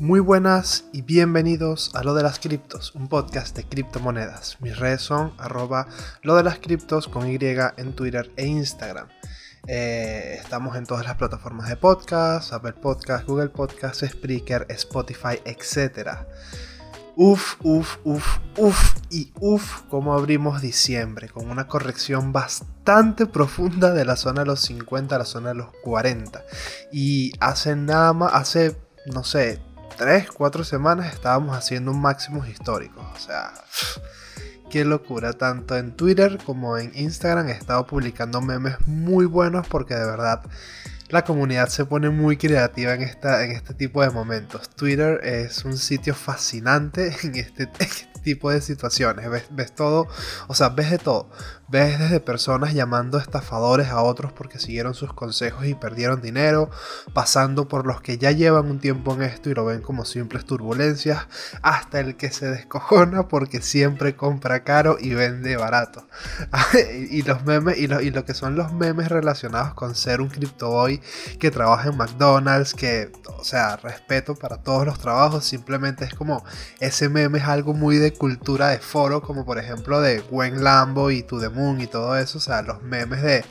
Muy 0.00 0.18
buenas 0.18 0.86
y 0.92 1.02
bienvenidos 1.02 1.92
a 1.94 2.02
Lo 2.02 2.14
de 2.14 2.24
las 2.24 2.40
Criptos, 2.40 2.96
un 2.96 3.06
podcast 3.06 3.56
de 3.56 3.62
criptomonedas. 3.62 4.56
Mis 4.60 4.76
redes 4.76 5.02
son 5.02 5.32
arroba 5.38 5.86
lo 6.22 6.34
de 6.34 6.42
las 6.42 6.58
criptos 6.58 7.06
con 7.06 7.28
Y 7.28 7.38
en 7.40 7.94
Twitter 7.94 8.32
e 8.36 8.44
Instagram. 8.44 9.06
Eh, 9.68 10.36
estamos 10.42 10.76
en 10.76 10.84
todas 10.84 11.06
las 11.06 11.14
plataformas 11.14 11.68
de 11.68 11.76
podcast, 11.76 12.52
Apple 12.52 12.72
Podcast, 12.72 13.24
Google 13.24 13.50
Podcast, 13.50 14.04
Spreaker, 14.04 14.66
Spotify, 14.70 15.40
etc. 15.44 16.08
Uf, 17.14 17.54
uf, 17.62 17.98
uf, 18.02 18.38
uf 18.58 18.96
y 19.10 19.32
uf, 19.38 19.82
como 19.82 20.14
abrimos 20.14 20.60
diciembre, 20.60 21.28
con 21.28 21.48
una 21.48 21.68
corrección 21.68 22.32
bastante 22.32 23.26
profunda 23.26 23.94
de 23.94 24.04
la 24.04 24.16
zona 24.16 24.40
de 24.40 24.46
los 24.46 24.60
50 24.60 25.14
a 25.14 25.18
la 25.20 25.24
zona 25.24 25.50
de 25.50 25.54
los 25.54 25.68
40. 25.84 26.42
Y 26.92 27.32
hace 27.38 27.76
nada 27.76 28.12
más, 28.12 28.32
hace, 28.34 28.76
no 29.06 29.22
sé, 29.22 29.62
3, 29.96 30.30
4 30.30 30.64
semanas 30.64 31.12
estábamos 31.12 31.56
haciendo 31.56 31.90
un 31.90 32.00
máximo 32.00 32.44
histórico. 32.46 33.00
O 33.14 33.18
sea, 33.18 33.52
qué 34.70 34.84
locura. 34.84 35.32
Tanto 35.32 35.76
en 35.76 35.92
Twitter 35.92 36.38
como 36.44 36.76
en 36.78 36.92
Instagram 36.94 37.48
he 37.48 37.52
estado 37.52 37.86
publicando 37.86 38.40
memes 38.40 38.76
muy 38.86 39.26
buenos 39.26 39.66
porque 39.68 39.94
de 39.94 40.04
verdad 40.04 40.42
la 41.08 41.24
comunidad 41.24 41.68
se 41.68 41.84
pone 41.84 42.10
muy 42.10 42.36
creativa 42.36 42.94
en, 42.94 43.02
esta, 43.02 43.44
en 43.44 43.52
este 43.52 43.74
tipo 43.74 44.02
de 44.02 44.10
momentos. 44.10 44.68
Twitter 44.70 45.20
es 45.22 45.64
un 45.64 45.76
sitio 45.76 46.14
fascinante 46.14 47.14
en 47.22 47.36
este, 47.36 47.70
este 47.78 48.20
tipo 48.22 48.50
de 48.50 48.60
situaciones. 48.60 49.30
Ves, 49.30 49.44
ves, 49.50 49.74
todo, 49.74 50.08
o 50.48 50.54
sea, 50.54 50.70
ves 50.70 50.90
de 50.90 50.98
todo. 50.98 51.30
Ves 51.74 51.98
desde 51.98 52.20
personas 52.20 52.72
llamando 52.72 53.18
estafadores 53.18 53.88
a 53.88 54.00
otros 54.00 54.32
porque 54.32 54.60
siguieron 54.60 54.94
sus 54.94 55.12
consejos 55.12 55.66
y 55.66 55.74
perdieron 55.74 56.22
dinero, 56.22 56.70
pasando 57.14 57.66
por 57.66 57.84
los 57.84 58.00
que 58.00 58.16
ya 58.16 58.30
llevan 58.30 58.66
un 58.66 58.78
tiempo 58.78 59.12
en 59.14 59.22
esto 59.22 59.50
y 59.50 59.54
lo 59.54 59.64
ven 59.64 59.82
como 59.82 60.04
simples 60.04 60.44
turbulencias, 60.44 61.26
hasta 61.62 61.98
el 61.98 62.16
que 62.16 62.30
se 62.30 62.46
descojona 62.46 63.26
porque 63.26 63.60
siempre 63.60 64.14
compra 64.14 64.62
caro 64.62 64.98
y 65.00 65.14
vende 65.14 65.56
barato. 65.56 66.06
y 67.10 67.22
los 67.22 67.44
memes, 67.44 67.76
y 67.76 67.88
lo, 67.88 68.00
y 68.00 68.12
lo 68.12 68.24
que 68.24 68.34
son 68.34 68.54
los 68.54 68.72
memes 68.72 69.08
relacionados 69.08 69.74
con 69.74 69.96
ser 69.96 70.20
un 70.20 70.30
boy 70.60 71.02
que 71.40 71.50
trabaja 71.50 71.88
en 71.88 71.96
McDonald's, 71.96 72.72
que, 72.74 73.10
o 73.36 73.42
sea, 73.42 73.78
respeto 73.78 74.36
para 74.36 74.58
todos 74.58 74.86
los 74.86 75.00
trabajos, 75.00 75.44
simplemente 75.44 76.04
es 76.04 76.14
como 76.14 76.44
ese 76.78 77.08
meme 77.08 77.38
es 77.38 77.46
algo 77.46 77.74
muy 77.74 77.96
de 77.96 78.12
cultura 78.12 78.68
de 78.68 78.78
foro, 78.78 79.22
como 79.22 79.44
por 79.44 79.58
ejemplo 79.58 80.00
de 80.00 80.20
Gwen 80.20 80.62
Lambo 80.62 81.10
y 81.10 81.24
To 81.24 81.40
The 81.40 81.63
y 81.80 81.86
todo 81.86 82.16
eso, 82.16 82.38
o 82.38 82.40
sea, 82.40 82.62
los 82.62 82.82
memes 82.82 83.22
de, 83.22 83.44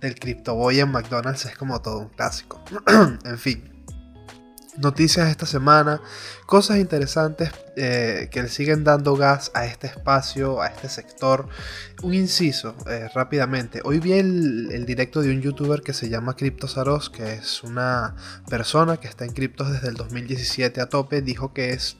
del 0.00 0.42
Boy 0.46 0.80
en 0.80 0.90
McDonald's 0.90 1.46
es 1.46 1.56
como 1.56 1.80
todo 1.80 1.98
un 1.98 2.08
clásico. 2.08 2.62
en 3.24 3.38
fin. 3.38 3.70
Noticias 4.76 5.28
esta 5.28 5.46
semana, 5.46 6.00
cosas 6.46 6.78
interesantes 6.78 7.52
eh, 7.76 8.28
que 8.32 8.42
le 8.42 8.48
siguen 8.48 8.82
dando 8.82 9.14
gas 9.14 9.52
a 9.54 9.66
este 9.66 9.86
espacio, 9.86 10.60
a 10.60 10.66
este 10.66 10.88
sector. 10.88 11.48
Un 12.02 12.12
inciso, 12.12 12.74
eh, 12.88 13.08
rápidamente. 13.14 13.80
Hoy 13.84 14.00
vi 14.00 14.14
el, 14.14 14.70
el, 14.72 14.84
directo 14.84 15.22
de 15.22 15.30
un 15.30 15.40
youtuber 15.40 15.82
que 15.82 15.92
se 15.92 16.08
llama 16.08 16.34
CryptoSaros, 16.34 17.08
que 17.08 17.34
es 17.34 17.62
una 17.62 18.16
persona 18.50 18.96
que 18.96 19.06
está 19.06 19.24
en 19.24 19.32
criptos 19.32 19.70
desde 19.70 19.88
el 19.88 19.94
2017 19.94 20.80
a 20.80 20.88
tope. 20.88 21.22
Dijo 21.22 21.52
que 21.52 21.70
es 21.70 21.96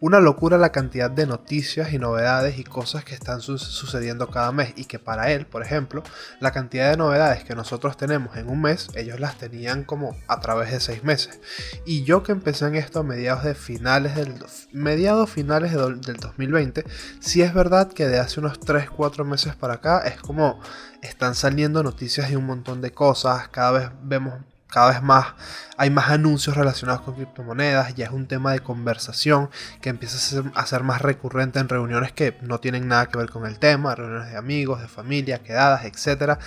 una 0.00 0.20
locura 0.20 0.58
la 0.58 0.70
cantidad 0.70 1.10
de 1.10 1.26
noticias 1.26 1.92
y 1.92 1.98
novedades 1.98 2.58
y 2.58 2.64
cosas 2.64 3.04
que 3.04 3.14
están 3.14 3.40
sucediendo 3.40 4.28
cada 4.28 4.52
mes 4.52 4.72
y 4.76 4.84
que 4.84 4.98
para 4.98 5.32
él, 5.32 5.46
por 5.46 5.62
ejemplo, 5.62 6.02
la 6.40 6.52
cantidad 6.52 6.90
de 6.90 6.96
novedades 6.96 7.44
que 7.44 7.54
nosotros 7.54 7.96
tenemos 7.96 8.36
en 8.36 8.48
un 8.48 8.62
mes, 8.62 8.88
ellos 8.94 9.18
las 9.18 9.36
tenían 9.38 9.84
como 9.84 10.16
a 10.28 10.40
través 10.40 10.70
de 10.70 10.80
seis 10.80 11.02
meses. 11.02 11.40
Y 11.84 12.04
yo 12.04 12.22
que 12.22 12.32
empecé 12.32 12.66
en 12.66 12.76
esto 12.76 13.00
a 13.00 13.02
mediados 13.02 13.44
de 13.44 13.54
finales 13.54 14.14
del 14.14 14.34
mediados 14.72 15.30
finales 15.30 15.72
del 15.72 16.00
2020, 16.00 16.84
sí 17.20 17.42
es 17.42 17.52
verdad 17.52 17.92
que 17.92 18.06
de 18.06 18.18
hace 18.18 18.40
unos 18.40 18.60
3-4 18.60 19.24
meses 19.24 19.56
para 19.56 19.74
acá 19.74 20.00
es 20.00 20.20
como 20.20 20.60
están 21.02 21.34
saliendo 21.34 21.82
noticias 21.82 22.28
de 22.28 22.36
un 22.36 22.46
montón 22.46 22.80
de 22.80 22.92
cosas, 22.92 23.48
cada 23.48 23.70
vez 23.72 23.90
vemos 24.02 24.34
cada 24.68 24.90
vez 24.90 25.02
más 25.02 25.34
hay 25.78 25.90
más 25.90 26.10
anuncios 26.10 26.56
relacionados 26.56 27.02
con 27.02 27.14
criptomonedas, 27.14 27.94
ya 27.94 28.06
es 28.06 28.10
un 28.10 28.26
tema 28.26 28.50
de 28.50 28.58
conversación 28.58 29.48
que 29.80 29.90
empieza 29.90 30.16
a 30.54 30.66
ser, 30.66 30.82
más 30.82 31.00
recurrente 31.00 31.60
en 31.60 31.68
reuniones 31.68 32.10
que 32.10 32.36
no 32.42 32.58
tienen 32.58 32.88
nada 32.88 33.06
que 33.06 33.16
ver 33.16 33.30
con 33.30 33.46
el 33.46 33.60
tema, 33.60 33.94
reuniones 33.94 34.32
de 34.32 34.36
amigos, 34.36 34.80
de 34.80 34.88
familia, 34.88 35.38
quedadas, 35.38 35.84
etc. 35.84 36.40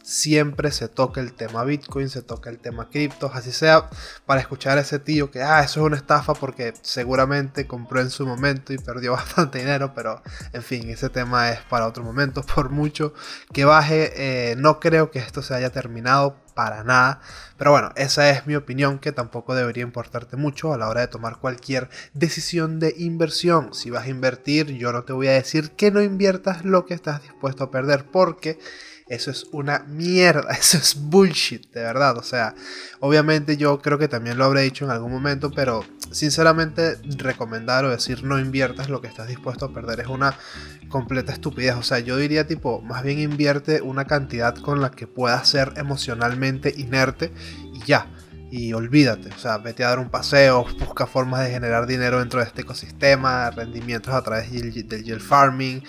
Siempre 0.00 0.70
se 0.70 0.86
toca 0.86 1.20
el 1.20 1.32
tema 1.32 1.64
Bitcoin, 1.64 2.08
se 2.08 2.22
toca 2.22 2.50
el 2.50 2.60
tema 2.60 2.88
criptos, 2.88 3.32
así 3.34 3.50
sea 3.50 3.90
para 4.26 4.40
escuchar 4.40 4.78
a 4.78 4.82
ese 4.82 5.00
tío 5.00 5.32
que, 5.32 5.42
ah, 5.42 5.60
eso 5.64 5.80
es 5.80 5.86
una 5.86 5.96
estafa 5.96 6.34
porque 6.34 6.72
seguramente 6.82 7.66
compró 7.66 8.00
en 8.00 8.10
su 8.10 8.28
momento 8.28 8.72
y 8.72 8.78
perdió 8.78 9.10
bastante 9.14 9.58
dinero, 9.58 9.92
pero 9.92 10.22
en 10.52 10.62
fin, 10.62 10.88
ese 10.88 11.08
tema 11.08 11.50
es 11.50 11.58
para 11.62 11.88
otro 11.88 12.04
momento, 12.04 12.42
por 12.54 12.70
mucho 12.70 13.12
que 13.52 13.64
baje, 13.64 14.52
eh, 14.52 14.54
no 14.56 14.78
creo 14.78 15.10
que 15.10 15.18
esto 15.18 15.42
se 15.42 15.54
haya 15.56 15.70
terminado 15.70 16.36
para 16.58 16.82
nada. 16.82 17.20
Pero 17.56 17.70
bueno, 17.70 17.92
esa 17.94 18.30
es 18.30 18.48
mi 18.48 18.56
opinión 18.56 18.98
que 18.98 19.12
tampoco 19.12 19.54
debería 19.54 19.84
importarte 19.84 20.36
mucho 20.36 20.72
a 20.72 20.76
la 20.76 20.88
hora 20.88 21.02
de 21.02 21.06
tomar 21.06 21.38
cualquier 21.38 21.88
decisión 22.14 22.80
de 22.80 22.96
inversión. 22.98 23.74
Si 23.74 23.90
vas 23.90 24.06
a 24.06 24.08
invertir, 24.08 24.72
yo 24.72 24.92
no 24.92 25.04
te 25.04 25.12
voy 25.12 25.28
a 25.28 25.34
decir 25.34 25.70
que 25.76 25.92
no 25.92 26.02
inviertas 26.02 26.64
lo 26.64 26.84
que 26.84 26.94
estás 26.94 27.22
dispuesto 27.22 27.62
a 27.62 27.70
perder 27.70 28.06
porque 28.06 28.58
eso 29.08 29.30
es 29.30 29.46
una 29.52 29.80
mierda, 29.80 30.52
eso 30.58 30.78
es 30.78 30.96
bullshit, 30.96 31.70
de 31.72 31.82
verdad. 31.82 32.16
O 32.18 32.22
sea, 32.22 32.54
obviamente 33.00 33.56
yo 33.56 33.80
creo 33.80 33.98
que 33.98 34.08
también 34.08 34.38
lo 34.38 34.44
habré 34.44 34.62
dicho 34.62 34.84
en 34.84 34.90
algún 34.90 35.12
momento, 35.12 35.50
pero 35.50 35.84
sinceramente 36.10 36.96
recomendar 37.16 37.84
o 37.84 37.90
decir 37.90 38.24
no 38.24 38.38
inviertas 38.38 38.88
lo 38.88 39.00
que 39.00 39.08
estás 39.08 39.28
dispuesto 39.28 39.66
a 39.66 39.72
perder 39.72 40.00
es 40.00 40.08
una 40.08 40.36
completa 40.88 41.32
estupidez. 41.32 41.76
O 41.76 41.82
sea, 41.82 41.98
yo 41.98 42.16
diría 42.16 42.46
tipo, 42.46 42.80
más 42.82 43.02
bien 43.02 43.18
invierte 43.18 43.82
una 43.82 44.06
cantidad 44.06 44.54
con 44.56 44.80
la 44.80 44.90
que 44.90 45.06
puedas 45.06 45.48
ser 45.48 45.72
emocionalmente 45.76 46.74
inerte 46.76 47.32
y 47.74 47.84
ya 47.84 48.08
y 48.50 48.72
olvídate, 48.72 49.28
o 49.28 49.38
sea, 49.38 49.58
vete 49.58 49.84
a 49.84 49.90
dar 49.90 49.98
un 49.98 50.08
paseo, 50.08 50.64
busca 50.78 51.06
formas 51.06 51.44
de 51.44 51.50
generar 51.50 51.86
dinero 51.86 52.18
dentro 52.18 52.40
de 52.40 52.46
este 52.46 52.62
ecosistema, 52.62 53.50
rendimientos 53.50 54.14
a 54.14 54.22
través 54.22 54.50
del 54.50 54.72
yield 54.72 55.20
farming, 55.20 55.82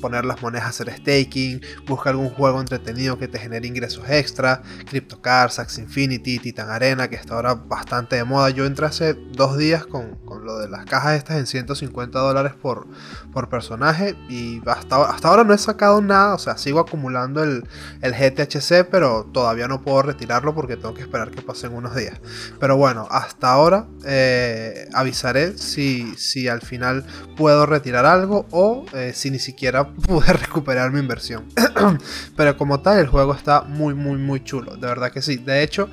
poner 0.00 0.24
las 0.24 0.42
monedas 0.42 0.66
a 0.66 0.68
hacer 0.70 0.90
staking, 0.90 1.60
busca 1.86 2.10
algún 2.10 2.30
juego 2.30 2.60
entretenido 2.60 3.18
que 3.18 3.28
te 3.28 3.38
genere 3.38 3.66
ingresos 3.66 4.08
extra, 4.08 4.62
CryptoCars, 4.88 5.58
Axe 5.58 5.80
Infinity, 5.80 6.38
Titan 6.38 6.70
Arena, 6.70 7.08
que 7.08 7.16
está 7.16 7.34
ahora 7.34 7.54
bastante 7.54 8.16
de 8.16 8.24
moda. 8.24 8.50
Yo 8.50 8.66
entré 8.66 8.86
hace 8.86 9.14
dos 9.14 9.56
días 9.56 9.86
con, 9.86 10.16
con 10.24 10.44
lo 10.44 10.58
de 10.58 10.68
las 10.68 10.84
cajas 10.84 11.16
estas 11.16 11.38
en 11.38 11.46
150 11.46 12.18
dólares 12.18 12.52
por, 12.60 12.86
por 13.32 13.48
personaje 13.48 14.16
y 14.28 14.60
hasta, 14.66 15.04
hasta 15.04 15.28
ahora 15.28 15.44
no 15.44 15.54
he 15.54 15.58
sacado 15.58 16.00
nada, 16.00 16.34
o 16.34 16.38
sea, 16.38 16.56
sigo 16.56 16.80
acumulando 16.80 17.42
el, 17.42 17.64
el 18.02 18.12
GTHC, 18.12 18.88
pero 18.90 19.24
todavía 19.32 19.68
no 19.68 19.82
puedo 19.82 20.02
retirarlo 20.02 20.54
porque 20.54 20.76
tengo 20.76 20.94
que 20.94 21.02
esperar 21.02 21.30
que 21.30 21.42
pasen 21.42 21.72
unos 21.72 21.94
días. 21.94 22.20
Pero 22.60 22.76
bueno, 22.76 23.06
hasta 23.10 23.52
ahora 23.52 23.86
eh, 24.04 24.88
avisaré 24.92 25.56
si, 25.58 26.14
si 26.16 26.48
al 26.48 26.60
final 26.60 27.04
puedo 27.36 27.66
retirar 27.66 28.06
algo 28.06 28.46
o 28.50 28.84
eh, 28.92 29.12
si 29.14 29.30
ni 29.30 29.38
siquiera 29.38 29.83
pude 29.92 30.32
recuperar 30.32 30.92
mi 30.92 31.00
inversión. 31.00 31.44
Pero 32.36 32.56
como 32.56 32.80
tal, 32.80 32.98
el 32.98 33.08
juego 33.08 33.34
está 33.34 33.62
muy, 33.62 33.94
muy, 33.94 34.18
muy 34.18 34.42
chulo. 34.42 34.76
De 34.76 34.86
verdad 34.86 35.10
que 35.10 35.22
sí. 35.22 35.36
De 35.36 35.62
hecho, 35.62 35.88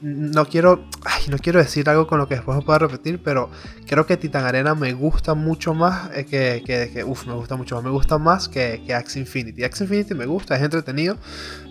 no 0.00 0.46
quiero, 0.46 0.84
no 1.28 1.38
quiero 1.38 1.58
decir 1.58 1.88
algo 1.88 2.06
con 2.06 2.18
lo 2.18 2.28
que 2.28 2.34
después 2.34 2.62
pueda 2.64 2.78
repetir, 2.78 3.22
pero 3.22 3.50
creo 3.86 4.06
que 4.06 4.16
Titan 4.16 4.44
Arena 4.44 4.74
me 4.74 4.92
gusta 4.92 5.34
mucho 5.34 5.74
más 5.74 6.10
eh, 6.14 6.26
que, 6.26 6.62
que, 6.66 7.04
me 7.04 7.34
gusta 7.34 7.56
mucho 7.56 7.76
más, 7.76 7.84
me 7.84 7.90
gusta 7.90 8.18
más 8.18 8.48
que, 8.48 8.82
que 8.86 8.94
Axe 8.94 9.18
Infinity. 9.18 9.64
Axe 9.64 9.84
Infinity 9.84 10.14
me 10.14 10.26
gusta, 10.26 10.56
es 10.56 10.62
entretenido, 10.62 11.16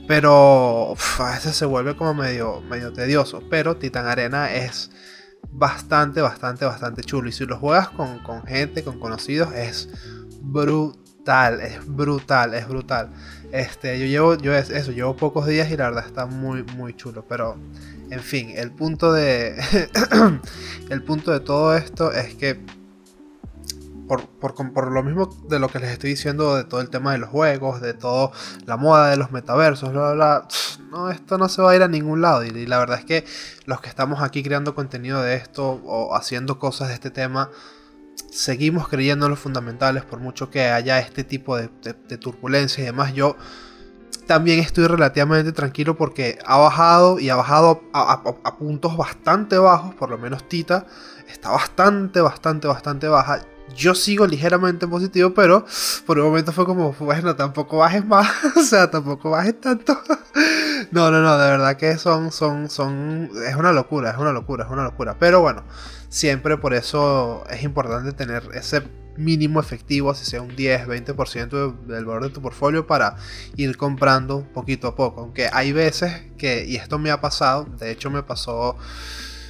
pero 0.08 0.96
a 1.20 1.32
veces 1.32 1.56
se 1.56 1.66
vuelve 1.66 1.96
como 1.96 2.14
medio, 2.14 2.62
medio 2.62 2.92
tedioso. 2.94 3.44
Pero 3.50 3.78
Titan 3.78 4.08
Arena 4.08 4.54
es 4.54 4.90
bastante, 5.52 6.22
bastante, 6.22 6.66
bastante 6.66 7.04
chulo. 7.04 7.30
Y 7.30 7.32
si 7.32 7.46
lo 7.46 7.58
juegas 7.58 7.90
con, 7.90 8.20
con 8.20 8.44
gente, 8.44 8.84
con 8.84 9.00
conocidos, 9.00 9.54
es 9.54 9.90
brutal 10.42 11.05
es 11.26 11.86
brutal, 11.86 12.54
es 12.54 12.68
brutal. 12.68 13.10
Este, 13.52 14.00
yo 14.00 14.06
llevo, 14.06 14.36
yo 14.36 14.54
eso, 14.54 14.92
llevo 14.92 15.16
pocos 15.16 15.48
días 15.48 15.72
y 15.72 15.78
la 15.78 15.86
verdad 15.86 16.06
está 16.06 16.26
muy, 16.26 16.64
muy 16.64 16.94
chulo. 16.96 17.26
Pero, 17.28 17.58
en 18.10 18.20
fin, 18.20 18.52
el 18.56 18.72
punto 18.72 19.12
de. 19.12 19.56
el 20.90 21.04
punto 21.04 21.32
de 21.32 21.40
todo 21.40 21.76
esto 21.76 22.12
es 22.12 22.36
que. 22.36 22.60
Por, 24.08 24.28
por, 24.28 24.92
lo 24.92 25.02
mismo 25.02 25.26
de 25.50 25.58
lo 25.58 25.68
que 25.68 25.80
les 25.80 25.90
estoy 25.90 26.12
diciendo 26.12 26.56
de 26.56 26.64
todo 26.64 26.80
el 26.80 26.92
tema 26.92 27.14
de 27.14 27.18
los 27.18 27.30
juegos, 27.30 27.82
de 27.82 27.96
toda 27.96 28.30
la 28.68 28.78
moda 28.78 29.10
de 29.10 29.18
los 29.18 29.32
metaversos, 29.32 29.92
bla, 29.92 30.14
bla, 30.14 30.48
no, 30.92 31.10
esto 31.10 31.40
no 31.40 31.50
se 31.50 31.64
va 31.64 31.72
a 31.72 31.76
ir 31.76 31.82
a 31.82 31.88
ningún 31.88 32.22
lado. 32.22 32.44
y 32.44 32.68
la 32.68 32.78
verdad 32.78 33.00
es 33.00 33.06
que 33.06 33.26
los 33.66 33.82
que 33.82 33.90
estamos 33.90 34.22
aquí 34.22 34.44
creando 34.44 34.76
contenido 34.76 35.24
de 35.24 35.34
esto 35.34 35.82
o 35.86 36.16
haciendo 36.16 36.60
cosas 36.60 36.90
de 36.90 36.94
este 36.94 37.10
tema, 37.10 37.50
seguimos 38.36 38.90
creyendo 38.90 39.28
en 39.28 39.32
los 39.32 39.40
fundamentales 39.40 40.04
por 40.04 40.20
mucho 40.20 40.50
que 40.50 40.66
haya 40.66 41.00
este 41.00 41.24
tipo 41.24 41.56
de, 41.56 41.70
turbulencia 42.20 42.82
y 42.82 42.86
demás. 42.86 43.14
Yo 43.14 43.38
también 44.28 44.60
estoy 44.60 44.88
relativamente 44.88 45.54
tranquilo 45.54 45.96
porque 45.96 46.38
ha 46.46 46.58
bajado 46.58 47.20
y 47.20 47.30
ha 47.30 47.36
bajado 47.36 47.82
a, 47.94 48.58
puntos 48.58 48.98
bastante 48.98 49.58
bajos, 49.58 49.96
por 49.96 50.10
lo 50.10 50.18
menos 50.18 50.48
Tita 50.50 50.86
está 51.30 51.52
bastante, 51.52 52.20
bastante, 52.22 52.68
bastante 52.68 53.08
baja. 53.08 53.46
Yo 53.76 53.96
sigo 53.96 54.28
ligeramente 54.28 54.88
positivo, 54.88 55.34
pero 55.34 55.66
por 56.06 56.20
un 56.20 56.26
momento 56.26 56.52
fue 56.52 56.66
como, 56.66 56.94
bueno, 57.00 57.36
tampoco 57.36 57.78
bajes 57.78 58.06
más, 58.06 58.30
o 58.58 58.62
sea, 58.62 58.92
tampoco 58.92 59.32
bajes 59.32 59.60
tanto. 59.60 59.98
no, 60.92 61.10
no, 61.10 61.22
no, 61.22 61.38
de 61.38 61.50
verdad 61.50 61.78
que 61.78 61.98
son, 61.98 62.32
son, 62.32 62.70
son, 62.70 63.32
es 63.48 63.56
una 63.56 63.72
locura, 63.72 64.12
es 64.12 64.18
una 64.18 64.32
locura, 64.34 64.66
es 64.66 64.72
una 64.72 64.84
locura. 64.84 65.16
Pero 65.18 65.42
bueno, 65.42 65.64
siempre 66.10 66.58
por 66.58 66.74
eso 66.74 67.44
es 67.50 67.64
importante 67.64 68.12
tener 68.14 68.44
ese 68.54 68.84
mínimo 69.18 69.60
efectivo, 69.60 70.14
si 70.14 70.26
sea 70.26 70.42
un 70.42 70.56
10, 70.56 70.88
20% 70.88 71.86
del 71.86 72.06
valor 72.06 72.24
de 72.24 72.30
tu 72.30 72.42
portfolio 72.42 72.86
para 72.88 73.16
ir 73.56 73.78
comprando 73.78 74.46
poquito 74.54 74.88
a 74.88 74.96
poco. 74.96 75.22
Aunque 75.22 75.50
hay 75.52 75.72
veces 75.72 76.24
que, 76.38 76.66
y 76.66 76.76
esto 76.76 77.00
me 77.00 77.12
ha 77.12 77.22
pasado, 77.22 77.66
de 77.80 77.92
hecho 77.92 78.10
me 78.10 78.24
pasó, 78.24 78.78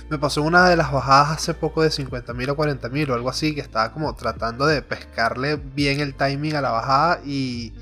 me 0.10 0.18
pasó 0.18 0.44
una 0.44 0.70
de 0.70 0.76
las 0.76 0.92
bajadas 0.92 1.38
hace 1.38 1.54
poco 1.54 1.82
de 1.82 1.90
50.000 1.90 2.50
o 2.50 2.56
40.000 2.56 3.10
o 3.10 3.14
algo 3.14 3.30
así, 3.30 3.56
que 3.56 3.62
estaba 3.62 3.92
como 3.92 4.14
tratando 4.16 4.66
de 4.66 4.82
pescarle 4.82 5.56
bien 5.56 6.00
el 6.00 6.16
timing 6.16 6.56
a 6.56 6.62
la 6.62 6.72
bajada 6.72 7.22
y 7.26 7.74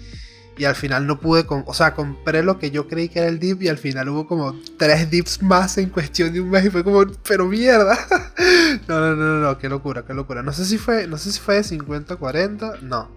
y 0.57 0.65
al 0.65 0.75
final 0.75 1.07
no 1.07 1.19
pude, 1.19 1.45
o 1.47 1.73
sea, 1.73 1.94
compré 1.94 2.44
lo 2.44 2.59
que 2.59 2.69
yo 2.71 2.88
creí 2.88 3.09
que 3.09 3.19
era 3.19 3.27
el 3.27 3.39
dip 3.39 3.61
y 3.63 3.69
al 3.69 3.77
final 3.77 4.09
hubo 4.09 4.27
como 4.27 4.55
tres 4.77 5.09
dips 5.09 5.41
más 5.41 5.77
en 5.77 5.89
cuestión 5.89 6.31
de 6.31 6.41
un 6.41 6.50
mes 6.50 6.65
y 6.65 6.69
fue 6.69 6.83
como, 6.83 7.05
pero 7.27 7.45
mierda. 7.47 7.97
no, 8.88 9.00
no, 9.00 9.15
no, 9.15 9.39
no, 9.39 9.57
qué 9.57 9.69
locura, 9.69 10.03
qué 10.05 10.13
locura. 10.13 10.44
No 10.44 10.53
sé 10.53 10.65
si 10.65 10.77
fue, 10.77 11.07
no 11.07 11.17
sé 11.17 11.31
si 11.31 11.39
fue 11.39 11.55
de 11.55 11.63
50 11.63 12.15
40, 12.17 12.77
no. 12.81 13.09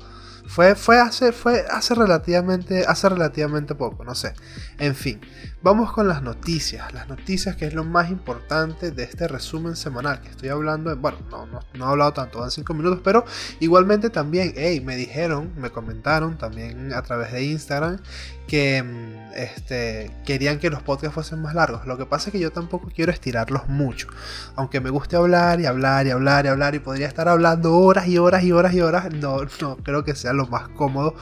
Fue, 0.47 0.77
fue, 0.77 1.01
hace, 1.01 1.33
fue 1.33 1.65
hace, 1.71 1.95
relativamente, 1.95 2.85
hace 2.87 3.09
relativamente 3.09 3.75
poco, 3.75 4.05
no 4.05 4.15
sé. 4.15 4.33
En 4.79 4.95
fin, 4.95 5.21
vamos 5.63 5.93
con 5.93 6.09
las 6.09 6.23
noticias. 6.23 6.93
Las 6.93 7.09
noticias 7.09 7.57
que 7.57 7.67
es 7.67 7.75
lo 7.75 7.85
más 7.85 8.11
importante 8.11 8.91
de 8.91 9.03
este 9.03 9.29
resumen 9.29 9.77
semanal 9.77 10.21
que 10.21 10.29
estoy 10.29 10.49
hablando. 10.49 10.95
bueno, 10.97 11.19
no, 11.31 11.47
no, 11.47 11.61
no, 11.75 11.85
he 11.87 11.89
hablado 11.89 12.13
tanto, 12.13 12.41
van 12.41 12.51
5 12.51 12.75
minutos, 12.75 13.01
pero 13.03 13.25
igualmente 13.61 14.11
también, 14.11 14.53
hey, 14.57 14.81
me 14.81 14.97
dijeron, 14.97 15.53
me 15.57 15.71
comentaron 15.71 16.39
también 16.39 16.93
a 16.93 17.03
través 17.03 17.33
de 17.33 17.45
Instagram 17.45 17.99
que 18.47 18.83
mm, 18.83 19.33
este, 19.35 20.11
querían 20.25 20.59
que 20.59 20.71
los 20.71 20.83
podcasts 20.83 21.15
fuesen 21.15 21.43
más 21.43 21.55
largos. 21.55 21.87
Lo 21.87 21.99
que 21.99 22.07
pasa 22.07 22.29
es 22.29 22.33
que 22.33 22.39
yo 22.39 22.53
tampoco 22.53 22.89
quiero 22.95 23.13
estirarlos 23.13 23.69
mucho. 23.69 24.09
Aunque 24.55 24.81
me 24.81 24.91
guste 24.91 25.17
hablar 25.17 25.61
y 25.61 25.67
hablar 25.67 26.07
y 26.07 26.11
hablar 26.11 26.47
y 26.47 26.49
hablar 26.49 26.75
y 26.75 26.79
podría 26.79 27.09
estar 27.09 27.29
hablando 27.29 27.77
horas 27.77 28.07
y 28.07 28.19
horas 28.19 28.45
y 28.45 28.53
horas 28.53 28.73
y 28.75 28.81
horas, 28.81 29.13
no, 29.13 29.39
no 29.61 29.77
creo 29.79 30.05
que 30.05 30.15
sea 30.15 30.33
lo 30.33 30.47
más 30.47 30.69
cómodo 30.69 31.15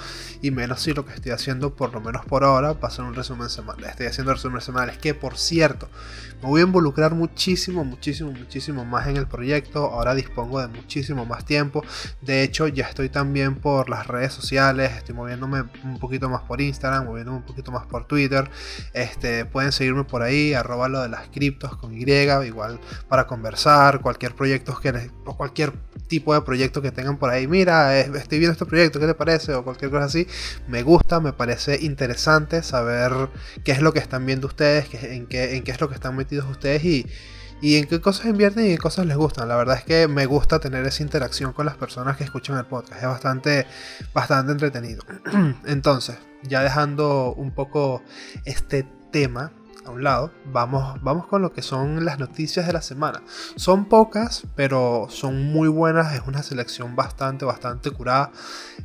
y 0.43 0.51
menos 0.51 0.83
si 0.83 0.93
lo 0.93 1.05
que 1.07 1.15
estoy 1.15 1.33
haciendo, 1.33 1.75
por 1.75 1.93
lo 1.93 2.01
menos 2.01 2.25
por 2.27 2.45
ahora, 2.45 2.75
va 2.75 2.89
a 2.89 3.03
un 3.03 3.15
resumen 3.15 3.49
semanal. 3.49 3.85
Estoy 3.85 4.07
haciendo 4.07 4.34
semanales 4.39 4.99
que, 4.99 5.15
por 5.15 5.37
cierto, 5.37 5.89
me 6.43 6.49
voy 6.49 6.61
a 6.61 6.65
involucrar 6.65 7.15
muchísimo, 7.15 7.85
muchísimo, 7.85 8.31
muchísimo 8.31 8.85
más 8.85 9.07
en 9.07 9.17
el 9.17 9.27
proyecto. 9.27 9.87
Ahora 9.87 10.15
dispongo 10.15 10.61
de 10.61 10.69
muchísimo 10.69 11.25
más 11.25 11.45
tiempo. 11.45 11.83
De 12.21 12.43
hecho, 12.43 12.69
ya 12.69 12.87
estoy 12.87 13.09
también 13.09 13.55
por 13.57 13.89
las 13.89 14.07
redes 14.07 14.35
sociales, 14.35 14.93
estoy 14.93 15.15
moviéndome 15.15 15.65
un 15.85 15.99
poquito 15.99 16.29
más 16.29 16.43
por 16.43 16.61
Instagram 16.61 17.07
moviéndome 17.07 17.39
un 17.39 17.45
poquito 17.45 17.73
más 17.73 17.87
por 17.87 18.07
Twitter. 18.07 18.51
Este, 18.93 19.47
pueden 19.47 19.73
seguirme 19.73 20.05
por 20.05 20.23
ahí, 20.23 20.53
arroba 20.53 20.89
lo 20.89 21.01
de 21.01 21.09
las 21.09 21.29
criptos 21.29 21.77
con 21.77 21.95
Y, 21.95 22.05
igual 22.05 22.79
para 23.09 23.27
conversar, 23.27 24.01
cualquier 24.01 24.35
proyecto 24.35 24.79
que 24.79 24.93
les, 24.93 25.11
o 25.25 25.37
cualquier 25.37 25.73
tipo 26.09 26.35
de 26.35 26.43
proyecto 26.43 26.83
que 26.83 26.91
tengan 26.91 27.19
por 27.19 27.31
ahí. 27.31 27.47
Mira, 27.47 27.99
estoy 27.99 28.39
viendo 28.39 28.53
este 28.53 28.67
proyecto, 28.67 29.01
¿qué 29.01 29.06
te 29.06 29.15
parece? 29.15 29.55
O 29.55 29.65
cualquier 29.65 29.91
cosa 29.91 30.05
así. 30.05 30.27
Me 30.69 30.83
gusta, 30.83 31.21
me 31.21 31.33
parece 31.33 31.79
interesante 31.83 32.62
saber 32.62 33.12
qué 33.65 33.73
es 33.73 33.83
lo 33.83 33.93
que 33.93 33.99
están 33.99 34.27
viendo 34.27 34.47
ustedes, 34.47 34.87
en, 35.03 35.27
qué, 35.27 35.56
en 35.56 35.65
qué 35.65 35.73
es 35.73 35.81
lo 35.81 35.89
que 35.89 35.95
están 35.95 36.17
metidos 36.17 36.49
ustedes 36.51 36.85
y 36.85 37.06
y 37.65 37.79
en 37.79 37.87
qué 37.87 37.99
cosas 37.99 38.27
invierten 38.27 38.67
y 38.67 38.69
qué 38.71 38.79
cosas 38.79 39.06
les 39.06 39.17
gustan. 39.17 39.49
La 39.49 39.56
verdad 39.56 39.79
es 39.79 39.85
que 39.85 40.06
me 40.06 40.27
gusta 40.27 40.59
tener 40.59 40.85
esa 40.87 41.03
interacción 41.03 41.55
con 41.55 41.65
las 41.65 41.77
personas 41.77 42.19
que 42.19 42.25
escuchan 42.25 42.59
el 42.59 42.67
podcast. 42.67 43.00
Es 43.00 43.09
bastante, 43.09 43.67
bastante 44.12 44.53
entretenido. 44.53 45.03
Entonces, 45.65 46.19
ya 46.43 46.62
dejando 46.62 47.33
un 47.35 47.53
poco 47.53 48.03
este 48.45 48.87
tema 49.11 49.50
a 49.85 49.91
un 49.91 50.03
lado, 50.03 50.33
vamos, 50.47 51.03
vamos 51.03 51.27
con 51.27 51.43
lo 51.43 51.53
que 51.53 51.63
son 51.63 52.05
las 52.05 52.19
noticias 52.19 52.67
de 52.67 52.73
la 52.73 52.83
semana. 52.83 53.23
Son 53.57 53.87
pocas, 53.87 54.45
pero 54.55 55.07
son 55.11 55.53
muy 55.53 55.69
buenas. 55.69 56.15
Es 56.15 56.23
una 56.27 56.43
selección 56.43 56.97
bastante, 56.97 57.45
bastante 57.45 57.91
curada. 57.91 58.33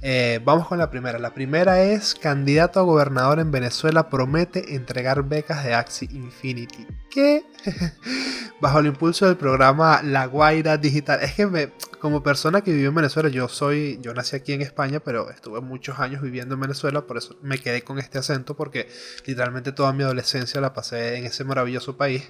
Eh, 0.01 0.40
vamos 0.44 0.68
con 0.68 0.78
la 0.78 0.90
primera. 0.90 1.19
La 1.19 1.34
primera 1.34 1.81
es 1.81 2.16
candidato 2.16 2.80
a 2.80 2.84
gobernador 2.84 3.40
en 3.40 3.51
Venezuela 3.51 4.10
promete 4.10 4.75
entregar 4.75 5.24
becas 5.24 5.63
de 5.63 5.74
Axi 5.74 6.07
Infinity. 6.12 6.88
¿Qué? 7.10 7.44
Bajo 8.62 8.80
el 8.80 8.88
impulso 8.88 9.25
del 9.25 9.38
programa 9.38 10.01
La 10.04 10.25
Guaira 10.25 10.78
Digital. 10.78 11.22
Es 11.24 11.34
que 11.34 11.48
me, 11.48 11.72
como 12.00 12.24
persona 12.24 12.62
que 12.62 12.72
vivió 12.72 12.90
en 12.90 12.96
Venezuela, 12.96 13.30
yo 13.30 13.48
soy, 13.48 14.00
yo 14.01 14.13
nací 14.13 14.36
aquí 14.36 14.54
en 14.54 14.62
España, 14.62 15.00
pero 15.00 15.30
estuve 15.30 15.62
muchos 15.62 16.00
años 16.00 16.22
viviendo 16.22 16.56
en 16.56 16.62
Venezuela, 16.62 17.01
por 17.01 17.18
eso 17.18 17.38
me 17.42 17.60
quedé 17.60 17.84
con 17.84 18.00
este 18.00 18.18
acento, 18.18 18.56
porque 18.56 18.90
literalmente 19.25 19.72
toda 19.72 19.94
mi 19.94 20.04
adolescencia 20.04 20.62
la 20.62 20.74
pasé 20.74 20.88
en 20.94 21.25
ese 21.25 21.44
maravilloso 21.44 21.97
país. 21.97 22.30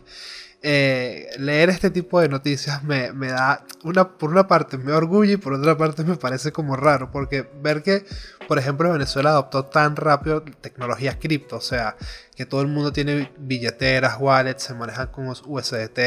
Eh, 0.62 1.30
leer 1.38 1.70
este 1.70 1.90
tipo 1.90 2.20
de 2.20 2.28
noticias 2.28 2.84
me, 2.84 3.14
me, 3.14 3.28
da, 3.28 3.64
una, 3.86 4.18
por 4.18 4.30
una 4.30 4.46
parte 4.50 4.78
me 4.78 4.92
orgullo 4.92 5.32
y 5.32 5.38
por 5.38 5.54
otra 5.54 5.78
parte 5.78 6.04
me 6.04 6.18
parece 6.18 6.52
como 6.52 6.76
raro, 6.76 7.12
porque 7.12 7.48
ver 7.62 7.82
que, 7.82 8.06
por 8.46 8.60
ejemplo, 8.60 8.92
Venezuela 8.92 9.30
adoptó 9.30 9.64
tan 9.66 9.96
rápido 9.96 10.42
tecnologías 10.42 11.16
cripto, 11.16 11.56
o 11.56 11.62
sea, 11.62 11.96
que 12.40 12.46
todo 12.46 12.62
el 12.62 12.68
mundo 12.68 12.94
tiene 12.94 13.30
billeteras, 13.38 14.16
wallets, 14.18 14.64
se 14.64 14.74
manejan 14.74 15.08
con 15.08 15.28
USDT. 15.28 16.00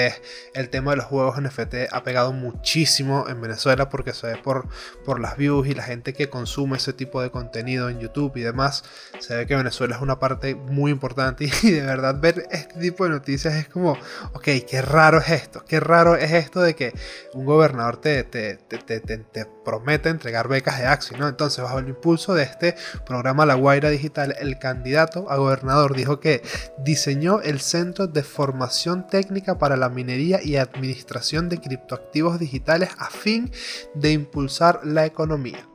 El 0.55 0.71
tema 0.71 0.93
de 0.93 0.97
los 0.97 1.05
juegos 1.05 1.39
NFT 1.39 1.93
ha 1.93 2.03
pegado 2.05 2.33
muchísimo 2.33 3.27
en 3.29 3.39
Venezuela 3.39 3.91
porque 3.91 4.15
se 4.15 4.29
ve 4.29 4.37
por, 4.43 4.67
por 5.05 5.21
las 5.21 5.37
views 5.37 5.69
y 5.69 5.75
la 5.75 5.83
gente 5.83 6.15
que 6.15 6.31
consume 6.31 6.79
ese 6.79 6.95
tipo 6.95 7.21
de 7.21 7.31
contenido 7.31 7.91
en 7.91 8.01
YouTube 8.01 8.35
y 8.37 8.41
demás. 8.41 8.83
Se 9.19 9.37
ve 9.37 9.47
que 9.47 9.57
Venezuela 9.57 9.95
es 9.95 10.01
una 10.01 10.19
parte 10.19 10.55
muy 10.55 10.91
importante 10.91 11.51
y 11.63 11.71
de 11.71 11.83
verdad 11.83 12.19
ver 12.19 12.47
este 12.51 12.81
tipo 12.81 13.05
de 13.05 13.11
noticias 13.11 13.53
es 13.53 13.69
como, 13.69 13.99
ok, 14.33 14.49
qué 14.67 14.81
raro 14.81 15.19
es 15.19 15.29
esto, 15.29 15.63
qué 15.69 15.81
raro 15.81 16.17
es 16.17 16.33
esto 16.33 16.63
de 16.63 16.75
que 16.75 16.95
un 17.35 17.45
gobernador 17.45 17.99
te, 17.99 18.25
te, 18.25 18.57
te, 18.57 19.01
te 19.01 19.47
promete 19.67 20.09
entregar 20.09 20.49
becas 20.49 20.79
de 20.79 20.87
Axi, 20.87 21.15
¿no? 21.15 21.29
Entonces, 21.29 21.63
bajo 21.63 21.79
el 21.79 21.89
impulso 21.89 22.33
de 22.33 22.45
este 22.45 22.75
programa 23.05 23.45
La 23.45 23.53
Guaira 23.53 23.91
Digital, 23.91 24.35
el 24.39 24.59
candidato 24.59 25.31
a 25.31 25.37
gobernador 25.37 25.95
dijo 25.95 26.22
que 26.23 26.43
diseñó 26.79 27.43
el 27.43 27.61
Centro 27.61 28.07
de 28.07 28.23
Formación 28.23 29.07
Técnica 29.07 29.59
para 29.59 29.77
la 29.77 29.91
Minería 29.91 30.41
y 30.43 30.57
Administración 30.57 31.51
de 31.51 31.61
Criptoactivos 31.61 32.39
Digitales 32.39 32.91
a 32.97 33.11
fin 33.11 33.51
de 33.95 34.13
impulsar 34.13 34.81
la 34.85 35.05
economía. 35.05 35.69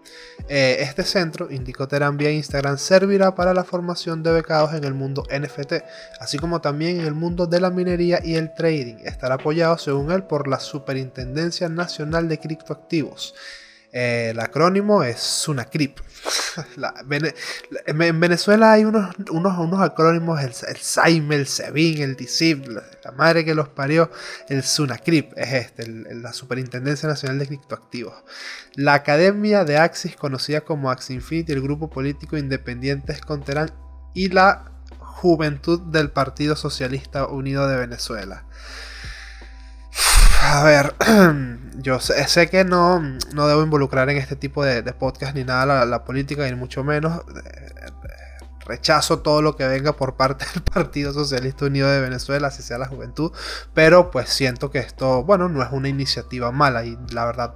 Eh, 0.50 0.78
este 0.80 1.04
centro, 1.04 1.52
indicó 1.52 1.88
Terán 1.88 2.20
Instagram, 2.20 2.78
servirá 2.78 3.36
para 3.36 3.54
la 3.54 3.66
formación 3.66 4.24
de 4.24 4.32
becados 4.32 4.74
en 4.74 4.86
el 4.86 4.94
mundo 4.94 5.24
NFT, 5.30 5.84
así 6.20 6.38
como 6.38 6.62
también 6.62 7.02
en 7.02 7.06
el 7.06 7.14
mundo 7.14 7.48
de 7.48 7.60
la 7.60 7.70
minería 7.70 8.22
y 8.24 8.36
el 8.36 8.54
trading. 8.54 8.98
Estará 9.04 9.36
apoyado, 9.36 9.78
según 9.78 10.12
él, 10.12 10.24
por 10.24 10.48
la 10.48 10.60
Superintendencia 10.60 11.68
Nacional 11.68 12.30
de 12.30 12.40
Criptoactivos. 12.40 13.36
Eh, 14.00 14.30
el 14.30 14.40
acrónimo 14.40 15.02
es 15.02 15.20
SUNACRIP. 15.20 15.98
en 17.88 18.20
Venezuela 18.20 18.74
hay 18.74 18.86
unos, 18.86 19.16
unos, 19.32 19.58
unos 19.58 19.82
acrónimos, 19.82 20.40
el, 20.40 20.54
el 20.70 20.78
SAIME, 20.78 21.36
el 21.36 21.48
SEBIN, 21.48 22.04
el 22.04 22.16
DICIP, 22.16 22.68
la, 22.68 23.12
madre 23.14 23.44
que 23.44 23.56
los 23.56 23.70
parió, 23.70 24.12
el 24.50 24.62
SUNACRIP 24.62 25.36
es 25.36 25.54
este, 25.54 25.88
la 26.14 26.32
Superintendencia 26.32 27.10
Nacional 27.10 27.40
de 27.40 27.48
Criptoactivos. 27.48 28.14
La 28.76 28.94
Academia 28.94 29.64
de 29.64 29.78
Axis, 29.80 30.16
conocida 30.16 30.62
como 30.62 30.92
Axinfinity, 30.92 31.54
el 31.54 31.62
grupo 31.62 31.90
político 31.90 32.38
independiente 32.38 33.14
Esconterán 33.14 33.72
y 34.14 34.30
la 34.30 34.74
Juventud 35.00 35.82
del 35.88 36.12
Partido 36.12 36.56
Socialista 36.56 37.26
Unido 37.26 37.68
de 37.68 37.78
Venezuela. 37.78 38.46
A 40.42 40.64
ver, 40.64 40.94
yo 41.78 42.00
sé, 42.00 42.50
que 42.50 42.64
no, 42.64 43.00
no, 43.34 43.48
debo 43.48 43.64
involucrar 43.64 44.10
en 44.10 44.18
este 44.18 44.36
tipo 44.36 44.64
de, 44.64 44.82
podcast 44.94 45.36
ni 45.36 45.44
nada 45.44 45.86
la, 45.86 46.06
política, 46.06 46.46
ni 46.46 46.56
mucho 46.56 46.84
menos. 46.84 47.22
Rechazo 48.66 49.20
todo 49.20 49.42
lo 49.42 49.56
que 49.56 49.66
venga 49.66 49.94
por 49.94 50.18
parte 50.18 50.46
del 50.54 50.62
Partido 50.74 51.14
Socialista 51.14 51.66
Unido 51.66 51.90
de 51.90 52.02
Venezuela, 52.02 52.50
así 52.50 52.62
sea 52.62 52.78
la 52.78 52.88
juventud. 52.88 53.32
Pero 53.74 54.12
pues 54.12 54.30
siento 54.30 54.72
que 54.72 54.80
esto, 54.80 55.24
bueno, 55.24 55.48
no 55.48 55.64
es 55.64 55.70
una 55.72 55.88
iniciativa 55.88 56.52
mala 56.52 56.84
y 56.84 56.98
la 57.12 57.26
verdad 57.26 57.54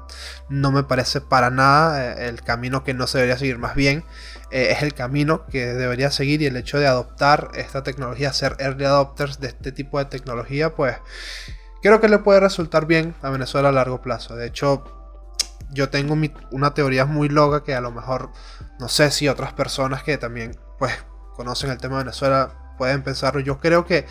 no 0.48 0.72
me 0.72 0.84
parece 0.84 1.20
para 1.20 1.50
nada 1.50 2.14
eh, 2.14 2.30
el 2.30 2.42
camino 2.42 2.86
que 2.86 2.94
no 2.94 3.08
se 3.08 3.18
debería 3.18 3.38
seguir. 3.38 3.58
Más 3.58 3.76
bien 3.76 4.06
eh, 4.52 4.70
es 4.72 4.84
el 4.84 4.94
camino 4.94 5.46
que 5.48 5.74
debería 5.74 6.12
seguir 6.12 6.42
y 6.42 6.46
el 6.46 6.56
hecho 6.56 6.80
de 6.80 6.88
adoptar 6.88 7.52
esta 7.56 7.84
tecnología, 7.84 8.32
ser 8.32 8.56
early 8.60 8.86
adopters 8.86 9.42
de 9.42 9.48
este 9.50 9.74
tipo 9.74 10.00
de 10.00 10.06
tecnología, 10.06 10.76
pues 10.76 10.96
creo 11.82 12.00
que 12.00 12.08
le 12.10 12.20
puede 12.20 12.40
resultar 12.40 12.86
bien 12.86 13.16
a 13.22 13.30
Venezuela 13.30 13.70
a 13.70 13.72
largo 13.72 14.02
plazo. 14.02 14.36
De 14.36 14.48
hecho, 14.48 14.84
yo 15.72 15.90
tengo 15.90 16.16
una 16.52 16.74
teoría 16.74 17.06
muy 17.06 17.30
loca 17.30 17.64
que 17.64 17.74
a 17.76 17.82
lo 17.82 17.92
mejor 17.92 18.32
no 18.80 18.88
sé 18.90 19.12
si 19.12 19.28
otras 19.28 19.54
personas 19.54 20.04
que 20.04 20.18
también 20.18 20.58
pues 20.78 20.94
conocen 21.36 21.70
el 21.70 21.78
tema 21.78 21.98
de 21.98 22.04
Venezuela 22.04 22.74
pueden 22.78 23.04
pensarlo. 23.04 23.40
Yo 23.40 23.60
creo 23.60 23.86
que 23.86 24.06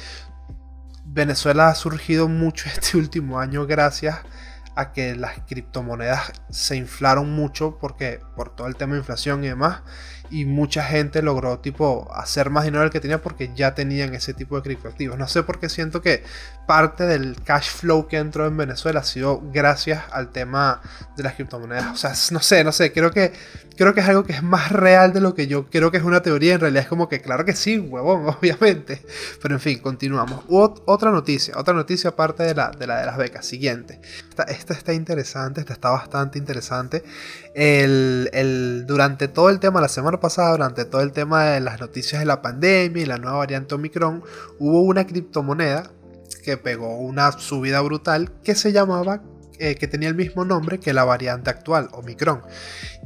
Venezuela 1.05 1.69
ha 1.69 1.75
surgido 1.75 2.29
mucho 2.29 2.69
este 2.73 2.97
último 2.97 3.41
año 3.41 3.67
gracias 3.67 4.17
a 4.17 4.23
que 4.93 5.15
las 5.15 5.39
criptomonedas 5.47 6.33
se 6.51 6.77
inflaron 6.77 7.33
mucho 7.33 7.79
porque 7.81 8.21
por 8.35 8.55
todo 8.55 8.67
el 8.67 8.77
tema 8.77 8.95
de 8.95 9.01
inflación 9.01 9.45
y 9.45 9.49
demás 9.49 9.83
y 10.31 10.45
mucha 10.45 10.85
gente 10.85 11.23
logró 11.23 11.59
tipo 11.59 12.09
hacer 12.15 12.51
más 12.51 12.65
dinero 12.65 12.83
del 12.83 12.91
que 12.91 13.01
tenía 13.01 13.21
porque 13.21 13.51
ya 13.55 13.75
tenían 13.75 14.15
ese 14.15 14.33
tipo 14.33 14.57
de 14.57 14.63
criptoactivos. 14.63 15.19
No 15.19 15.27
sé 15.27 15.43
por 15.43 15.59
qué 15.59 15.69
siento 15.69 16.01
que 16.01 16.23
parte 16.67 17.05
del 17.05 17.37
cash 17.43 17.71
flow 17.71 18.07
que 18.07 18.19
entró 18.19 18.47
en 18.47 18.57
Venezuela 18.57 19.01
ha 19.01 19.05
sido 19.05 19.43
gracias 19.53 20.05
al 20.13 20.31
tema 20.31 20.81
de 21.17 21.25
las 21.25 21.35
criptomonedas. 21.35 21.93
O 21.93 21.97
sea, 21.97 22.13
no 22.31 22.41
sé, 22.41 22.63
no 22.63 22.71
sé, 22.71 22.93
creo 22.93 23.11
que 23.11 23.33
creo 23.77 23.95
que 23.95 24.01
es 24.01 24.09
algo 24.09 24.25
que 24.25 24.35
es 24.35 24.43
más 24.43 24.71
real 24.71 25.13
de 25.13 25.21
lo 25.21 25.35
que 25.35 25.47
yo 25.47 25.69
creo 25.69 25.91
que 25.91 25.97
es 25.97 26.05
una 26.05 26.23
teoría. 26.23 26.55
En 26.55 26.61
realidad 26.61 26.85
es 26.85 26.89
como 26.89 27.09
que 27.09 27.21
claro 27.21 27.45
que 27.45 27.57
sí, 27.57 27.79
huevón, 27.79 28.29
obviamente. 28.41 29.05
Pero 29.43 29.55
en 29.55 29.61
fin, 29.61 29.81
continuamos. 29.81 30.45
otra 30.49 31.11
noticia, 31.11 31.55
otra 31.57 31.75
noticia 31.75 32.11
aparte 32.11 32.45
de 32.45 32.55
la 32.55 32.71
de, 32.71 32.87
la 32.87 33.01
de 33.01 33.07
las 33.07 33.17
becas. 33.17 33.45
Siguiente. 33.45 34.01
Esta, 34.29 34.45
esta 34.61 34.75
está 34.75 34.93
interesante, 34.93 35.61
esta 35.61 35.73
está 35.73 35.91
bastante 35.91 36.39
interesante. 36.39 37.03
Durante 38.87 39.29
todo 39.29 39.51
el 39.51 39.59
tema, 39.59 39.81
la 39.81 39.89
semana 39.89 40.21
pasada, 40.21 40.53
durante 40.53 40.85
todo 40.85 41.01
el 41.01 41.13
tema 41.13 41.45
de 41.45 41.61
las 41.61 41.81
noticias 41.81 42.21
de 42.21 42.27
la 42.27 42.43
pandemia 42.43 43.03
y 43.03 43.07
la 43.07 43.17
nueva 43.17 43.39
variante 43.39 43.75
Omicron, 43.75 44.23
hubo 44.59 44.83
una 44.83 45.07
criptomoneda 45.07 45.91
que 46.45 46.57
pegó 46.57 46.99
una 46.99 47.33
subida 47.33 47.81
brutal 47.81 48.33
que 48.43 48.55
se 48.55 48.73
llamaba 48.73 49.23
eh, 49.59 49.75
que 49.75 49.87
tenía 49.87 50.09
el 50.09 50.15
mismo 50.15 50.47
nombre 50.47 50.81
que 50.81 50.95
la 50.95 51.05
variante 51.05 51.51
actual, 51.51 51.91
Omicron. 51.93 52.43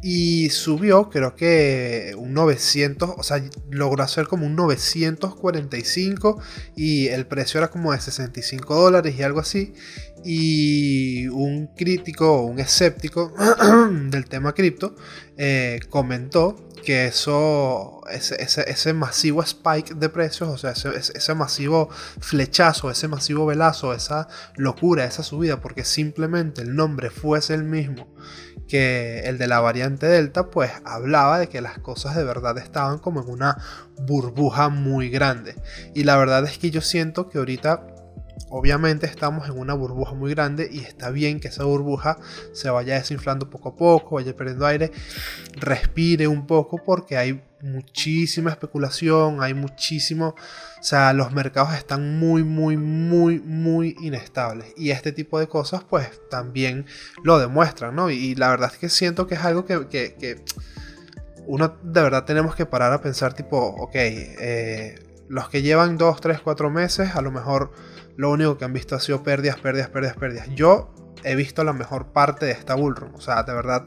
Y 0.07 0.51
subió, 0.51 1.09
creo 1.09 1.35
que 1.35 2.15
un 2.19 2.35
900, 2.35 3.13
o 3.17 3.23
sea, 3.23 3.43
logró 3.71 4.03
hacer 4.03 4.27
como 4.27 4.45
un 4.45 4.55
945 4.55 6.43
y 6.77 7.07
el 7.07 7.27
precio 7.27 7.57
era 7.57 7.71
como 7.71 7.91
de 7.91 8.03
65 8.03 8.75
dólares 8.75 9.15
y 9.19 9.23
algo 9.23 9.41
así. 9.41 9.73
Y 10.23 11.27
un 11.29 11.69
crítico 11.69 12.43
un 12.43 12.61
escéptico 12.61 13.33
del 14.11 14.27
tema 14.27 14.53
cripto 14.53 14.95
eh, 15.39 15.81
comentó 15.89 16.55
que 16.85 17.07
eso, 17.07 18.03
ese, 18.11 18.93
masivo 18.93 19.43
spike 19.43 19.95
de 19.95 20.11
precios, 20.11 20.51
o 20.51 20.59
sea, 20.59 20.73
ese, 20.73 21.35
masivo 21.35 21.89
flechazo, 22.21 22.91
ese 22.91 23.09
masivo 23.09 23.47
velazo, 23.47 23.95
esa 23.95 24.29
locura, 24.57 25.07
esa 25.07 25.23
subida, 25.23 25.63
porque 25.63 25.83
simplemente 25.83 26.61
el 26.61 26.77
nombre 26.77 27.09
fuese 27.09 27.55
el 27.55 27.65
mismo 27.65 28.07
que 28.69 29.21
el 29.21 29.39
de 29.39 29.47
la 29.47 29.61
variante 29.61 30.07
Delta, 30.07 30.51
pues 30.51 30.71
hablaba 30.85 31.39
de 31.39 31.49
que 31.49 31.61
las 31.61 31.79
cosas 31.79 32.17
de 32.17 32.25
verdad 32.25 32.57
estaban 32.59 32.99
como 32.99 33.23
en 33.23 33.31
una 33.31 33.57
burbuja 33.99 34.69
muy 34.69 35.11
grande. 35.11 35.57
Y 35.95 36.05
la 36.05 36.17
verdad 36.17 36.45
es 36.45 36.59
que 36.59 36.71
yo 36.71 36.81
siento 36.81 37.29
que 37.29 37.39
ahorita 37.39 37.94
Obviamente 38.51 39.07
estamos 39.07 39.49
en 39.49 39.59
una 39.59 39.75
burbuja 39.75 40.15
muy 40.15 40.31
grande 40.33 40.69
y 40.71 40.81
está 40.81 41.11
bien 41.11 41.41
que 41.41 41.49
esa 41.49 41.65
burbuja 41.65 42.19
se 42.53 42.71
vaya 42.71 42.95
desinflando 42.95 43.51
poco 43.51 43.71
a 43.71 43.77
poco, 43.77 44.17
vaya 44.17 44.37
perdiendo 44.37 44.67
aire, 44.67 44.93
respire 45.57 46.29
un 46.29 46.47
poco 46.47 46.83
porque 46.85 47.17
hay 47.17 47.43
muchísima 47.65 48.51
especulación, 48.51 49.43
hay 49.43 49.55
muchísimo, 49.55 50.35
o 50.79 50.83
sea, 50.83 51.13
los 51.15 51.33
mercados 51.33 51.75
están 51.75 52.19
muy, 52.19 52.45
muy, 52.45 52.77
muy, 52.77 53.41
muy 53.41 53.97
inestables 54.03 54.75
y 54.77 54.91
este 54.91 55.13
tipo 55.13 55.41
de 55.41 55.49
cosas 55.49 55.83
pues 55.83 56.09
también 56.29 56.87
lo 57.23 57.39
demuestran, 57.39 57.97
¿no? 57.97 58.11
Y, 58.11 58.35
la 58.35 58.51
verdad 58.51 58.71
es 58.73 58.79
que 58.79 58.89
siento 58.91 59.27
que 59.27 59.35
es 59.35 59.41
algo 59.41 59.65
que, 59.65 59.89
que, 59.89 60.45
uno 61.47 61.77
de 61.83 62.03
verdad 62.03 62.25
tenemos 62.25 62.55
que 62.55 62.67
parar 62.67 62.93
a 62.93 63.01
pensar 63.01 63.35
tipo, 63.35 63.59
ok, 63.59 63.95
eh, 63.95 64.99
los 65.29 65.49
que 65.49 65.63
llevan 65.63 65.97
2, 65.97 66.21
3, 66.21 66.41
4 66.41 66.71
meses 66.71 67.17
a 67.17 67.23
lo 67.23 67.31
mejor 67.31 67.73
lo 68.17 68.31
único 68.31 68.59
que 68.59 68.65
han 68.65 68.73
visto 68.73 68.95
ha 68.95 69.01
sido 69.01 69.23
pérdidas, 69.23 69.59
pérdidas, 69.59 69.89
pérdidas, 69.89 70.17
pérdidas. 70.17 70.49
Yo 70.55 70.95
he 71.25 71.35
visto 71.37 71.65
la 71.65 71.73
mejor 71.73 72.13
parte 72.13 72.47
de 72.47 72.53
esta 72.53 72.75
bullrun. 72.75 73.15
O 73.15 73.21
sea, 73.21 73.43
de 73.43 73.55
verdad, 73.55 73.87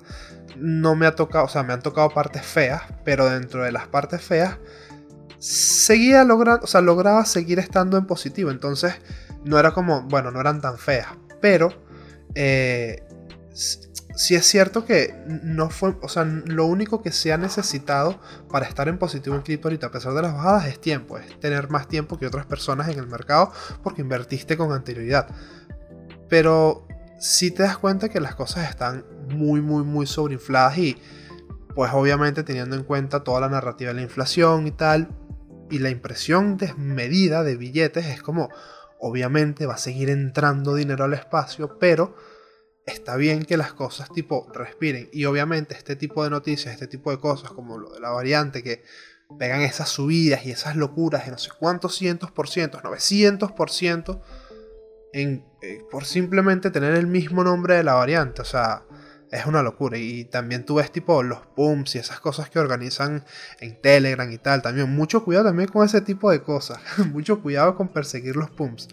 no 0.57 0.95
me 0.95 1.05
ha 1.05 1.15
tocado, 1.15 1.45
o 1.45 1.49
sea, 1.49 1.63
me 1.63 1.73
han 1.73 1.81
tocado 1.81 2.09
partes 2.09 2.45
feas, 2.45 2.81
pero 3.03 3.29
dentro 3.29 3.63
de 3.63 3.71
las 3.71 3.87
partes 3.87 4.21
feas, 4.21 4.57
seguía 5.39 6.23
logrando, 6.23 6.63
o 6.63 6.67
sea, 6.67 6.81
lograba 6.81 7.25
seguir 7.25 7.59
estando 7.59 7.97
en 7.97 8.05
positivo. 8.05 8.51
Entonces, 8.51 8.95
no 9.43 9.59
era 9.59 9.71
como, 9.71 10.03
bueno, 10.03 10.31
no 10.31 10.41
eran 10.41 10.61
tan 10.61 10.77
feas, 10.77 11.07
pero 11.41 11.71
eh, 12.35 13.03
si 14.17 14.33
es 14.33 14.47
cierto 14.47 14.83
que 14.83 15.13
no 15.27 15.69
fue, 15.69 15.95
o 16.01 16.09
sea, 16.09 16.23
lo 16.23 16.65
único 16.65 17.03
que 17.03 17.11
se 17.11 17.31
ha 17.31 17.37
necesitado 17.37 18.19
para 18.49 18.65
estar 18.65 18.87
en 18.87 18.97
positivo 18.97 19.35
en 19.35 19.43
cripto 19.43 19.67
ahorita, 19.67 19.87
a 19.87 19.91
pesar 19.91 20.13
de 20.15 20.23
las 20.23 20.33
bajadas, 20.33 20.65
es 20.65 20.81
tiempo, 20.81 21.19
es 21.19 21.39
tener 21.39 21.69
más 21.69 21.87
tiempo 21.87 22.17
que 22.17 22.25
otras 22.25 22.47
personas 22.47 22.89
en 22.89 22.97
el 22.97 23.05
mercado 23.05 23.51
porque 23.83 24.01
invertiste 24.01 24.57
con 24.57 24.71
anterioridad. 24.71 25.27
Pero 26.29 26.87
si 27.19 27.51
te 27.51 27.61
das 27.61 27.77
cuenta 27.77 28.09
que 28.09 28.19
las 28.19 28.33
cosas 28.33 28.67
están 28.67 29.05
muy, 29.29 29.61
muy, 29.61 29.83
muy 29.83 30.07
sobreinfladas 30.07 30.79
y 30.79 30.97
pues 31.75 31.91
obviamente 31.93 32.41
teniendo 32.41 32.75
en 32.75 32.85
cuenta 32.85 33.23
toda 33.23 33.39
la 33.41 33.49
narrativa 33.49 33.89
de 33.89 33.97
la 33.97 34.01
inflación 34.01 34.65
y 34.65 34.71
tal, 34.71 35.09
y 35.69 35.77
la 35.77 35.91
impresión 35.91 36.57
desmedida 36.57 37.43
de 37.43 37.55
billetes 37.55 38.07
es 38.07 38.23
como, 38.23 38.49
obviamente 38.99 39.67
va 39.67 39.75
a 39.75 39.77
seguir 39.77 40.09
entrando 40.09 40.73
dinero 40.73 41.03
al 41.03 41.13
espacio, 41.13 41.77
pero 41.77 42.15
está 42.87 43.17
bien 43.17 43.43
que 43.43 43.57
las 43.57 43.73
cosas 43.73 44.11
tipo 44.11 44.47
respiren. 44.53 45.09
Y 45.11 45.25
obviamente 45.25 45.75
este 45.75 45.95
tipo 45.95 46.23
de 46.23 46.31
noticias, 46.31 46.73
este 46.73 46.87
tipo 46.87 47.11
de 47.11 47.19
cosas 47.19 47.51
como 47.51 47.77
lo 47.77 47.93
de 47.93 47.99
la 47.99 48.09
variante 48.09 48.63
que 48.63 48.83
pegan 49.37 49.61
esas 49.61 49.89
subidas 49.89 50.45
y 50.45 50.51
esas 50.51 50.77
locuras 50.77 51.25
de 51.25 51.31
no 51.31 51.37
sé 51.37 51.51
cuántos 51.59 51.95
cientos 51.95 52.31
por 52.31 52.47
ciento, 52.47 52.79
900 52.81 53.51
por 53.51 53.69
ciento, 53.69 54.21
en, 55.11 55.45
eh, 55.61 55.83
por 55.91 56.05
simplemente 56.05 56.71
tener 56.71 56.95
el 56.95 57.07
mismo 57.07 57.43
nombre 57.43 57.75
de 57.75 57.83
la 57.83 57.93
variante. 57.93 58.41
O 58.41 58.45
sea, 58.45 58.83
es 59.31 59.45
una 59.45 59.63
locura. 59.63 59.97
Y 59.97 60.25
también 60.25 60.65
tú 60.65 60.75
ves 60.75 60.91
tipo 60.91 61.21
los 61.23 61.39
pumps 61.55 61.95
y 61.95 61.99
esas 61.99 62.19
cosas 62.19 62.49
que 62.49 62.59
organizan 62.59 63.25
en 63.59 63.81
Telegram 63.81 64.31
y 64.31 64.37
tal. 64.37 64.61
También 64.61 64.89
mucho 64.89 65.23
cuidado 65.23 65.45
también 65.45 65.69
con 65.69 65.85
ese 65.85 66.01
tipo 66.01 66.31
de 66.31 66.41
cosas. 66.41 66.79
mucho 67.11 67.41
cuidado 67.41 67.75
con 67.75 67.89
perseguir 67.89 68.35
los 68.35 68.49
pumps. 68.49 68.87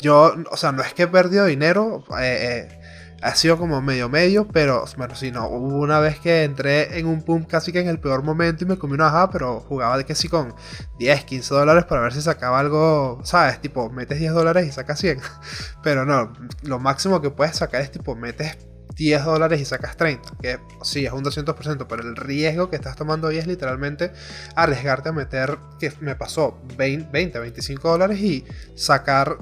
Yo, 0.00 0.34
o 0.50 0.56
sea, 0.56 0.72
no 0.72 0.82
es 0.82 0.92
que 0.94 1.04
he 1.04 1.08
perdido 1.08 1.46
dinero. 1.46 2.04
Eh, 2.20 2.68
eh, 2.70 2.77
ha 3.20 3.34
sido 3.34 3.58
como 3.58 3.80
medio 3.82 4.08
medio, 4.08 4.46
pero 4.46 4.84
bueno, 4.96 5.14
si 5.14 5.30
no, 5.30 5.48
hubo 5.48 5.78
una 5.78 5.98
vez 5.98 6.20
que 6.20 6.44
entré 6.44 6.98
en 6.98 7.06
un 7.06 7.22
pump 7.22 7.48
casi 7.48 7.72
que 7.72 7.80
en 7.80 7.88
el 7.88 7.98
peor 7.98 8.22
momento 8.22 8.64
y 8.64 8.66
me 8.66 8.78
comí 8.78 8.94
una 8.94 9.04
bajada, 9.04 9.30
pero 9.30 9.60
jugaba 9.60 9.98
de 9.98 10.04
que 10.04 10.14
sí 10.14 10.28
con 10.28 10.54
10, 10.98 11.24
15 11.24 11.54
dólares 11.54 11.84
para 11.84 12.00
ver 12.00 12.12
si 12.12 12.22
sacaba 12.22 12.60
algo, 12.60 13.20
¿sabes? 13.24 13.60
Tipo, 13.60 13.90
metes 13.90 14.18
10 14.18 14.32
dólares 14.32 14.66
y 14.66 14.72
sacas 14.72 15.00
100. 15.00 15.20
Pero 15.82 16.04
no, 16.04 16.32
lo 16.62 16.78
máximo 16.78 17.20
que 17.20 17.30
puedes 17.30 17.56
sacar 17.56 17.80
es 17.80 17.90
tipo, 17.90 18.14
metes 18.14 18.56
10 18.94 19.24
dólares 19.24 19.60
y 19.60 19.64
sacas 19.64 19.96
30, 19.96 20.30
que 20.40 20.58
sí, 20.82 21.06
es 21.06 21.12
un 21.12 21.24
200%, 21.24 21.86
pero 21.88 22.02
el 22.02 22.16
riesgo 22.16 22.68
que 22.68 22.74
estás 22.74 22.96
tomando 22.96 23.28
ahí 23.28 23.38
es 23.38 23.46
literalmente 23.46 24.12
arriesgarte 24.56 25.10
a 25.10 25.12
meter, 25.12 25.56
que 25.78 25.92
me 26.00 26.16
pasó 26.16 26.60
20, 26.76 27.08
20 27.12 27.38
25 27.38 27.88
dólares 27.88 28.18
y 28.18 28.44
sacar 28.74 29.38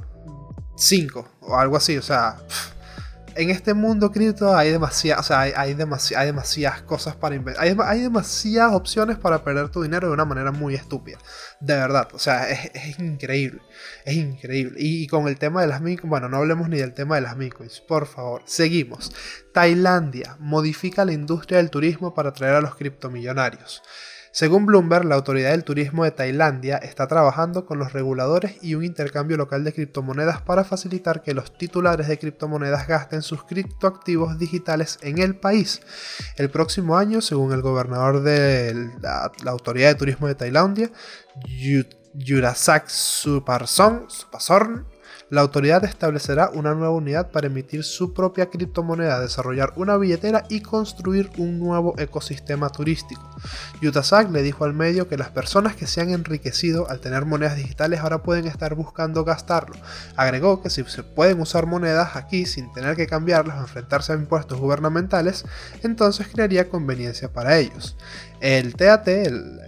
5 0.76 1.28
o 1.40 1.56
algo 1.56 1.78
así, 1.78 1.96
o 1.96 2.02
sea 2.02 2.36
en 3.36 3.50
este 3.50 3.74
mundo 3.74 4.10
cripto 4.10 4.56
hay, 4.56 4.70
demasiadas, 4.70 5.30
hay, 5.30 5.52
hay, 5.54 5.74
demasiadas 5.74 6.82
cosas 6.82 7.14
para 7.16 7.34
inventar. 7.34 7.64
Hay, 7.64 8.00
demasiadas 8.00 8.74
opciones 8.74 9.18
para 9.18 9.44
perder 9.44 9.68
tu 9.68 9.82
dinero 9.82 10.08
de 10.08 10.14
una 10.14 10.24
manera 10.24 10.52
muy 10.52 10.74
estúpida. 10.74 11.18
De 11.60 11.74
verdad, 11.74 12.08
o 12.12 12.18
sea, 12.18 12.50
es, 12.50 12.98
increíble. 12.98 13.60
Es 14.04 14.14
increíble. 14.14 14.76
Y, 14.78 15.06
con 15.06 15.28
el 15.28 15.38
tema 15.38 15.60
de 15.60 15.68
las 15.68 15.80
micos, 15.80 16.08
bueno, 16.08 16.28
no 16.28 16.38
hablemos 16.38 16.68
ni 16.68 16.78
del 16.78 16.94
tema 16.94 17.16
de 17.16 17.22
las 17.22 17.36
micos, 17.36 17.82
por 17.86 18.06
favor. 18.06 18.42
Seguimos. 18.46 19.12
Tailandia 19.52 20.36
modifica 20.40 21.04
la 21.04 21.12
industria 21.12 21.58
del 21.58 21.70
turismo 21.70 22.14
para 22.14 22.30
atraer 22.30 22.54
a 22.54 22.60
los 22.60 22.74
criptomillonarios. 22.74 23.82
Según 24.36 24.66
Bloomberg, 24.66 25.06
la 25.06 25.14
Autoridad 25.14 25.52
del 25.52 25.64
Turismo 25.64 26.04
de 26.04 26.10
Tailandia 26.10 26.76
está 26.76 27.06
trabajando 27.06 27.64
con 27.64 27.78
los 27.78 27.94
reguladores 27.94 28.62
y 28.62 28.74
un 28.74 28.84
intercambio 28.84 29.38
local 29.38 29.64
de 29.64 29.72
criptomonedas 29.72 30.42
para 30.42 30.62
facilitar 30.62 31.22
que 31.22 31.32
los 31.32 31.56
titulares 31.56 32.06
de 32.06 32.18
criptomonedas 32.18 32.86
gasten 32.86 33.22
sus 33.22 33.44
criptoactivos 33.44 34.38
digitales 34.38 34.98
en 35.00 35.16
el 35.22 35.36
país. 35.36 35.80
El 36.36 36.50
próximo 36.50 36.98
año, 36.98 37.22
según 37.22 37.54
el 37.54 37.62
gobernador 37.62 38.22
de 38.22 38.90
la, 39.00 39.32
Autoridad 39.46 39.88
de 39.88 39.94
Turismo 39.94 40.26
de 40.26 40.34
Tailandia, 40.34 40.90
Yurasak 42.12 42.88
Suparson, 42.88 44.06
la 45.28 45.40
autoridad 45.40 45.84
establecerá 45.84 46.50
una 46.54 46.74
nueva 46.74 46.94
unidad 46.94 47.32
para 47.32 47.48
emitir 47.48 47.82
su 47.82 48.14
propia 48.14 48.46
criptomoneda, 48.46 49.20
desarrollar 49.20 49.72
una 49.74 49.96
billetera 49.96 50.44
y 50.48 50.60
construir 50.60 51.30
un 51.36 51.58
nuevo 51.58 51.94
ecosistema 51.98 52.68
turístico. 52.68 53.28
Yutasak 53.80 54.30
le 54.30 54.42
dijo 54.42 54.64
al 54.64 54.72
medio 54.72 55.08
que 55.08 55.18
las 55.18 55.30
personas 55.30 55.74
que 55.74 55.88
se 55.88 56.00
han 56.00 56.10
enriquecido 56.10 56.88
al 56.88 57.00
tener 57.00 57.24
monedas 57.24 57.56
digitales 57.56 58.00
ahora 58.00 58.22
pueden 58.22 58.46
estar 58.46 58.76
buscando 58.76 59.24
gastarlo. 59.24 59.74
Agregó 60.14 60.62
que 60.62 60.70
si 60.70 60.84
se 60.84 61.02
pueden 61.02 61.40
usar 61.40 61.66
monedas 61.66 62.14
aquí 62.14 62.46
sin 62.46 62.72
tener 62.72 62.94
que 62.94 63.08
cambiarlas 63.08 63.58
o 63.58 63.62
enfrentarse 63.62 64.12
a 64.12 64.16
impuestos 64.16 64.60
gubernamentales, 64.60 65.44
entonces 65.82 66.28
crearía 66.28 66.68
conveniencia 66.68 67.32
para 67.32 67.58
ellos. 67.58 67.96
El 68.40 68.74
TAT, 68.74 69.08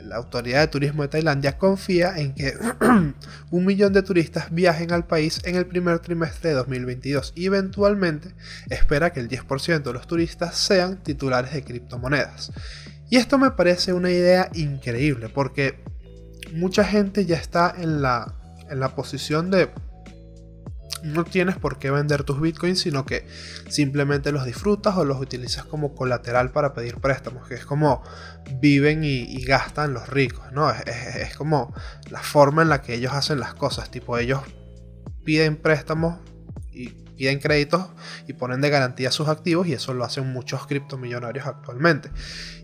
la 0.05 0.17
Autoridad 0.17 0.61
de 0.61 0.69
Turismo 0.69 1.03
de 1.03 1.09
Tailandia, 1.09 1.59
confía 1.59 2.19
en 2.19 2.35
que 2.35 2.55
un 3.51 3.65
millón 3.65 3.93
de 3.93 4.03
turistas 4.03 4.53
viajen 4.53 4.93
al 4.93 5.07
país 5.07 5.41
en 5.45 5.57
el 5.57 5.67
primer 5.67 6.01
trimestre 6.01 6.51
de 6.51 6.57
2022 6.57 7.33
y 7.35 7.47
eventualmente 7.47 8.35
espera 8.71 9.13
que 9.13 9.21
el 9.21 9.29
10% 9.29 9.83
de 9.83 9.93
los 9.93 10.07
turistas 10.07 10.57
sean 10.57 11.03
titulares 11.03 11.53
de 11.53 11.65
criptomonedas. 11.65 12.53
Y 13.11 13.17
esto 13.17 13.39
me 13.39 13.51
parece 13.53 13.93
una 13.93 14.11
idea 14.11 14.51
increíble 14.55 15.29
porque 15.29 15.83
mucha 16.53 16.85
gente 16.85 17.25
ya 17.25 17.37
está 17.37 17.75
en 17.77 18.03
la, 18.03 18.35
en 18.71 18.81
la 18.81 18.95
posición 18.95 19.51
de 19.51 19.71
no 21.03 21.25
tienes 21.25 21.57
por 21.57 21.79
qué 21.79 21.91
vender 21.91 22.25
tus 22.25 22.41
bitcoins, 22.41 22.81
sino 22.81 23.05
que 23.05 23.27
simplemente 23.69 24.33
los 24.33 24.45
disfrutas 24.45 24.97
o 24.97 25.05
los 25.05 25.21
utilizas 25.21 25.65
como 25.65 25.95
colateral 25.95 26.51
para 26.51 26.75
pedir 26.75 26.97
préstamos, 26.97 27.47
que 27.47 27.55
es 27.55 27.65
como 27.65 28.03
viven 28.61 29.05
y, 29.05 29.39
gastan 29.45 29.95
los 29.95 30.09
ricos, 30.09 30.53
¿no? 30.53 30.71
Es, 30.71 31.37
como 31.37 31.73
la 32.11 32.21
forma 32.21 32.63
en 32.63 32.69
la 32.69 32.83
que 32.83 32.95
ellos 32.95 33.13
hacen 33.13 33.41
las 33.41 33.55
cosas, 33.55 33.91
tipo 33.91 34.19
ellos 34.19 34.41
piden 35.25 35.57
préstamos 35.57 36.19
y 36.73 36.89
piden 37.17 37.39
créditos 37.39 37.87
y 38.27 38.33
ponen 38.35 38.61
de 38.61 38.71
garantía 38.71 39.11
sus 39.11 39.29
activos 39.29 39.67
y 39.69 39.73
eso 39.73 39.95
lo 39.95 40.05
hacen 40.05 40.31
muchos 40.33 40.67
criptomillonarios 40.67 41.47
actualmente. 41.47 42.11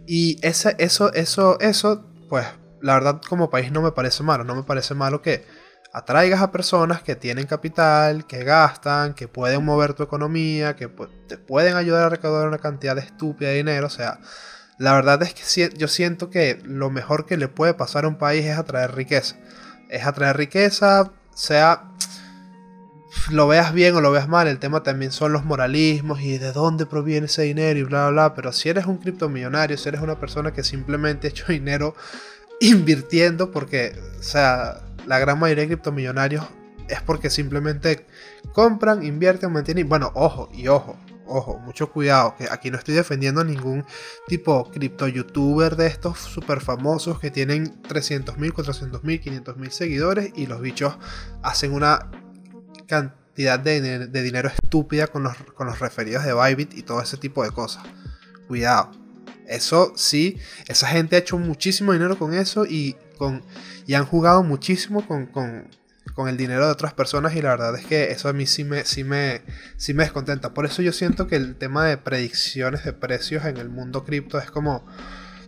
Y 0.07 0.39
ese, 0.43 0.75
eso, 0.79 1.13
eso, 1.13 1.59
eso, 1.61 2.07
pues 2.29 2.47
la 2.83 2.95
verdad 2.95 3.21
como 3.27 3.49
país 3.49 3.73
no 3.73 3.81
me 3.81 3.93
parece 3.93 4.23
malo, 4.23 4.45
no 4.45 4.55
me 4.55 4.63
parece 4.63 4.95
malo 4.95 5.23
que 5.23 5.47
atraigas 5.95 6.43
a 6.43 6.51
personas 6.51 7.03
que 7.03 7.15
tienen 7.15 7.47
capital, 7.47 8.27
que 8.27 8.43
gastan, 8.43 9.15
que 9.15 9.29
pueden 9.29 9.65
mover 9.65 9.95
tu 9.95 10.03
economía, 10.03 10.75
que 10.75 10.89
te 11.29 11.39
pueden 11.39 11.77
ayudar 11.77 12.03
a 12.03 12.09
recaudar 12.09 12.49
una 12.49 12.59
cantidad 12.59 12.97
de 12.97 13.03
estúpida 13.03 13.51
de 13.51 13.57
dinero. 13.57 13.87
O 13.87 13.91
sea, 13.91 14.19
la 14.77 14.93
verdad 14.93 15.23
es 15.23 15.35
que 15.35 15.71
yo 15.79 15.87
siento 15.87 16.31
que 16.31 16.61
lo 16.65 16.91
mejor 16.91 17.27
que 17.27 17.37
le 17.37 17.47
puede 17.47 17.75
pasar 17.75 18.05
a 18.05 18.09
un 18.09 18.19
país 18.19 18.45
es 18.45 18.59
atraer 18.59 18.93
riqueza. 18.95 19.37
Es 19.89 20.05
atraer 20.05 20.37
riqueza, 20.37 21.13
sea 21.33 21.85
lo 23.31 23.47
veas 23.47 23.73
bien 23.73 23.95
o 23.95 24.01
lo 24.01 24.11
veas 24.11 24.29
mal, 24.29 24.49
el 24.49 24.59
tema 24.59 24.83
también 24.83 25.13
son 25.13 25.33
los 25.33 25.45
moralismos 25.45 26.21
y 26.21 26.39
de 26.39 26.53
dónde 26.53 26.87
proviene 26.87 27.27
ese 27.27 27.43
dinero 27.43 27.79
y 27.79 27.85
bla, 27.85 28.09
bla, 28.09 28.11
bla. 28.11 28.35
Pero 28.35 28.53
si 28.53 28.69
eres 28.69 28.87
un 28.87 28.99
criptomillonario, 28.99 29.79
si 29.79 29.89
eres 29.89 30.01
una 30.01 30.19
persona 30.19 30.53
que 30.53 30.65
simplemente 30.65 31.33
ha 31.47 31.53
dinero 31.53 31.95
invirtiendo, 32.61 33.53
porque, 33.53 33.97
o 34.19 34.23
sea, 34.23 34.81
la 35.07 35.19
gran 35.19 35.39
mayoría 35.39 35.63
de 35.63 35.69
criptomillonarios 35.69 36.45
es 36.89 37.01
porque 37.03 37.31
simplemente 37.31 38.07
compran, 38.53 39.03
invierten, 39.03 39.53
mantienen. 39.53 39.89
Bueno, 39.89 40.11
ojo, 40.15 40.49
y 40.53 40.69
ojo, 40.69 40.97
ojo, 41.27 41.59
mucho 41.59 41.91
cuidado, 41.91 42.35
que 42.37 42.47
aquí 42.51 42.71
no 42.71 42.79
estoy 42.79 42.95
defendiendo 42.95 43.41
a 43.41 43.45
ningún 43.45 43.85
tipo 44.27 44.71
cripto 44.71 45.09
youtuber 45.09 45.77
de 45.77 45.87
estos 45.87 46.19
super 46.19 46.61
famosos 46.61 47.19
que 47.19 47.31
tienen 47.31 47.83
300 47.83 48.39
mil, 48.39 48.53
400 48.53 49.03
mil, 49.05 49.21
500 49.21 49.57
mil 49.57 49.71
seguidores 49.71 50.33
y 50.35 50.47
los 50.47 50.61
bichos 50.61 50.97
hacen 51.43 51.73
una 51.73 52.11
cantidad 52.87 53.59
de, 53.59 54.07
dinero 54.09 54.49
estúpida 54.49 55.07
con 55.07 55.23
los, 55.23 55.37
con 55.55 55.67
los 55.67 55.81
referidos 55.81 56.25
de 56.25 56.35
Bybit 56.35 56.75
y 56.75 56.83
todo 56.83 57.01
ese 57.01 57.17
tipo 57.17 57.43
de 57.43 57.51
cosas. 57.51 57.85
Cuidado. 58.47 59.04
Eso 59.47 59.93
sí, 59.97 60.39
esa 60.67 60.89
gente 60.89 61.17
ha 61.17 61.21
hecho 61.21 61.39
muchísimo 61.39 61.93
dinero 61.93 62.19
con 62.19 62.35
eso 62.35 62.65
y 62.67 62.97
con 63.19 63.43
y 63.87 63.95
han 63.95 64.05
jugado 64.05 64.43
muchísimo 64.43 65.07
con, 65.07 65.69
el 66.29 66.37
dinero 66.37 66.67
de 66.67 66.73
otras 66.73 66.95
personas 66.95 67.35
y 67.35 67.43
la 67.43 67.51
verdad 67.51 67.77
es 67.77 67.87
que 67.87 68.13
eso 68.13 68.29
a 68.29 68.33
mí 68.33 68.47
sí 68.47 68.65
me, 68.65 68.85
sí, 68.85 69.05
me, 69.05 69.43
sí 69.77 69.95
me 69.95 70.05
descontenta. 70.05 70.55
Por 70.55 70.65
eso 70.65 70.81
yo 70.81 70.93
siento 70.93 71.27
que 71.27 71.37
el 71.37 71.57
tema 71.57 71.87
de 71.87 71.99
predicciones 71.99 72.85
de 72.85 72.93
precios 72.93 73.45
en 73.45 73.57
el 73.57 73.69
mundo 73.69 74.05
cripto 74.05 74.39
es 74.39 74.51
como 74.51 74.87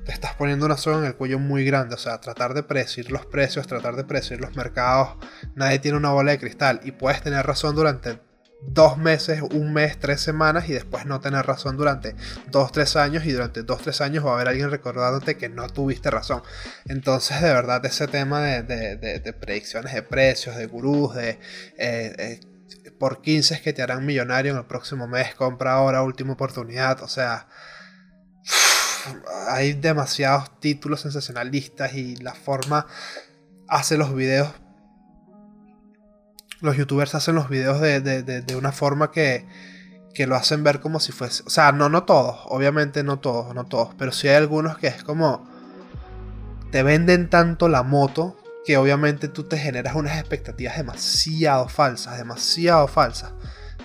te 0.04 0.12
estás 0.12 0.34
poniendo 0.34 0.66
una 0.66 0.76
soga 0.76 0.98
en 0.98 1.04
el 1.04 1.14
cuello 1.14 1.38
muy 1.38 1.64
grande. 1.64 1.94
O 1.94 1.98
sea, 1.98 2.20
tratar 2.20 2.54
de 2.54 2.62
predecir 2.62 3.10
los 3.10 3.26
precios, 3.26 3.66
tratar 3.66 3.96
de 3.96 4.04
predecir 4.04 4.40
los 4.40 4.56
mercados. 4.56 5.16
Nadie 5.54 5.78
tiene 5.78 5.98
una 5.98 6.10
bola 6.10 6.32
de 6.32 6.38
cristal 6.38 6.80
y 6.84 6.92
puedes 6.92 7.22
tener 7.22 7.46
razón 7.46 7.74
durante 7.74 8.18
dos 8.62 8.98
meses, 8.98 9.42
un 9.42 9.72
mes, 9.72 9.98
tres 9.98 10.20
semanas 10.20 10.68
y 10.68 10.72
después 10.72 11.06
no 11.06 11.20
tener 11.20 11.46
razón 11.46 11.76
durante 11.76 12.16
dos, 12.50 12.72
tres 12.72 12.96
años 12.96 13.24
y 13.24 13.32
durante 13.32 13.62
dos, 13.62 13.82
tres 13.82 14.00
años 14.00 14.24
va 14.24 14.32
a 14.32 14.34
haber 14.34 14.48
alguien 14.48 14.70
recordándote 14.70 15.36
que 15.36 15.48
no 15.48 15.68
tuviste 15.68 16.10
razón. 16.10 16.42
Entonces, 16.86 17.40
de 17.40 17.52
verdad, 17.52 17.84
ese 17.84 18.08
tema 18.08 18.42
de, 18.42 19.34
predicciones 19.40 19.94
de 19.94 20.02
precios, 20.02 20.56
de 20.56 20.66
gurús, 20.66 21.14
de... 21.14 21.30
Eh, 21.78 22.14
eh, 22.18 22.40
por 22.98 23.20
15 23.20 23.60
que 23.60 23.74
te 23.74 23.82
harán 23.82 24.06
millonario 24.06 24.52
en 24.52 24.58
el 24.58 24.64
próximo 24.64 25.06
mes, 25.06 25.34
compra 25.34 25.74
ahora, 25.74 26.02
última 26.02 26.32
oportunidad, 26.32 27.02
o 27.02 27.08
sea, 27.08 27.46
hay 29.48 29.74
demasiados 29.74 30.58
títulos 30.60 31.02
sensacionalistas 31.02 31.94
y 31.94 32.16
la 32.16 32.34
forma 32.34 32.86
hace 33.68 33.96
los 33.96 34.14
videos 34.14 34.48
los 36.60 36.76
youtubers 36.76 37.14
hacen 37.14 37.34
los 37.34 37.48
videos 37.48 37.80
de, 37.80 38.56
una 38.56 38.72
forma 38.72 39.10
que, 39.10 39.46
que, 40.14 40.26
lo 40.26 40.36
hacen 40.36 40.64
ver 40.64 40.80
como 40.80 41.00
si 41.00 41.12
fuese... 41.12 41.42
O 41.46 41.50
sea, 41.50 41.72
no, 41.72 41.88
no 41.88 42.04
todos, 42.04 42.38
obviamente 42.46 43.02
no 43.02 43.18
todos, 43.18 43.54
no 43.54 43.64
todos, 43.64 43.94
pero 43.96 44.12
sí 44.12 44.28
hay 44.28 44.36
algunos 44.36 44.78
que 44.78 44.88
es 44.88 45.02
como... 45.02 45.48
Te 46.70 46.82
venden 46.82 47.30
tanto 47.30 47.68
la 47.68 47.82
moto 47.82 48.36
que 48.64 48.76
obviamente 48.76 49.28
tú 49.28 49.44
te 49.44 49.56
generas 49.56 49.94
unas 49.94 50.18
expectativas 50.18 50.76
demasiado 50.76 51.68
falsas, 51.68 52.18
demasiado 52.18 52.88
falsas 52.88 53.32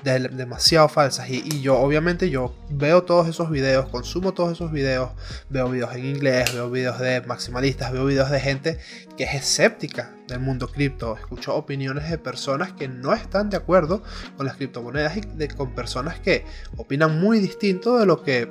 demasiado 0.04 0.90
falsas. 0.90 1.30
Y, 1.30 1.62
yo, 1.62 1.80
obviamente, 1.80 2.30
yo 2.30 2.56
veo 2.70 3.04
todos 3.04 3.28
esos 3.28 3.50
videos, 3.50 3.88
consumo 3.90 4.34
todos 4.34 4.54
esos 4.54 4.72
videos, 4.72 5.12
veo 5.50 5.70
videos 5.70 5.96
en 5.96 6.06
inglés, 6.06 6.54
veo 6.54 6.70
videos 6.70 7.00
de 7.00 7.22
maximalistas, 7.22 7.92
veo 7.92 8.06
videos 8.06 8.30
de 8.32 8.40
gente 8.40 8.80
que 9.18 9.26
es 9.26 9.36
escéptica 9.36 10.12
del 10.32 10.42
mundo 10.42 10.68
cripto. 10.68 11.16
Escucho 11.18 11.56
opiniones 11.56 12.10
de 12.10 12.18
personas 12.18 12.74
que 12.74 12.88
no 12.88 13.14
están 13.14 13.50
de 13.50 13.58
acuerdo 13.58 14.04
con 14.38 14.46
las 14.46 14.56
criptomonedas 14.56 15.18
y 15.18 15.22
de, 15.22 15.48
con 15.50 15.76
personas 15.76 16.20
que 16.20 16.46
opinan 16.78 17.20
muy 17.20 17.40
distinto 17.40 17.98
de 18.00 18.06
lo 18.06 18.24
que 18.24 18.50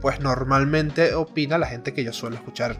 pues 0.00 0.20
normalmente 0.20 1.14
opina 1.14 1.58
la 1.58 1.66
gente 1.66 1.92
que 1.92 2.04
yo 2.04 2.12
suelo 2.12 2.36
escuchar 2.36 2.76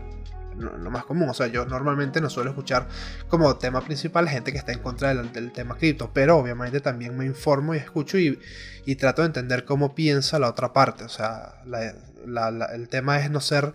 lo 0.59 0.91
más 0.91 1.05
común. 1.05 1.29
O 1.29 1.35
sea, 1.35 1.47
yo 1.49 1.67
normalmente 1.67 2.21
no 2.21 2.31
suelo 2.31 2.51
escuchar 2.51 2.89
como 3.29 3.57
tema 3.57 3.81
principal 3.83 4.29
gente 4.29 4.53
que 4.53 4.59
está 4.59 4.73
en 4.73 4.81
contra 4.81 5.15
del, 5.15 5.53
tema 5.53 5.77
cripto, 5.77 6.11
pero 6.13 6.39
obviamente 6.39 6.81
también 6.81 7.17
me 7.17 7.27
informo 7.27 7.75
y 7.75 7.79
escucho 7.79 8.19
y, 8.19 8.39
trato 8.97 9.23
de 9.23 9.27
entender 9.27 9.65
cómo 9.65 9.95
piensa 9.95 10.39
la 10.39 10.49
otra 10.49 10.73
parte. 10.73 11.05
O 11.05 11.09
sea, 11.09 11.63
el 12.75 12.89
tema 12.89 13.19
es 13.21 13.31
no 13.31 13.41
ser 13.41 13.75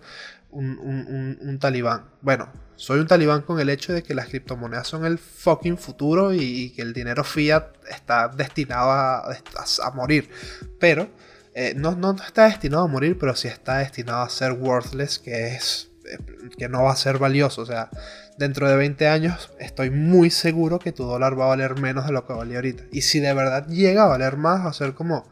un, 0.52 1.58
talibán. 1.60 2.04
Bueno, 2.20 2.48
soy 2.76 3.00
un 3.00 3.06
talibán 3.06 3.42
con 3.42 3.58
el 3.58 3.68
hecho 3.68 3.92
de 3.92 4.02
que 4.02 4.14
las 4.14 4.28
criptomonedas 4.28 4.86
son 4.86 5.04
el 5.04 5.18
fucking 5.18 5.78
futuro 5.78 6.32
y, 6.32 6.70
que 6.70 6.82
el 6.82 6.92
dinero 6.92 7.24
fiat 7.24 7.64
está 7.90 8.28
destinado 8.28 8.90
a, 8.90 9.92
morir. 9.94 10.28
Pero... 10.78 11.08
Eh, 11.54 11.74
no, 11.76 11.94
no 11.94 12.12
está 12.12 12.44
destinado 12.44 12.84
a 12.84 12.86
morir, 12.86 13.18
pero 13.18 13.36
sí 13.36 13.46
está 13.46 13.76
destinado 13.76 14.22
a 14.22 14.30
ser 14.30 14.52
worthless, 14.52 15.18
que 15.18 15.48
es 15.48 15.92
que 16.56 16.68
no 16.68 16.84
va 16.84 16.92
a 16.92 16.96
ser 16.96 17.18
valioso. 17.18 17.62
O 17.62 17.66
sea, 17.66 17.90
dentro 18.38 18.68
de 18.68 18.76
20 18.76 19.08
años 19.08 19.50
estoy 19.58 19.90
muy 19.90 20.30
seguro 20.30 20.78
que 20.78 20.92
tu 20.92 21.04
dólar 21.04 21.38
va 21.38 21.44
a 21.44 21.48
valer 21.48 21.78
menos 21.78 22.06
de 22.06 22.12
lo 22.12 22.26
que 22.26 22.32
valía 22.32 22.56
ahorita. 22.56 22.84
Y 22.92 23.02
si 23.02 23.20
de 23.20 23.32
verdad 23.34 23.66
llega 23.68 24.04
a 24.04 24.08
valer 24.08 24.36
más, 24.36 24.64
va 24.64 24.70
a 24.70 24.74
ser 24.74 24.94
como 24.94 25.28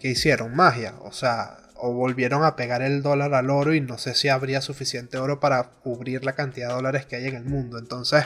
que 0.00 0.08
hicieron 0.08 0.54
magia. 0.54 0.94
O 1.00 1.12
sea, 1.12 1.58
o 1.78 1.92
volvieron 1.92 2.44
a 2.44 2.56
pegar 2.56 2.82
el 2.82 3.02
dólar 3.02 3.34
al 3.34 3.50
oro 3.50 3.74
y 3.74 3.80
no 3.80 3.98
sé 3.98 4.14
si 4.14 4.28
habría 4.28 4.60
suficiente 4.60 5.18
oro 5.18 5.40
para 5.40 5.70
cubrir 5.70 6.24
la 6.24 6.34
cantidad 6.34 6.68
de 6.68 6.74
dólares 6.74 7.06
que 7.06 7.16
hay 7.16 7.26
en 7.26 7.36
el 7.36 7.44
mundo. 7.44 7.78
Entonces, 7.78 8.24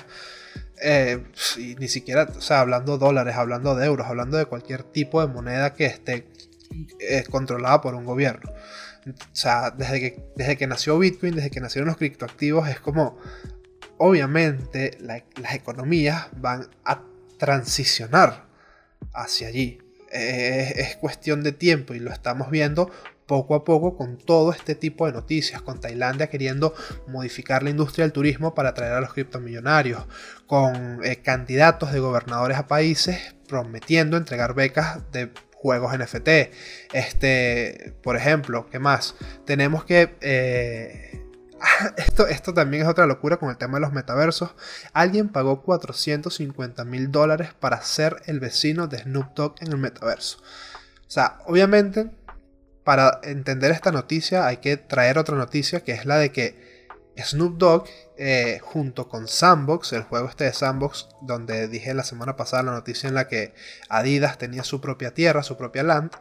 eh, 0.81 1.23
ni 1.79 1.89
siquiera, 1.89 2.29
o 2.37 2.41
sea, 2.41 2.61
hablando 2.61 2.99
de 2.99 3.05
dólares, 3.05 3.37
hablando 3.37 3.75
de 3.75 3.87
euros, 3.87 4.07
hablando 4.07 4.37
de 4.37 4.47
cualquier 4.47 4.83
tipo 4.83 5.21
de 5.21 5.33
moneda 5.33 5.75
que 5.75 5.87
esté 5.87 6.27
eh, 6.99 7.25
controlada 7.31 7.81
por 7.81 7.95
un 7.95 8.05
gobierno. 8.05 8.51
O 9.07 9.35
sea, 9.37 9.71
desde 9.71 10.01
que, 10.01 10.25
desde 10.37 10.57
que 10.57 10.67
nació 10.67 10.99
Bitcoin, 10.99 11.35
desde 11.35 11.51
que 11.51 11.61
nacieron 11.61 11.89
los 11.89 11.97
criptoactivos, 11.97 12.69
es 12.69 12.81
como, 12.81 13.19
obviamente, 13.99 14.97
las 15.01 15.55
economías 15.55 16.29
van 16.37 16.69
a 16.85 17.03
transicionar 17.39 18.47
hacia 19.13 19.49
allí. 19.49 19.79
Es, 20.11 20.97
cuestión 20.97 21.43
de 21.43 21.53
tiempo 21.53 21.95
y 21.95 21.99
lo 21.99 22.13
estamos 22.13 22.51
viendo 22.51 22.91
poco 23.33 23.55
a 23.55 23.65
poco 23.65 23.97
con 23.97 24.19
todo 24.19 24.53
este 24.53 24.75
tipo 24.75 25.07
de 25.07 25.13
noticias, 25.13 25.63
con 25.63 25.81
Tailandia 25.81 26.27
queriendo 26.27 26.75
modificar 27.07 27.63
la 27.63 27.71
industria 27.71 28.05
del 28.05 28.13
turismo 28.13 28.55
para 28.55 28.69
atraer 28.69 28.93
a 28.93 29.01
los 29.01 29.15
criptomillonarios, 29.15 30.05
con 30.47 31.03
eh, 31.03 31.23
candidatos 31.23 31.93
de 31.93 32.01
gobernadores 32.01 32.59
a 32.59 32.67
países 32.67 33.35
prometiendo 33.49 34.19
entregar 34.19 34.53
becas 34.53 35.11
de 35.13 35.31
juegos 35.55 35.97
NFT. 35.99 36.29
Este, 36.93 37.95
por 38.03 38.19
ejemplo, 38.19 38.67
¿qué 38.71 38.79
más? 38.79 39.15
Tenemos 39.47 39.87
que... 39.87 40.15
Eh, 40.21 41.25
esto, 41.97 42.27
esto 42.27 42.53
también 42.53 42.83
es 42.83 42.89
otra 42.91 43.07
locura 43.07 43.39
con 43.39 43.49
el 43.49 43.57
tema 43.57 43.79
de 43.79 43.81
los 43.81 43.95
metaversos. 43.95 44.51
Alguien 44.93 45.31
pagó 45.31 45.63
450 45.63 46.85
mil 46.85 47.11
dólares 47.11 47.55
para 47.59 47.81
ser 47.81 48.21
el 48.27 48.41
vecino 48.41 48.89
de 48.89 48.99
Snoop 48.99 49.33
Dogg 49.35 49.55
en 49.61 49.69
el 49.69 49.79
metaverso. 49.79 50.37
O 50.39 51.15
sea, 51.15 51.41
obviamente, 51.45 52.11
para 52.85 53.21
entender 53.23 53.71
esta 53.71 53.93
noticia 53.93 54.47
hay 54.47 54.59
que 54.59 54.77
traer 54.77 55.19
otra 55.19 55.37
noticia 55.37 55.81
que 55.85 55.93
es 55.93 56.05
la 56.05 56.19
de 56.19 56.33
que 56.33 56.73
Snoop 57.17 57.59
Dogg, 57.59 57.85
eh, 58.17 58.59
junto 58.63 59.09
con 59.09 59.29
Sandbox, 59.29 59.93
el 59.93 60.03
juego 60.03 60.29
este 60.29 60.45
de 60.45 60.53
Sandbox, 60.53 61.09
donde 61.21 61.69
dije 61.69 61.93
la 61.95 62.05
semana 62.05 62.37
pasada 62.37 62.63
la 62.63 62.73
noticia 62.73 63.09
en 63.09 63.15
la 63.15 63.29
que 63.29 63.55
Adidas 63.89 64.39
tenía 64.39 64.65
su 64.65 64.81
propia 64.81 65.13
tierra, 65.13 65.43
su 65.43 65.57
propia 65.57 65.83
land, 65.83 66.13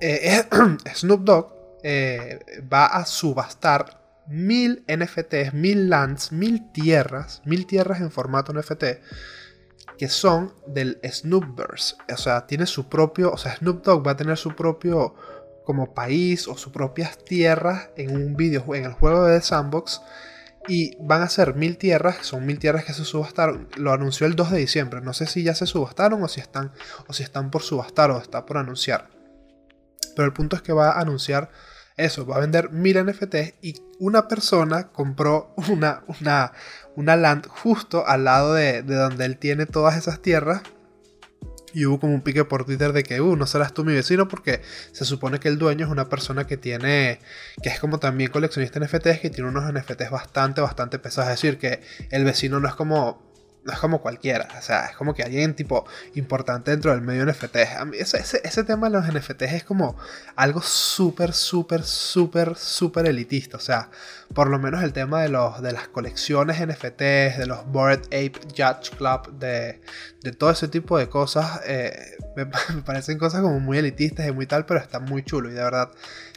eh, 0.00 0.44
Snoop 0.94 1.22
Dogg 1.22 1.52
eh, 1.82 2.40
va 2.72 2.86
a 2.86 3.06
subastar 3.06 4.00
mil 4.26 4.84
NFTs, 4.88 5.54
mil 5.54 5.88
lands, 5.88 6.32
mil 6.32 6.70
tierras, 6.72 7.42
mil 7.44 7.66
tierras 7.66 8.00
en 8.00 8.10
formato 8.10 8.52
NFT 8.52 8.84
que 9.98 10.08
son 10.08 10.54
del 10.66 10.98
Snoopverse. 11.04 11.96
O 12.10 12.16
sea, 12.16 12.46
tiene 12.46 12.64
su 12.64 12.88
propio, 12.88 13.32
o 13.32 13.36
sea, 13.36 13.56
Snoop 13.56 13.84
Dogg 13.84 14.06
va 14.06 14.12
a 14.12 14.16
tener 14.16 14.38
su 14.38 14.54
propio 14.54 15.14
como 15.70 15.94
país 15.94 16.48
o 16.48 16.56
sus 16.56 16.72
propias 16.72 17.16
tierras 17.24 17.90
en 17.96 18.10
un 18.10 18.34
videojuego, 18.34 18.84
en 18.84 18.90
el 18.90 18.96
juego 18.96 19.26
de 19.26 19.40
Sandbox. 19.40 20.02
Y 20.66 20.96
van 21.00 21.22
a 21.22 21.28
ser 21.28 21.54
mil 21.54 21.76
tierras, 21.76 22.16
son 22.22 22.44
mil 22.44 22.58
tierras 22.58 22.84
que 22.84 22.92
se 22.92 23.04
subastaron. 23.04 23.68
Lo 23.76 23.92
anunció 23.92 24.26
el 24.26 24.34
2 24.34 24.50
de 24.50 24.58
diciembre. 24.58 25.00
No 25.00 25.12
sé 25.12 25.28
si 25.28 25.44
ya 25.44 25.54
se 25.54 25.66
subastaron 25.66 26.20
o 26.24 26.26
si 26.26 26.40
están, 26.40 26.72
o 27.06 27.12
si 27.12 27.22
están 27.22 27.52
por 27.52 27.62
subastar 27.62 28.10
o 28.10 28.18
está 28.18 28.46
por 28.46 28.58
anunciar. 28.58 29.10
Pero 30.16 30.26
el 30.26 30.32
punto 30.32 30.56
es 30.56 30.62
que 30.62 30.72
va 30.72 30.90
a 30.90 31.00
anunciar 31.00 31.52
eso, 31.96 32.26
va 32.26 32.38
a 32.38 32.40
vender 32.40 32.72
mil 32.72 33.00
NFTs 33.04 33.54
y 33.62 33.80
una 34.00 34.26
persona 34.26 34.88
compró 34.88 35.54
una, 35.68 36.02
una, 36.08 36.50
una 36.96 37.14
land 37.14 37.46
justo 37.46 38.08
al 38.08 38.24
lado 38.24 38.54
de, 38.54 38.82
de 38.82 38.96
donde 38.96 39.24
él 39.24 39.38
tiene 39.38 39.66
todas 39.66 39.96
esas 39.96 40.20
tierras 40.20 40.62
y 41.74 41.86
hubo 41.86 42.00
como 42.00 42.14
un 42.14 42.22
pique 42.22 42.44
por 42.44 42.64
Twitter 42.64 42.92
de 42.92 43.02
que, 43.02 43.20
uh, 43.20 43.36
no 43.36 43.46
serás 43.46 43.72
tú 43.74 43.84
mi 43.84 43.92
vecino 43.92 44.28
porque 44.28 44.62
se 44.92 45.04
supone 45.04 45.38
que 45.38 45.48
el 45.48 45.58
dueño 45.58 45.86
es 45.86 45.92
una 45.92 46.08
persona 46.08 46.46
que 46.46 46.56
tiene, 46.56 47.20
que 47.62 47.68
es 47.68 47.80
como 47.80 47.98
también 47.98 48.30
coleccionista 48.30 48.80
de 48.80 48.86
NFTs, 48.86 49.20
que 49.20 49.30
tiene 49.30 49.48
unos 49.48 49.72
NFTs 49.72 50.10
bastante, 50.10 50.60
bastante 50.60 50.98
pesados. 50.98 51.30
Es 51.30 51.40
decir, 51.40 51.58
que 51.58 51.80
el 52.10 52.24
vecino 52.24 52.60
no 52.60 52.68
es 52.68 52.74
como 52.74 53.29
no 53.64 53.72
es 53.72 53.78
como 53.78 54.00
cualquiera, 54.00 54.48
o 54.58 54.62
sea, 54.62 54.86
es 54.86 54.96
como 54.96 55.12
que 55.12 55.22
alguien 55.22 55.54
tipo 55.54 55.86
importante 56.14 56.70
dentro 56.70 56.92
del 56.92 57.02
medio 57.02 57.26
NFT. 57.26 57.56
A 57.78 57.84
mí 57.84 57.96
ese, 57.98 58.18
ese, 58.18 58.64
tema 58.64 58.88
de 58.88 58.96
los 58.96 59.06
NFTs 59.06 59.52
es 59.52 59.64
como 59.64 59.96
algo 60.34 60.62
súper, 60.62 61.34
súper, 61.34 61.82
súper, 61.82 62.56
súper 62.56 63.06
elitista. 63.06 63.58
O 63.58 63.60
sea, 63.60 63.90
por 64.34 64.48
lo 64.48 64.58
menos 64.58 64.82
el 64.82 64.92
tema 64.92 65.22
de, 65.22 65.28
los, 65.28 65.60
de 65.60 65.72
las 65.72 65.88
colecciones 65.88 66.58
NFTs, 66.66 67.38
de 67.38 67.46
los 67.46 67.66
Bored 67.66 68.04
Ape 68.06 68.32
Judge 68.56 68.96
Club, 68.96 69.38
de, 69.38 69.80
de 70.22 70.32
todo 70.32 70.50
ese 70.50 70.68
tipo 70.68 70.96
de 70.98 71.08
cosas, 71.10 71.60
eh, 71.66 72.16
me, 72.36 72.44
me, 72.74 72.82
parecen 72.82 73.18
cosas 73.18 73.42
como 73.42 73.60
muy 73.60 73.76
elitistas 73.76 74.26
y 74.26 74.32
muy 74.32 74.46
tal, 74.46 74.64
pero 74.64 74.80
está 74.80 75.00
muy 75.00 75.22
chulo. 75.22 75.50
Y 75.50 75.52
de 75.52 75.62
verdad, 75.62 75.90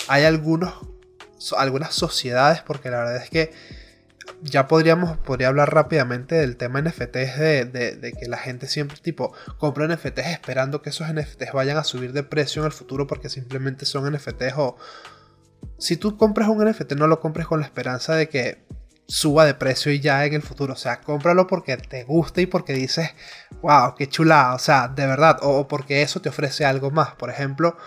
hay 0.09 0.25
algunos, 0.25 0.73
algunas 1.57 1.93
sociedades, 1.95 2.61
porque 2.61 2.89
la 2.89 2.97
verdad 2.97 3.15
es 3.17 3.29
que 3.29 3.53
ya 4.41 4.67
podríamos 4.67 5.17
podría 5.17 5.47
hablar 5.47 5.73
rápidamente 5.73 6.35
del 6.35 6.57
tema 6.57 6.81
NFTs 6.81 7.39
de, 7.39 7.65
de, 7.99 8.13
que 8.13 8.27
la 8.27 8.37
gente 8.37 8.67
siempre 8.67 8.97
tipo 9.01 9.33
compra 9.57 9.87
NFTs 9.87 10.27
esperando 10.27 10.81
que 10.81 10.89
esos 10.89 11.07
NFTs 11.13 11.53
vayan 11.53 11.77
a 11.77 11.83
subir 11.83 12.13
de 12.13 12.23
precio 12.23 12.61
en 12.61 12.67
el 12.67 12.71
futuro 12.71 13.07
porque 13.07 13.29
simplemente 13.29 13.85
son 13.85 14.11
NFTs 14.11 14.53
o 14.57 14.77
si 15.77 15.97
tú 15.97 16.17
compras 16.17 16.49
un 16.49 16.63
NFT 16.65 16.93
no 16.93 17.07
lo 17.07 17.19
compres 17.19 17.47
con 17.47 17.59
la 17.59 17.65
esperanza 17.65 18.15
de 18.15 18.29
que 18.29 18.65
suba 19.07 19.45
de 19.45 19.53
precio 19.53 19.91
y 19.91 19.99
ya 19.99 20.25
en 20.25 20.33
el 20.33 20.41
futuro, 20.41 20.73
o 20.73 20.77
sea, 20.77 21.01
cómpralo 21.01 21.47
porque 21.47 21.75
te 21.77 22.03
gusta 22.03 22.41
y 22.41 22.45
porque 22.45 22.73
dices, 22.73 23.11
wow, 23.61 23.95
qué 23.95 24.07
chula, 24.07 24.53
o 24.53 24.59
sea, 24.59 24.87
de 24.87 25.05
verdad, 25.05 25.39
o 25.41 25.67
porque 25.67 26.01
eso 26.01 26.21
te 26.21 26.29
ofrece 26.29 26.65
algo 26.65 26.89
más, 26.91 27.15
por 27.15 27.29
ejemplo, 27.29 27.77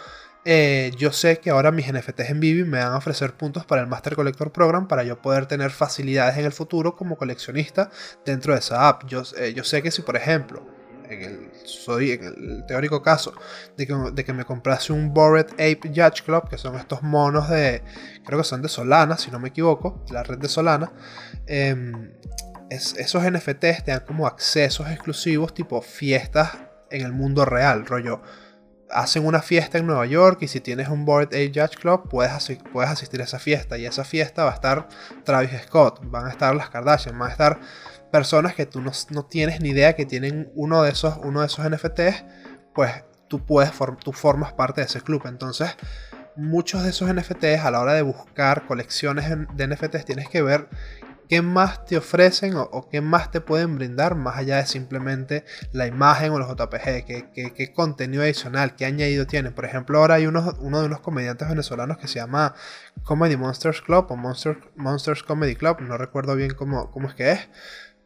eh, 0.49 0.93
yo 0.97 1.11
sé 1.11 1.41
que 1.41 1.51
ahora 1.51 1.73
mis 1.73 1.93
NFTs 1.93 2.31
en 2.31 2.39
Vivi 2.39 2.63
me 2.63 2.79
van 2.79 2.93
a 2.93 2.99
ofrecer 2.99 3.35
puntos 3.35 3.67
para 3.67 3.83
el 3.83 3.89
Master 3.89 4.15
Collector 4.15 4.53
Program 4.53 4.87
para 4.87 5.03
yo 5.03 5.21
poder 5.21 5.47
tener 5.47 5.73
facilidades 5.73 6.39
en 6.39 6.45
el 6.45 6.53
futuro 6.53 6.95
como 6.95 7.17
coleccionista 7.17 7.91
dentro 8.25 8.53
de 8.53 8.61
esa 8.61 8.89
app. 8.89 9.09
Yo, 9.09 9.25
eh, 9.39 9.55
yo 9.55 9.65
sé 9.65 9.83
que 9.83 9.91
si, 9.91 10.03
por 10.03 10.15
ejemplo, 10.15 10.65
en 11.11 11.23
el, 11.23 11.51
soy 11.65 12.13
en 12.13 12.25
el 12.25 12.65
teórico 12.69 13.03
caso 13.03 13.35
de 13.77 13.89
que, 13.89 13.95
de 14.13 14.25
que 14.25 14.33
me 14.33 14.45
comprase 14.45 14.93
un 14.93 15.13
Bored 15.13 15.51
Ape 15.55 15.81
Judge 15.89 16.23
Club, 16.25 16.49
que 16.49 16.59
son 16.59 16.77
estos 16.77 17.03
monos 17.03 17.49
de, 17.49 17.83
creo 18.25 18.39
que 18.39 18.45
son 18.45 18.63
de 18.63 18.69
Solana, 18.69 19.19
si 19.19 19.33
no 19.33 19.41
me 19.41 19.49
equivoco, 19.49 20.05
la 20.13 20.23
red 20.23 20.39
de 20.39 20.49
Solana, 20.49 20.93
em, 21.47 22.13
esos 22.71 23.25
NFTs 23.25 23.85
te 23.85 23.91
dan 23.91 24.05
como 24.07 24.29
accesos 24.29 24.89
exclusivos, 24.91 25.53
tipo 25.55 25.83
fiestas 25.83 26.57
en 26.89 27.05
el 27.05 27.13
mundo 27.13 27.45
real, 27.45 27.85
rollo 27.85 28.23
hacen 28.91 29.27
una 29.27 29.43
fiesta 29.43 29.79
en 29.79 29.87
Nueva 29.87 30.07
York 30.07 30.39
y 30.43 30.49
si 30.49 30.61
tienes 30.61 30.89
un 30.89 31.05
Board 31.05 31.35
A 31.35 31.39
Judge 31.39 31.77
Club 31.81 32.09
puedes, 32.09 32.59
puedes 32.73 32.91
asistir 32.91 33.21
a 33.21 33.25
esa 33.25 33.39
fiesta 33.39 33.79
y 33.79 33.87
esa 33.87 34.05
fiesta 34.05 34.45
va 34.45 34.53
a 34.53 34.55
estar 34.55 34.89
Travis 35.25 35.51
Scott, 35.63 36.01
van 36.05 36.27
a 36.27 36.31
estar 36.31 36.55
las 36.55 36.71
Kardashian, 36.71 37.19
van 37.19 37.29
a 37.29 37.33
estar 37.33 37.61
personas 38.11 38.55
que 38.55 38.67
tú 38.67 38.81
no, 38.81 39.25
tienes 39.25 39.61
ni 39.61 39.71
idea 39.71 39.95
que 39.95 40.07
tienen 40.07 40.51
uno 40.55 40.83
de 40.83 40.91
esos, 40.91 41.19
uno 41.23 41.41
de 41.41 41.47
esos 41.47 41.69
NFTs, 41.69 42.25
pues 42.75 43.05
tú, 43.29 43.45
puedes 43.45 43.73
tú 44.03 44.13
formas 44.13 44.53
parte 44.53 44.81
de 44.81 44.87
ese 44.87 45.01
club. 45.01 45.23
Entonces, 45.27 45.77
muchos 46.37 46.83
de 46.83 46.91
esos 46.91 47.13
NFTs 47.13 47.65
a 47.65 47.71
la 47.71 47.81
hora 47.81 47.95
de 47.95 48.03
buscar 48.03 48.67
colecciones 48.67 49.27
de 49.55 49.67
NFTs 49.67 50.05
tienes 50.05 50.29
que 50.29 50.43
ver 50.43 50.69
qué 51.29 51.43
más 51.43 51.85
te 51.85 51.97
ofrecen 51.97 52.55
o, 52.57 52.89
qué 52.89 53.01
más 53.01 53.31
te 53.31 53.41
pueden 53.41 53.77
brindar 53.77 54.15
más 54.15 54.37
allá 54.37 54.57
de 54.57 54.67
simplemente 54.67 55.45
la 55.73 55.87
imagen 55.87 56.33
o 56.33 56.39
los 56.39 56.49
JPG, 56.49 57.05
qué, 57.33 57.73
contenido 57.75 58.23
adicional, 58.23 58.77
qué 58.77 58.85
añadido 58.85 59.27
tienen. 59.27 59.53
Por 59.55 59.65
ejemplo, 59.65 59.99
ahora 59.99 60.15
hay 60.17 60.27
uno, 60.27 60.43
de 60.43 60.87
unos 60.87 61.01
comediantes 61.01 61.49
venezolanos 61.49 61.99
que 61.99 62.09
se 62.09 62.19
llama 62.19 62.55
Comedy 63.05 63.37
Monsters 63.37 63.83
Club 63.83 64.07
o 64.11 64.17
Monsters 64.17 65.23
Comedy 65.23 65.57
Club, 65.57 65.81
no 65.81 65.99
recuerdo 65.99 66.37
bien 66.37 66.55
cómo, 66.55 66.91
cómo 66.91 67.09
es 67.09 67.15
que 67.15 67.33
es. 67.33 67.49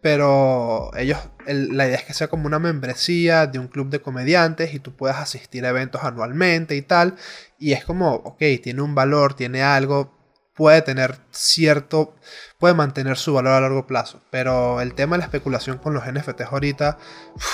Pero 0.00 0.90
ellos, 0.96 1.18
la 1.46 1.86
idea 1.86 1.98
es 1.98 2.04
que 2.04 2.14
sea 2.14 2.28
como 2.28 2.46
una 2.46 2.58
membresía 2.58 3.46
de 3.46 3.58
un 3.58 3.68
club 3.68 3.90
de 3.90 4.00
comediantes 4.00 4.72
y 4.72 4.78
tú 4.78 4.96
puedas 4.96 5.18
asistir 5.18 5.66
a 5.66 5.70
eventos 5.70 6.02
anualmente 6.04 6.74
y 6.74 6.82
tal. 6.82 7.16
Y 7.58 7.72
es 7.72 7.84
como, 7.84 8.14
ok, 8.14 8.38
tiene 8.62 8.80
un 8.80 8.94
valor, 8.94 9.34
tiene 9.34 9.62
algo, 9.62 10.19
puede 10.54 10.82
tener 10.82 11.18
cierto, 11.30 12.14
puede 12.58 12.74
mantener 12.74 13.16
su 13.16 13.34
valor 13.34 13.52
a 13.54 13.60
largo 13.60 13.86
plazo. 13.86 14.22
Pero 14.30 14.80
el 14.80 14.94
tema 14.94 15.16
de 15.16 15.20
la 15.20 15.24
especulación 15.24 15.78
con 15.78 15.94
los 15.94 16.04
NFTs 16.06 16.52
ahorita, 16.52 16.98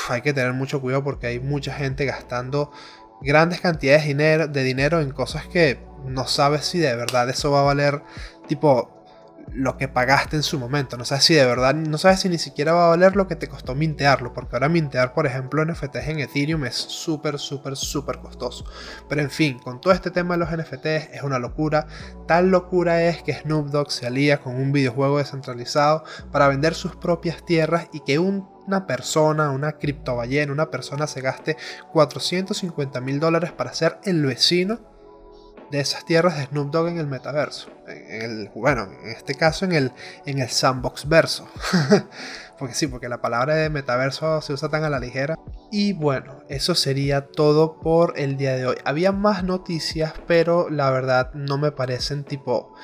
hay 0.09 0.22
que 0.22 0.32
tener 0.32 0.52
mucho 0.52 0.80
cuidado 0.80 1.04
porque 1.04 1.28
hay 1.28 1.40
mucha 1.40 1.74
gente 1.74 2.04
gastando 2.04 2.72
grandes 3.20 3.61
cantidades 3.61 4.02
de 4.02 4.09
dinero, 4.09 4.48
de 4.48 4.62
dinero 4.62 5.00
en 5.00 5.11
cosas 5.11 5.46
que 5.46 5.85
no 6.04 6.26
sabes 6.26 6.64
si 6.64 6.78
de 6.78 6.94
verdad 6.94 7.28
eso 7.28 7.50
va 7.50 7.61
a 7.61 7.64
valer 7.64 8.02
tipo 8.46 8.95
lo 9.52 9.76
que 9.76 9.88
pagaste 9.88 10.37
en 10.37 10.42
su 10.42 10.59
momento. 10.59 10.96
No 10.96 11.04
sabes 11.04 11.24
si 11.24 11.35
de 11.35 11.44
verdad, 11.44 11.74
no 11.74 11.98
sabes 11.98 12.20
si 12.20 12.28
ni 12.28 12.38
siquiera 12.38 12.72
va 12.72 12.87
a 12.87 12.90
valer 12.90 13.16
lo 13.16 13.26
que 13.26 13.37
te 13.37 13.48
costó 13.48 13.74
mintearlo, 13.74 14.32
porque 14.32 14.56
ahora 14.56 14.68
mintear, 14.68 15.14
por 15.14 15.26
ejemplo, 15.26 15.64
NFTs 15.64 16.09
en 16.09 16.20
Ethereum 16.20 16.64
es 16.64 16.74
súper, 16.74 17.38
súper, 17.38 17.76
súper 17.76 18.18
costoso. 18.18 18.64
Pero 19.09 19.22
en 19.22 19.30
fin, 19.30 19.59
con 19.59 19.80
todo 19.80 19.92
este 19.92 20.11
tema 20.11 20.37
de 20.37 20.40
los 20.40 20.50
NFTs 20.50 21.14
es 21.14 21.22
una 21.22 21.38
locura. 21.38 21.87
Tal 22.26 22.50
locura 22.50 23.02
es 23.02 23.22
que 23.22 23.35
Snoop 23.35 23.68
Dogg 23.68 23.90
se 23.90 24.06
alía 24.06 24.40
con 24.40 24.56
un 24.56 24.72
videojuego 24.72 25.18
descentralizado 25.18 26.04
para 26.32 26.48
vender 26.48 26.74
sus 26.74 26.96
propias 26.96 27.44
tierras 27.44 27.88
y 27.92 28.00
que 28.00 28.18
una 28.18 28.87
persona, 28.87 29.50
una 29.50 29.72
criptoballena, 29.72 30.52
una 30.52 30.70
persona 30.70 31.06
se 31.06 31.20
gaste 31.20 31.56
450 31.92 33.00
mil 33.00 33.20
dólares 33.20 33.52
para 33.52 33.72
ser 33.72 33.98
el 34.04 34.24
vecino 34.24 34.95
de 35.70 35.81
esas 35.81 36.05
tierras 36.05 36.37
de 36.37 36.46
Snoop 36.46 36.70
Dogg 36.70 36.88
en 36.88 36.98
el 36.98 37.07
metaverso. 37.07 37.68
En 37.87 38.22
el, 38.22 38.50
bueno, 38.55 38.88
en 39.02 39.11
este 39.11 39.35
caso 39.35 39.64
en 39.64 39.72
el, 39.72 39.92
en 40.24 40.38
el 40.38 40.48
sandbox 40.48 41.09
verso. 41.09 41.48
porque 42.59 42.74
sí, 42.74 42.87
porque 42.87 43.09
la 43.09 43.20
palabra 43.20 43.55
de 43.55 43.70
metaverso 43.70 44.40
se 44.40 44.52
usa 44.52 44.68
tan 44.68 44.85
a 44.85 44.90
la 44.90 44.98
ligera. 44.98 45.38
Y 45.70 45.92
bueno, 45.92 46.42
eso 46.48 46.74
sería 46.74 47.26
todo 47.26 47.81
por 47.81 48.18
el 48.18 48.37
día 48.37 48.57
de 48.57 48.66
hoy. 48.66 48.76
Había 48.85 49.12
más 49.12 49.44
noticias, 49.44 50.14
pero 50.26 50.70
la 50.70 50.90
verdad 50.90 51.33
no 51.35 51.59
me 51.59 51.72
parecen 51.72 52.24
tipo 52.24 52.74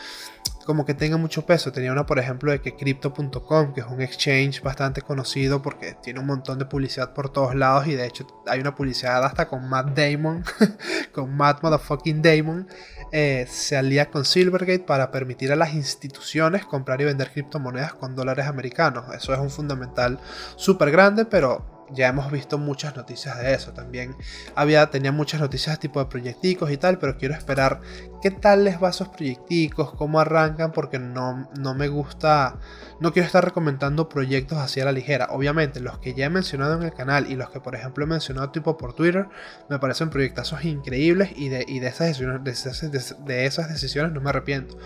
como 0.64 0.84
que 0.84 0.94
tenga 0.94 1.16
mucho 1.16 1.44
peso. 1.46 1.72
Tenía 1.72 1.92
una, 1.92 2.06
por 2.06 2.18
ejemplo, 2.18 2.52
de 2.52 2.60
que 2.60 2.76
Crypto.com, 2.76 3.74
que 3.74 3.80
es 3.80 3.86
un 3.86 4.00
exchange 4.00 4.62
bastante 4.62 5.02
conocido 5.02 5.62
porque 5.62 5.96
tiene 6.02 6.20
un 6.20 6.26
montón 6.26 6.58
de 6.58 6.66
publicidad 6.66 7.12
por 7.12 7.30
todos 7.30 7.54
lados 7.54 7.86
y 7.86 7.94
de 7.94 8.06
hecho 8.06 8.26
hay 8.46 8.60
una 8.60 8.74
publicidad 8.74 9.24
hasta 9.24 9.48
con 9.48 9.68
Matt 9.68 9.96
Damon, 9.96 10.44
con 11.12 11.36
Matt 11.36 11.62
Motherfucking 11.62 12.22
Damon, 12.22 12.68
eh, 13.12 13.46
se 13.48 13.76
alía 13.76 14.10
con 14.10 14.24
Silvergate 14.24 14.80
para 14.80 15.10
permitir 15.10 15.52
a 15.52 15.56
las 15.56 15.74
instituciones 15.74 16.64
comprar 16.64 17.00
y 17.00 17.04
vender 17.04 17.30
criptomonedas 17.30 17.94
con 17.94 18.14
dólares 18.14 18.46
americanos. 18.46 19.14
Eso 19.14 19.34
es 19.34 19.40
un 19.40 19.50
fundamental 19.50 20.18
súper 20.56 20.90
grande, 20.90 21.24
pero 21.24 21.71
ya 21.92 22.08
hemos 22.08 22.30
visto 22.30 22.58
muchas 22.58 22.96
noticias 22.96 23.38
de 23.38 23.54
eso. 23.54 23.72
También 23.72 24.16
había, 24.54 24.90
tenía 24.90 25.12
muchas 25.12 25.40
noticias 25.40 25.78
tipo 25.78 26.00
de 26.00 26.06
proyecticos 26.06 26.70
y 26.70 26.76
tal, 26.76 26.98
pero 26.98 27.16
quiero 27.16 27.34
esperar 27.34 27.80
qué 28.22 28.30
tal 28.30 28.64
les 28.64 28.82
va 28.82 28.88
a 28.88 28.90
esos 28.90 29.08
proyecticos, 29.08 29.92
cómo 29.94 30.20
arrancan, 30.20 30.72
porque 30.72 30.98
no, 30.98 31.48
no 31.58 31.74
me 31.74 31.88
gusta, 31.88 32.58
no 33.00 33.12
quiero 33.12 33.26
estar 33.26 33.44
recomendando 33.44 34.08
proyectos 34.08 34.58
así 34.58 34.80
a 34.80 34.84
la 34.84 34.92
ligera. 34.92 35.28
Obviamente, 35.30 35.80
los 35.80 35.98
que 35.98 36.14
ya 36.14 36.26
he 36.26 36.30
mencionado 36.30 36.76
en 36.76 36.82
el 36.82 36.92
canal 36.92 37.30
y 37.30 37.36
los 37.36 37.50
que, 37.50 37.60
por 37.60 37.74
ejemplo, 37.74 38.04
he 38.04 38.06
mencionado 38.06 38.50
tipo 38.50 38.76
por 38.76 38.94
Twitter, 38.94 39.28
me 39.68 39.78
parecen 39.78 40.10
proyectazos 40.10 40.64
increíbles 40.64 41.30
y 41.36 41.48
de, 41.48 41.64
de, 41.64 41.86
esas, 41.86 42.08
decisiones, 42.08 42.44
de, 43.24 43.46
esas, 43.46 43.68
decisiones 43.68 44.12
no 44.12 44.20
me 44.20 44.30
arrepiento. 44.30 44.78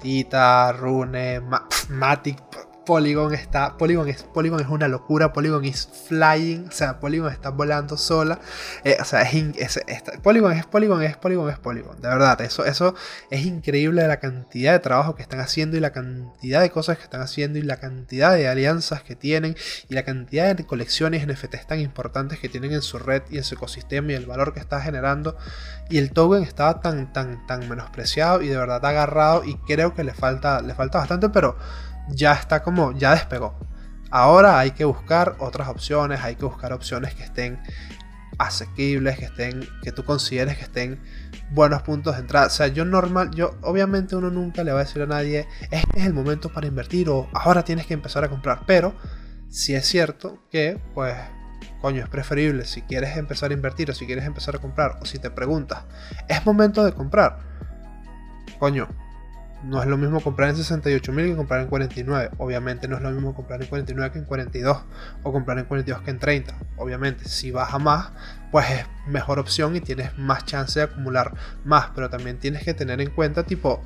Tita, 0.00 0.72
Rune, 0.72 1.42
Matic, 1.90 2.38
Polygon 2.84 3.34
está. 3.34 3.76
Polygon 3.76 4.08
es, 4.08 4.22
Polygon 4.22 4.60
es 4.60 4.68
una 4.68 4.88
locura. 4.88 5.32
Polygon 5.32 5.64
is 5.64 5.88
flying. 6.08 6.66
O 6.68 6.72
sea, 6.72 7.00
Polygon 7.00 7.32
está 7.32 7.50
volando 7.50 7.96
sola. 7.96 8.40
Eh, 8.84 8.96
o 9.00 9.04
sea, 9.04 9.22
es, 9.22 9.80
Polygon 10.22 10.52
es 10.52 10.66
Polygon 10.66 11.02
es 11.02 11.16
Polygon 11.16 11.50
es 11.50 11.58
Polygon. 11.58 12.00
De 12.00 12.08
verdad, 12.08 12.40
eso, 12.40 12.64
eso 12.64 12.94
es 13.30 13.44
increíble 13.44 14.06
la 14.06 14.18
cantidad 14.18 14.72
de 14.72 14.78
trabajo 14.80 15.14
que 15.14 15.22
están 15.22 15.40
haciendo 15.40 15.76
y 15.76 15.80
la 15.80 15.92
cantidad 15.92 16.60
de 16.60 16.70
cosas 16.70 16.96
que 16.96 17.04
están 17.04 17.20
haciendo 17.20 17.58
y 17.58 17.62
la 17.62 17.76
cantidad 17.76 18.34
de 18.34 18.48
alianzas 18.48 19.02
que 19.02 19.16
tienen 19.16 19.56
y 19.88 19.94
la 19.94 20.04
cantidad 20.04 20.54
de 20.54 20.66
colecciones 20.66 21.26
NFTs 21.26 21.66
tan 21.66 21.80
importantes 21.80 22.38
que 22.38 22.48
tienen 22.48 22.72
en 22.72 22.82
su 22.82 22.98
red 22.98 23.22
y 23.30 23.38
en 23.38 23.44
su 23.44 23.54
ecosistema 23.54 24.12
y 24.12 24.14
el 24.14 24.26
valor 24.26 24.54
que 24.54 24.60
está 24.60 24.80
generando. 24.80 25.36
Y 25.88 25.98
el 25.98 26.12
token 26.12 26.42
estaba 26.42 26.80
tan, 26.80 27.12
tan, 27.12 27.46
tan 27.46 27.68
menospreciado 27.68 28.42
y 28.42 28.48
de 28.48 28.56
verdad 28.56 28.84
agarrado 28.84 29.44
y 29.44 29.56
creo 29.56 29.94
que 29.94 30.04
le 30.04 30.14
falta, 30.14 30.60
le 30.60 30.74
falta 30.74 30.98
bastante, 30.98 31.28
pero 31.28 31.56
ya 32.14 32.32
está 32.32 32.62
como, 32.62 32.92
ya 32.92 33.12
despegó. 33.12 33.58
Ahora 34.10 34.58
hay 34.58 34.72
que 34.72 34.84
buscar 34.84 35.36
otras 35.38 35.68
opciones, 35.68 36.20
hay 36.22 36.36
que 36.36 36.44
buscar 36.44 36.72
opciones 36.72 37.14
que 37.14 37.22
estén 37.22 37.60
asequibles, 38.38 39.18
que 39.18 39.26
estén, 39.26 39.68
que 39.82 39.92
tú 39.92 40.04
consideres 40.04 40.56
que 40.56 40.64
estén 40.64 41.00
buenos 41.50 41.82
puntos 41.82 42.14
de 42.14 42.22
entrada. 42.22 42.46
O 42.46 42.50
sea, 42.50 42.68
yo 42.68 42.84
normal, 42.84 43.30
yo 43.32 43.56
obviamente 43.62 44.16
uno 44.16 44.30
nunca 44.30 44.64
le 44.64 44.72
va 44.72 44.80
a 44.80 44.84
decir 44.84 45.02
a 45.02 45.06
nadie, 45.06 45.46
este 45.70 46.00
es 46.00 46.06
el 46.06 46.14
momento 46.14 46.48
para 46.48 46.66
invertir 46.66 47.08
o 47.10 47.28
ahora 47.34 47.64
tienes 47.64 47.86
que 47.86 47.94
empezar 47.94 48.24
a 48.24 48.28
comprar. 48.28 48.62
Pero 48.66 48.94
si 49.50 49.74
es 49.74 49.86
cierto 49.86 50.38
que, 50.50 50.80
pues, 50.94 51.14
coño, 51.80 52.02
es 52.02 52.08
preferible 52.08 52.64
si 52.64 52.82
quieres 52.82 53.16
empezar 53.16 53.50
a 53.50 53.54
invertir 53.54 53.90
o 53.90 53.94
si 53.94 54.06
quieres 54.06 54.24
empezar 54.24 54.56
a 54.56 54.58
comprar 54.58 54.98
o 55.02 55.04
si 55.04 55.18
te 55.18 55.30
preguntas, 55.30 55.84
¿es 56.26 56.44
momento 56.46 56.84
de 56.84 56.92
comprar? 56.92 57.40
Coño, 58.58 58.88
no 59.62 59.82
es 59.82 59.88
lo 59.88 59.98
mismo 59.98 60.20
comprar 60.20 60.50
en 60.50 60.56
68.000 60.56 61.30
que 61.30 61.36
comprar 61.36 61.60
en 61.60 61.68
49. 61.68 62.30
Obviamente 62.38 62.88
no 62.88 62.96
es 62.96 63.02
lo 63.02 63.10
mismo 63.10 63.34
comprar 63.34 63.62
en 63.62 63.68
49 63.68 64.12
que 64.12 64.18
en 64.18 64.24
42 64.24 64.82
o 65.22 65.32
comprar 65.32 65.58
en 65.58 65.66
42 65.66 66.02
que 66.02 66.10
en 66.10 66.18
30. 66.18 66.54
Obviamente 66.76 67.28
si 67.28 67.50
baja 67.50 67.78
más, 67.78 68.10
pues 68.50 68.70
es 68.70 68.86
mejor 69.06 69.38
opción 69.38 69.76
y 69.76 69.80
tienes 69.80 70.16
más 70.18 70.46
chance 70.46 70.78
de 70.78 70.84
acumular 70.84 71.34
más. 71.64 71.90
Pero 71.94 72.08
también 72.08 72.38
tienes 72.38 72.64
que 72.64 72.74
tener 72.74 73.00
en 73.00 73.10
cuenta 73.10 73.42
tipo 73.42 73.82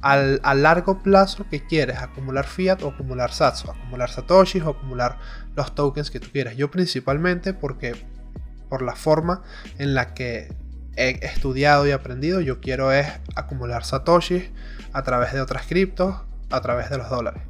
al, 0.00 0.40
a 0.42 0.54
largo 0.54 1.02
plazo 1.02 1.46
que 1.48 1.64
quieres 1.64 1.98
acumular 1.98 2.46
fiat 2.46 2.82
o 2.82 2.88
acumular 2.88 3.32
sats, 3.32 3.64
acumular 3.64 4.10
satoshis 4.10 4.62
o 4.62 4.70
acumular 4.70 5.18
los 5.54 5.74
tokens 5.74 6.10
que 6.10 6.18
tú 6.18 6.28
quieras. 6.32 6.56
Yo 6.56 6.70
principalmente 6.70 7.54
porque 7.54 7.94
por 8.68 8.82
la 8.82 8.96
forma 8.96 9.42
en 9.78 9.94
la 9.94 10.14
que 10.14 10.52
he 10.96 11.24
estudiado 11.24 11.86
y 11.86 11.92
aprendido, 11.92 12.40
yo 12.40 12.60
quiero 12.60 12.90
es 12.90 13.06
acumular 13.36 13.84
satoshis 13.84 14.50
a 14.96 15.02
través 15.02 15.34
de 15.34 15.42
otras 15.42 15.66
criptos, 15.66 16.16
a 16.48 16.60
través 16.62 16.88
de 16.88 16.96
los 16.96 17.10
dólares. 17.10 17.42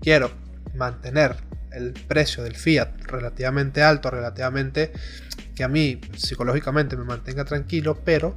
Quiero 0.00 0.32
mantener 0.74 1.36
el 1.70 1.92
precio 1.92 2.42
del 2.42 2.56
fiat 2.56 2.88
relativamente 3.02 3.84
alto, 3.84 4.10
relativamente 4.10 4.92
que 5.54 5.62
a 5.62 5.68
mí 5.68 6.00
psicológicamente 6.16 6.96
me 6.96 7.04
mantenga 7.04 7.44
tranquilo, 7.44 8.00
pero 8.04 8.34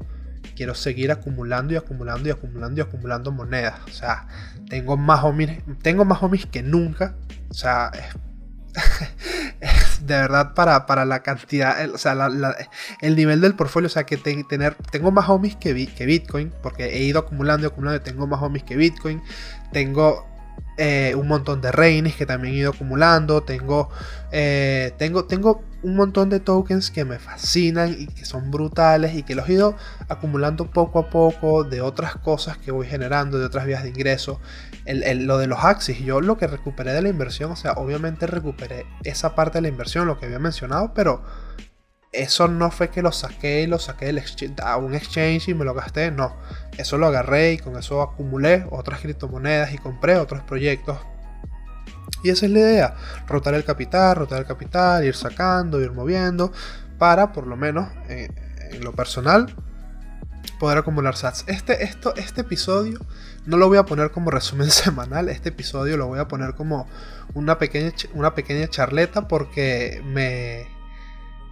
quiero 0.56 0.76
seguir 0.76 1.12
acumulando 1.12 1.74
y 1.74 1.78
acumulando 1.78 2.30
y 2.30 2.32
acumulando 2.32 2.80
y 2.80 2.84
acumulando 2.84 3.32
monedas. 3.32 3.80
O 3.88 3.91
sea, 3.91 4.28
tengo 4.69 4.95
más 4.95 5.24
homies, 5.24 5.63
tengo 5.82 6.06
más 6.06 6.19
que 6.52 6.62
nunca. 6.62 7.15
O 7.50 7.56
sea, 7.56 7.91
de 10.01 10.15
verdad 10.15 10.53
para, 10.53 10.86
para 10.86 11.05
la 11.05 11.21
cantidad, 11.21 11.89
o 11.93 11.97
sea, 11.97 12.17
el 13.01 13.15
nivel 13.15 13.41
del 13.41 13.55
portfolio, 13.55 13.88
o 13.88 13.89
sea, 13.89 14.05
que 14.05 14.17
tener, 14.17 14.75
tengo 14.91 15.12
más 15.12 15.29
homies 15.29 15.55
que, 15.55 15.88
que 15.88 16.05
Bitcoin, 16.05 16.51
porque 16.62 16.86
he 16.86 17.03
ido 17.03 17.19
acumulando 17.19 17.67
y 17.67 17.69
acumulando, 17.69 18.01
tengo 18.01 18.27
más 18.27 18.41
homies 18.41 18.63
que 18.63 18.75
Bitcoin, 18.75 19.21
tengo 19.71 20.31
eh, 20.77 21.13
un 21.15 21.27
montón 21.27 21.62
de 21.62 21.71
Rainis 21.71 22.15
que 22.15 22.25
también 22.25 22.55
he 22.55 22.57
ido 22.57 22.71
acumulando. 22.71 23.43
Tengo, 23.43 23.89
eh, 24.31 24.93
tengo, 24.97 25.25
tengo 25.25 25.63
un 25.84 25.95
montón 25.95 26.29
de 26.29 26.39
tokens 26.39 26.91
que 26.91 27.05
me 27.05 27.19
fascinan 27.19 27.95
y 27.97 28.07
que 28.07 28.25
son 28.25 28.51
brutales 28.51 29.15
y 29.15 29.23
que 29.23 29.36
los 29.36 29.47
he 29.49 29.53
ido 29.53 29.75
acumulando 30.07 30.71
poco 30.71 30.99
a 30.99 31.10
poco 31.10 31.63
de 31.63 31.81
otras 31.81 32.15
cosas 32.15 32.57
que 32.57 32.71
voy 32.71 32.88
generando, 32.88 33.38
de 33.38 33.45
otras 33.45 33.65
vías 33.65 33.84
de 33.84 33.89
ingreso. 33.89 34.39
Lo 34.86 35.38
de 35.38 35.48
los 35.48 35.63
Axis, 35.63 36.00
yo 36.00 36.22
lo 36.22 36.38
que 36.38 36.48
recuperé 36.48 36.94
de 36.94 37.02
la 37.02 37.10
inversión, 37.10 37.52
o 37.52 37.56
sea, 37.56 37.74
obviamente 37.74 38.28
recuperé 38.28 38.86
esa 39.04 39.36
parte 39.36 39.60
de 39.60 39.63
la 39.63 39.67
inversión, 39.67 40.08
lo 40.08 40.20
que 40.20 40.26
había 40.26 40.39
mencionado, 40.39 40.94
pero 40.94 41.24
eso 42.12 42.48
no 42.48 42.72
fue 42.72 42.89
que 42.89 43.02
lo 43.02 43.12
saqué 43.12 43.62
y 43.62 43.67
lo 43.67 43.80
saqué 43.80 44.13
a 44.63 44.78
un 44.78 44.96
exchange 44.96 45.50
y 45.50 45.54
me 45.54 45.63
lo 45.63 45.74
gasté, 45.74 46.12
no. 46.12 46.36
Eso 46.78 46.98
lo 46.98 47.08
agarré 47.08 47.54
y 47.54 47.58
con 47.58 47.78
eso 47.78 48.02
acumulé 48.02 48.65
otras 48.72 49.00
criptomonedas 49.00 49.74
y 49.74 49.78
compré 49.78 50.17
otros 50.17 50.44
proyectos. 50.44 50.98
Y 52.24 52.30
esa 52.30 52.46
es 52.46 52.52
la 52.52 52.60
idea, 52.60 52.96
rotar 53.28 53.54
el 53.54 53.63
capital, 53.63 54.15
rotar 54.15 54.39
el 54.39 54.46
capital, 54.46 55.06
ir 55.06 55.15
sacando, 55.15 55.82
ir 55.82 55.91
moviendo, 55.91 56.52
para 56.98 57.32
por 57.32 57.48
lo 57.48 57.56
menos 57.56 57.88
eh, 58.10 58.30
en 58.72 58.84
lo 58.84 58.94
personal 58.94 59.56
poder 60.60 60.77
acumular 60.77 61.15
sats. 61.15 61.43
Este, 61.47 61.84
esto, 61.84 62.15
este 62.15 62.41
episodio 62.41 62.99
no 63.45 63.58
lo 63.58 63.67
voy 63.67 63.77
a 63.77 63.86
poner 63.86 64.12
como 64.12 64.32
resumen 64.32 64.69
semanal, 64.71 65.30
este 65.30 65.49
episodio 65.49 65.97
lo 65.97 66.08
voy 66.08 66.19
a 66.19 66.27
poner 66.27 66.54
como 66.54 66.88
una 67.34 67.58
pequeña, 67.58 67.91
una 68.13 68.36
pequeña 68.36 68.67
charleta 68.67 69.27
porque 69.27 70.01
me, 70.06 70.67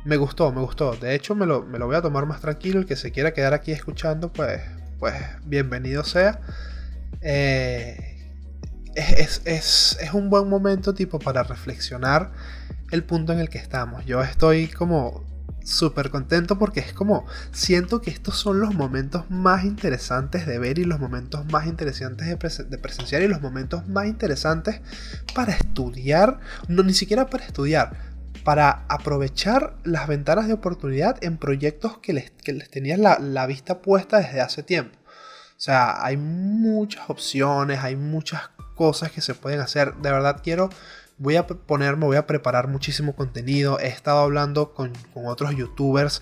me 0.06 0.18
gustó, 0.18 0.52
me 0.52 0.62
gustó. 0.62 0.96
De 0.96 1.16
hecho, 1.16 1.36
me 1.36 1.46
lo, 1.46 1.64
voy 1.64 1.96
a 1.96 2.02
tomar 2.02 2.26
más 2.26 2.42
tranquilo. 2.42 2.80
El 2.80 2.86
que 2.86 2.96
se 2.96 3.12
quiera 3.12 3.34
quedar 3.34 3.54
aquí 3.54 3.72
escuchando, 3.72 4.32
pues, 4.32 4.62
pues 5.00 5.16
bienvenido 5.46 6.04
sea. 6.04 6.42
Eh, 7.22 8.18
es, 8.96 9.42
es, 9.46 9.98
un 10.14 10.30
buen 10.30 10.50
momento 10.50 10.94
tipo 10.94 11.20
para 11.20 11.44
reflexionar 11.44 12.32
el 12.92 13.04
punto 13.04 13.34
en 13.34 13.40
el 13.40 13.50
que 13.50 13.58
estamos. 13.58 14.06
Yo 14.06 14.22
estoy 14.24 14.68
como 14.68 15.24
súper 15.70 16.10
contento 16.10 16.58
porque 16.58 16.80
es 16.80 16.94
como 16.94 17.26
siento 17.52 18.02
que 18.02 18.10
estos 18.10 18.38
son 18.38 18.60
los 18.60 18.74
momentos 18.74 19.30
más 19.30 19.64
interesantes 19.64 20.46
de 20.46 20.60
ver 20.60 20.80
y 20.80 20.84
los 20.84 21.00
momentos 21.00 21.46
más 21.52 21.68
interesantes 21.68 22.28
de, 22.28 22.66
de, 22.66 22.78
presenciar 22.78 23.22
y 23.22 23.28
los 23.28 23.42
momentos 23.42 23.88
más 23.88 24.08
interesantes 24.08 24.82
para 25.34 25.54
estudiar, 25.54 26.40
no 26.68 26.84
ni 26.84 26.94
siquiera 26.94 27.28
para 27.28 27.46
estudiar, 27.46 28.10
para 28.44 28.86
aprovechar 28.90 29.76
las 29.84 30.08
ventanas 30.08 30.48
de 30.48 30.54
oportunidad 30.54 31.24
en 31.24 31.38
proyectos 31.38 32.00
que 32.00 32.14
les, 32.14 32.32
que 32.32 32.54
les 32.54 32.70
tenías 32.70 33.00
la, 33.00 33.46
vista 33.46 33.82
puesta 33.82 34.18
desde 34.18 34.42
hace 34.42 34.64
tiempo. 34.64 34.98
O 35.06 35.62
sea, 35.62 36.04
hay 36.04 36.18
muchas 36.18 37.10
opciones, 37.10 37.80
hay 37.80 37.96
muchas 37.96 38.50
cosas 38.76 39.12
que 39.12 39.22
se 39.22 39.36
pueden 39.36 39.60
hacer. 39.60 39.94
De 39.96 40.12
verdad 40.12 40.40
quiero, 40.42 40.70
voy 41.20 41.36
a 41.36 41.46
ponerme, 41.46 42.06
voy 42.06 42.18
a 42.18 42.26
preparar 42.26 42.68
muchísimo 42.68 43.16
contenido. 43.16 43.80
He 43.80 43.88
estado 43.88 44.20
hablando 44.20 44.74
con, 44.74 44.94
otros 45.14 45.56
youtubers 45.56 46.22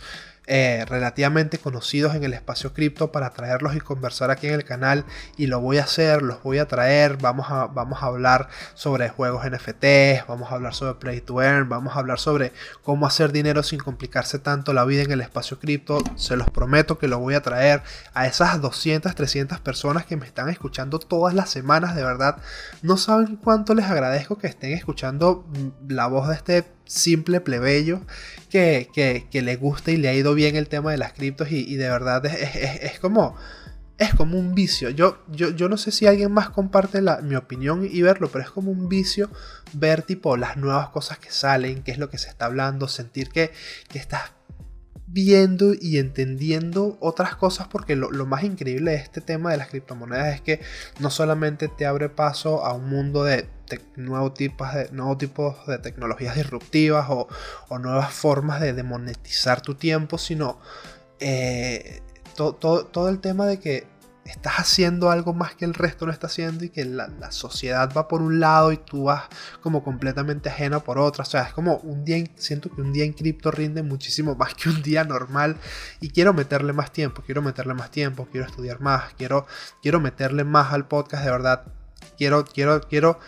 eh, 0.50 0.86
relativamente 0.88 1.58
conocidos 1.58 2.16
en 2.16 2.24
el 2.24 2.34
espacio 2.34 2.74
cripto 2.74 3.12
para 3.12 3.32
traerlos 3.32 3.76
y 3.76 3.82
conversar 3.82 4.32
aquí 4.32 4.48
en 4.48 4.54
el 4.54 4.64
canal. 4.64 5.06
Y 5.36 5.48
lo 5.48 5.60
voy 5.60 5.78
a 5.78 5.84
hacer, 5.84 6.22
los 6.22 6.42
voy 6.42 6.60
a 6.60 6.68
traer, 6.68 7.18
vamos 7.18 7.48
a, 7.50 7.68
vamos 7.68 8.02
a 8.02 8.06
hablar 8.06 8.48
sobre 8.74 9.10
juegos 9.10 9.46
NFT, 9.46 10.26
vamos 10.28 10.50
a 10.50 10.56
hablar 10.56 10.74
sobre 10.74 10.94
Play 10.96 11.20
to 11.20 11.42
Earn, 11.42 11.68
vamos 11.68 11.96
a 11.96 12.00
hablar 12.00 12.20
sobre 12.20 12.54
cómo 12.82 13.06
hacer 13.06 13.32
dinero 13.34 13.62
sin 13.62 13.80
complicarse 13.80 14.40
tanto 14.40 14.72
la 14.72 14.86
vida 14.86 15.04
en 15.04 15.12
el 15.12 15.22
espacio 15.22 15.60
cripto, 15.60 16.00
se 16.16 16.38
los 16.38 16.50
prometo 16.50 16.98
que 16.98 17.10
lo 17.10 17.20
voy 17.20 17.34
a 17.34 17.42
traer 17.42 17.84
a 18.14 18.26
esas 18.26 18.62
200, 18.62 19.14
300 19.16 19.60
personas 19.60 20.06
que 20.06 20.16
me 20.16 20.26
están 20.26 20.50
escuchando 20.50 21.00
todas 21.00 21.34
las 21.34 21.50
semanas, 21.50 21.96
de 21.96 22.04
verdad, 22.04 22.38
no 22.82 22.96
saben 22.96 23.36
cuánto 23.36 23.74
les 23.74 23.86
agradezco 23.86 24.38
que 24.38 24.48
estén 24.48 24.72
escuchando 24.72 25.46
la 25.88 26.08
voz 26.08 26.30
de 26.30 26.36
este 26.36 26.77
simple 26.88 27.42
plebeyo 27.42 28.02
que, 28.50 28.90
que, 29.30 29.42
le 29.42 29.56
gusta 29.56 29.92
y 29.92 29.98
le 29.98 30.10
ha 30.10 30.14
ido 30.14 30.34
bien 30.34 30.56
el 30.56 30.68
tema 30.68 30.92
de 30.92 30.98
las 30.98 31.14
criptos 31.14 31.52
y, 31.52 31.76
de 31.76 31.90
verdad 31.90 32.26
es, 32.26 33.00
como 33.00 33.36
es 33.98 34.14
como 34.14 34.38
un 34.38 34.54
vicio. 34.54 34.90
Yo, 34.90 35.24
yo, 35.28 35.50
yo, 35.50 35.70
no 35.70 35.78
sé 35.78 35.92
si 35.92 36.06
alguien 36.06 36.32
más 36.32 36.50
comparte 36.50 37.02
la, 37.02 37.22
mi 37.22 37.36
opinión 37.36 37.88
y 37.90 38.02
verlo, 38.02 38.30
pero 38.32 38.44
es 38.44 38.52
como 38.52 38.72
un 38.72 38.90
vicio 38.90 39.30
ver 39.74 40.04
tipo 40.04 40.38
las 40.38 40.56
nuevas 40.58 40.90
cosas 40.90 41.18
que 41.18 41.32
salen, 41.32 41.84
qué 41.84 41.92
es 41.92 41.98
lo 41.98 42.10
que 42.10 42.18
se 42.18 42.30
está 42.30 42.46
hablando, 42.46 42.88
sentir 42.88 43.30
que, 43.30 43.52
que 43.90 43.98
estás 43.98 44.37
viendo 45.08 45.74
y 45.74 45.98
entendiendo 45.98 46.98
otras 47.00 47.36
cosas 47.36 47.68
porque 47.70 47.96
lo, 47.96 48.10
más 48.26 48.44
increíble 48.44 48.92
de 48.92 48.98
este 48.98 49.22
tema 49.22 49.52
de 49.52 49.58
las 49.58 49.70
criptomonedas 49.70 50.36
es 50.36 50.42
que 50.42 50.62
no 51.00 51.10
solamente 51.10 51.70
te 51.70 51.86
abre 51.86 52.10
paso 52.10 52.66
a 52.66 52.74
un 52.74 52.90
mundo 52.90 53.24
de 53.24 53.48
nuevos 53.96 54.34
tipos 54.34 54.74
de, 54.74 54.90
nuevos 54.92 55.18
tipos 55.18 55.66
de 55.66 55.80
tecnologías 55.80 56.36
disruptivas 56.36 57.08
o, 57.10 57.28
nuevas 57.80 58.14
formas 58.14 58.60
de, 58.60 58.84
monetizar 58.84 59.62
tu 59.62 59.76
tiempo, 59.76 60.18
sino 60.18 60.60
eh, 61.20 62.02
todo 62.36 63.10
el 63.10 63.20
tema 63.20 63.46
de 63.46 63.60
que 63.60 63.88
estás 64.30 64.56
haciendo 64.58 65.10
algo 65.10 65.34
más 65.34 65.56
que 65.56 65.66
el 65.66 65.74
resto 65.74 66.06
no 66.06 66.12
está 66.12 66.28
haciendo 66.28 66.66
y 66.66 66.70
que 66.70 66.86
la, 66.86 67.10
sociedad 67.32 67.92
va 67.96 68.08
por 68.08 68.22
un 68.22 68.40
lado 68.40 68.72
y 68.72 68.78
tú 68.78 69.06
vas 69.06 69.26
como 69.62 69.84
completamente 69.84 70.50
ajeno 70.50 70.84
por 70.84 71.00
otro. 71.00 71.24
O 71.24 71.26
sea, 71.26 71.44
es 71.44 71.54
como 71.54 71.78
un 71.78 72.06
día, 72.06 72.24
siento 72.36 72.70
que 72.70 72.82
un 72.82 72.94
día 72.94 73.06
en 73.06 73.14
cripto 73.14 73.52
rinde 73.52 73.84
muchísimo 73.84 74.36
más 74.36 74.54
que 74.54 74.70
un 74.70 74.82
día 74.82 75.04
normal 75.04 75.58
y 76.02 76.10
quiero 76.10 76.34
meterle 76.34 76.74
más 76.74 76.92
tiempo, 76.92 77.24
quiero 77.26 77.42
meterle 77.42 77.74
más 77.74 77.92
tiempo, 77.92 78.28
quiero 78.32 78.48
estudiar 78.48 78.80
más, 78.82 79.14
quiero, 79.18 79.46
quiero 79.82 80.00
meterle 80.00 80.44
más 80.44 80.74
al 80.74 80.88
podcast 80.88 81.24
de 81.24 81.32
verdad. 81.32 81.64
Quiero, 82.18 82.46
quiero, 82.46 82.82
quiero 82.82 83.20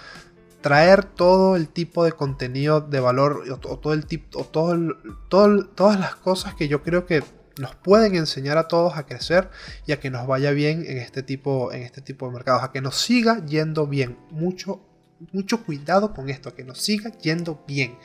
traer 0.61 1.05
todo 1.05 1.55
el 1.55 1.69
tipo 1.69 2.03
de 2.03 2.11
contenido 2.11 2.81
de 2.81 2.99
valor 2.99 3.43
o, 3.49 3.57
todo 3.57 3.93
el 3.93 4.05
tipo 4.05 4.39
o 4.39 4.43
todo, 4.43 4.77
todo, 5.29 5.65
todas 5.65 5.99
las 5.99 6.15
cosas 6.15 6.55
que 6.55 6.67
yo 6.67 6.83
creo 6.83 7.05
que 7.05 7.23
nos 7.59 7.75
pueden 7.75 8.15
enseñar 8.15 8.57
a 8.57 8.69
todos 8.69 8.97
a 8.97 9.05
crecer 9.05 9.49
y 9.85 9.91
a 9.91 9.99
que 9.99 10.09
nos 10.09 10.25
vaya 10.25 10.51
bien 10.51 10.85
en 10.87 10.97
este 10.97 11.23
tipo, 11.23 11.73
en 11.73 11.83
este 11.83 12.01
tipo 12.01 12.25
de 12.25 12.31
mercados, 12.31 12.63
a 12.63 12.71
que 12.71 12.81
nos 12.81 12.95
siga 12.95 13.45
yendo 13.45 13.85
bien. 13.85 14.17
Mucho, 14.31 14.81
mucho 15.33 15.65
cuidado 15.65 16.13
con 16.13 16.29
esto, 16.29 16.49
a 16.49 16.55
que 16.55 16.63
nos 16.63 16.79
siga 16.79 17.11
yendo 17.17 17.61
bien. 17.67 17.97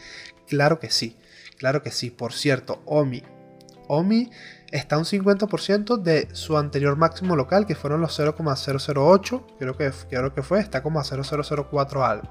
Claro 0.49 0.81
que 0.81 0.91
sí, 0.91 1.17
claro 1.57 1.83
que 1.85 1.93
sí. 1.93 2.11
Por 2.11 2.33
cierto, 2.33 2.83
Omi. 2.85 3.23
Omi 3.87 4.31
está 4.73 4.99
un 4.99 5.05
50% 5.05 6.03
de 6.03 6.29
su 6.33 6.59
anterior 6.59 6.97
máximo 6.97 7.37
local, 7.37 7.65
que 7.65 7.77
fueron 7.77 8.01
los 8.01 8.17
0,008, 8.17 9.47
creo 9.59 9.77
que, 9.77 9.93
creo 10.11 10.35
que 10.35 10.43
fue, 10.43 10.59
está 10.59 10.83
como 10.83 10.99
a 10.99 11.05
0,004 11.05 12.05
algo. 12.05 12.29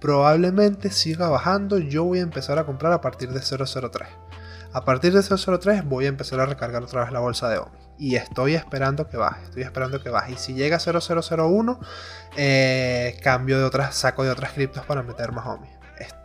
Probablemente 0.00 0.92
siga 0.92 1.28
bajando, 1.28 1.78
yo 1.78 2.04
voy 2.04 2.20
a 2.20 2.22
empezar 2.22 2.58
a 2.58 2.66
comprar 2.66 2.92
a 2.92 3.00
partir 3.00 3.30
de 3.30 3.40
003. 3.40 4.31
A 4.74 4.84
partir 4.84 5.12
de 5.12 5.22
003 5.22 5.84
voy 5.84 6.06
a 6.06 6.08
empezar 6.08 6.40
a 6.40 6.46
recargar 6.46 6.82
otra 6.82 7.02
vez 7.02 7.12
la 7.12 7.20
bolsa 7.20 7.48
de 7.50 7.58
OMI. 7.58 7.78
Y 7.98 8.16
estoy 8.16 8.54
esperando 8.54 9.08
que 9.08 9.18
baje, 9.18 9.44
estoy 9.44 9.62
esperando 9.62 10.02
que 10.02 10.08
baje. 10.08 10.32
Y 10.32 10.36
si 10.36 10.54
llega 10.54 10.78
a 10.78 10.80
0001, 10.80 11.78
eh, 12.36 13.18
cambio 13.22 13.58
de 13.58 13.64
otras, 13.64 13.94
saco 13.94 14.24
de 14.24 14.30
otras 14.30 14.52
criptos 14.52 14.84
para 14.86 15.02
meter 15.02 15.32
más 15.32 15.46
OMI. 15.46 15.68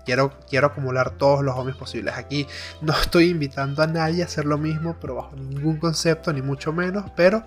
Quiero, 0.05 0.39
quiero 0.49 0.67
acumular 0.67 1.11
todos 1.11 1.43
los 1.43 1.55
OMIs 1.57 1.75
posibles. 1.75 2.15
Aquí 2.15 2.47
no 2.81 2.93
estoy 2.93 3.29
invitando 3.29 3.83
a 3.83 3.87
nadie 3.87 4.23
a 4.23 4.25
hacer 4.25 4.45
lo 4.45 4.57
mismo, 4.57 4.95
pero 5.01 5.15
bajo 5.15 5.35
ningún 5.35 5.77
concepto, 5.77 6.31
ni 6.31 6.41
mucho 6.41 6.71
menos. 6.71 7.11
Pero 7.17 7.43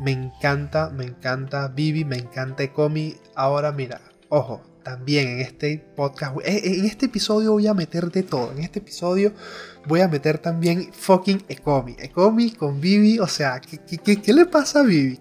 me 0.00 0.12
encanta, 0.12 0.90
me 0.90 1.04
encanta 1.04 1.66
Vivi, 1.66 2.04
me 2.04 2.16
encanta 2.16 2.62
Ecomi. 2.62 3.16
Ahora 3.34 3.72
mira, 3.72 4.00
ojo, 4.28 4.62
también 4.82 5.28
en 5.28 5.40
este 5.40 5.78
podcast, 5.96 6.36
eh, 6.44 6.60
en 6.64 6.84
este 6.84 7.06
episodio 7.06 7.52
voy 7.52 7.66
a 7.66 7.74
meter 7.74 8.10
de 8.10 8.22
todo. 8.22 8.52
En 8.52 8.58
este 8.58 8.78
episodio 8.78 9.32
voy 9.86 10.00
a 10.00 10.08
meter 10.08 10.38
también 10.38 10.90
fucking 10.92 11.44
Ecomi. 11.48 11.96
Ecomi 11.98 12.52
con 12.52 12.80
Vivi, 12.80 13.18
o 13.18 13.26
sea, 13.26 13.60
¿qué, 13.60 14.32
le 14.32 14.46
pasa 14.46 14.80
a 14.80 14.82
Vivi? 14.82 15.18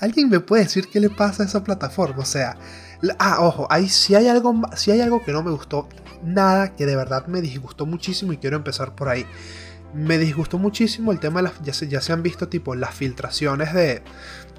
alguien 0.00 0.28
me 0.28 0.40
puede 0.40 0.64
decir 0.64 0.88
qué 0.88 1.00
le 1.00 1.10
pasa 1.10 1.42
a 1.42 1.46
esa 1.46 1.62
plataforma? 1.62 2.22
O 2.22 2.26
sea, 2.26 2.56
ah, 3.18 3.38
ojo, 3.40 3.66
ahí, 3.70 3.88
si, 3.88 4.14
hay 4.14 4.28
algo, 4.28 4.62
si 4.76 4.90
hay 4.90 5.00
algo 5.00 5.22
que 5.24 5.32
no 5.32 5.42
me 5.42 5.50
gustó, 5.50 5.88
nada 6.24 6.74
que 6.74 6.86
de 6.86 6.96
verdad 6.96 7.26
me 7.26 7.40
disgustó 7.40 7.86
muchísimo 7.86 8.32
y 8.32 8.38
quiero 8.38 8.56
empezar 8.56 8.94
por 8.94 9.08
ahí 9.08 9.26
me 9.94 10.18
disgustó 10.18 10.58
muchísimo 10.58 11.10
el 11.10 11.18
tema 11.18 11.40
de 11.40 11.44
las, 11.44 11.62
ya 11.62 11.72
se, 11.72 11.88
ya 11.88 12.00
se 12.00 12.12
han 12.12 12.22
visto 12.22 12.48
tipo 12.48 12.74
las 12.74 12.94
filtraciones 12.94 13.72
de, 13.72 14.02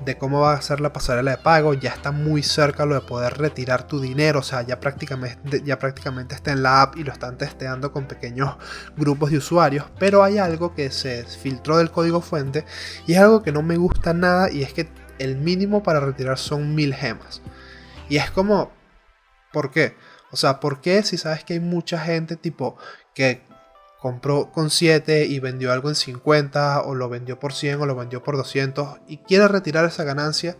de, 0.05 0.17
cómo 0.17 0.41
va 0.41 0.53
a 0.53 0.61
ser 0.61 0.79
la 0.79 0.93
pasarela 0.93 1.31
de 1.31 1.37
pago, 1.37 1.73
ya 1.73 1.91
está 1.91 2.11
muy 2.11 2.43
cerca 2.43 2.85
lo 2.85 2.95
de 2.95 3.01
poder 3.01 3.37
retirar 3.37 3.87
tu 3.87 3.99
dinero, 3.99 4.39
o 4.39 4.43
sea, 4.43 4.61
ya 4.61 4.79
prácticamente, 4.79 5.61
ya 5.63 5.79
prácticamente 5.79 6.35
está 6.35 6.51
en 6.51 6.63
la 6.63 6.81
app 6.81 6.97
y 6.97 7.03
lo 7.03 7.11
están 7.11 7.37
testeando 7.37 7.91
con 7.91 8.05
pequeños 8.05 8.55
grupos 8.95 9.31
de 9.31 9.37
usuarios, 9.37 9.85
pero 9.99 10.23
hay 10.23 10.37
algo 10.37 10.73
que 10.73 10.91
se 10.91 11.23
filtró 11.25 11.77
del 11.77 11.91
código 11.91 12.21
fuente 12.21 12.65
y 13.05 13.13
es 13.13 13.19
algo 13.19 13.43
que 13.43 13.51
no 13.51 13.61
me 13.61 13.77
gusta 13.77 14.13
nada 14.13 14.51
y 14.51 14.63
es 14.63 14.73
que 14.73 14.89
el 15.19 15.37
mínimo 15.37 15.83
para 15.83 15.99
retirar 15.99 16.37
son 16.37 16.75
mil 16.75 16.93
gemas. 16.93 17.41
Y 18.09 18.17
es 18.17 18.31
como, 18.31 18.71
¿por 19.51 19.71
qué? 19.71 19.95
O 20.31 20.37
sea, 20.37 20.59
¿por 20.59 20.81
qué 20.81 21.03
si 21.03 21.17
sabes 21.17 21.43
que 21.43 21.53
hay 21.53 21.59
mucha 21.59 21.99
gente 21.99 22.35
tipo 22.35 22.77
que 23.13 23.46
compró 24.01 24.51
con 24.51 24.69
7 24.69 25.25
y 25.25 25.39
vendió 25.39 25.71
algo 25.71 25.89
en 25.89 25.95
50 25.95 26.81
o 26.81 26.95
lo 26.95 27.09
vendió 27.09 27.39
por 27.39 27.53
100 27.53 27.81
o 27.81 27.85
lo 27.85 27.95
vendió 27.95 28.23
por 28.23 28.37
200 28.37 28.99
y 29.07 29.17
quiere 29.17 29.47
retirar 29.47 29.85
esa 29.85 30.03
ganancia 30.03 30.57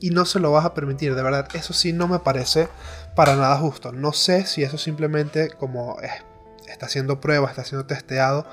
y 0.00 0.10
no 0.10 0.24
se 0.26 0.40
lo 0.40 0.52
vas 0.52 0.64
a 0.64 0.74
permitir. 0.74 1.14
De 1.14 1.22
verdad, 1.22 1.48
eso 1.54 1.72
sí 1.72 1.92
no 1.92 2.08
me 2.08 2.18
parece 2.18 2.68
para 3.16 3.36
nada 3.36 3.56
justo. 3.56 3.92
No 3.92 4.12
sé 4.12 4.46
si 4.46 4.62
eso 4.62 4.78
simplemente 4.78 5.50
como 5.50 5.96
está 6.68 6.86
haciendo 6.86 7.20
prueba, 7.20 7.48
está 7.48 7.64
siendo 7.64 7.86
testeado, 7.86 8.46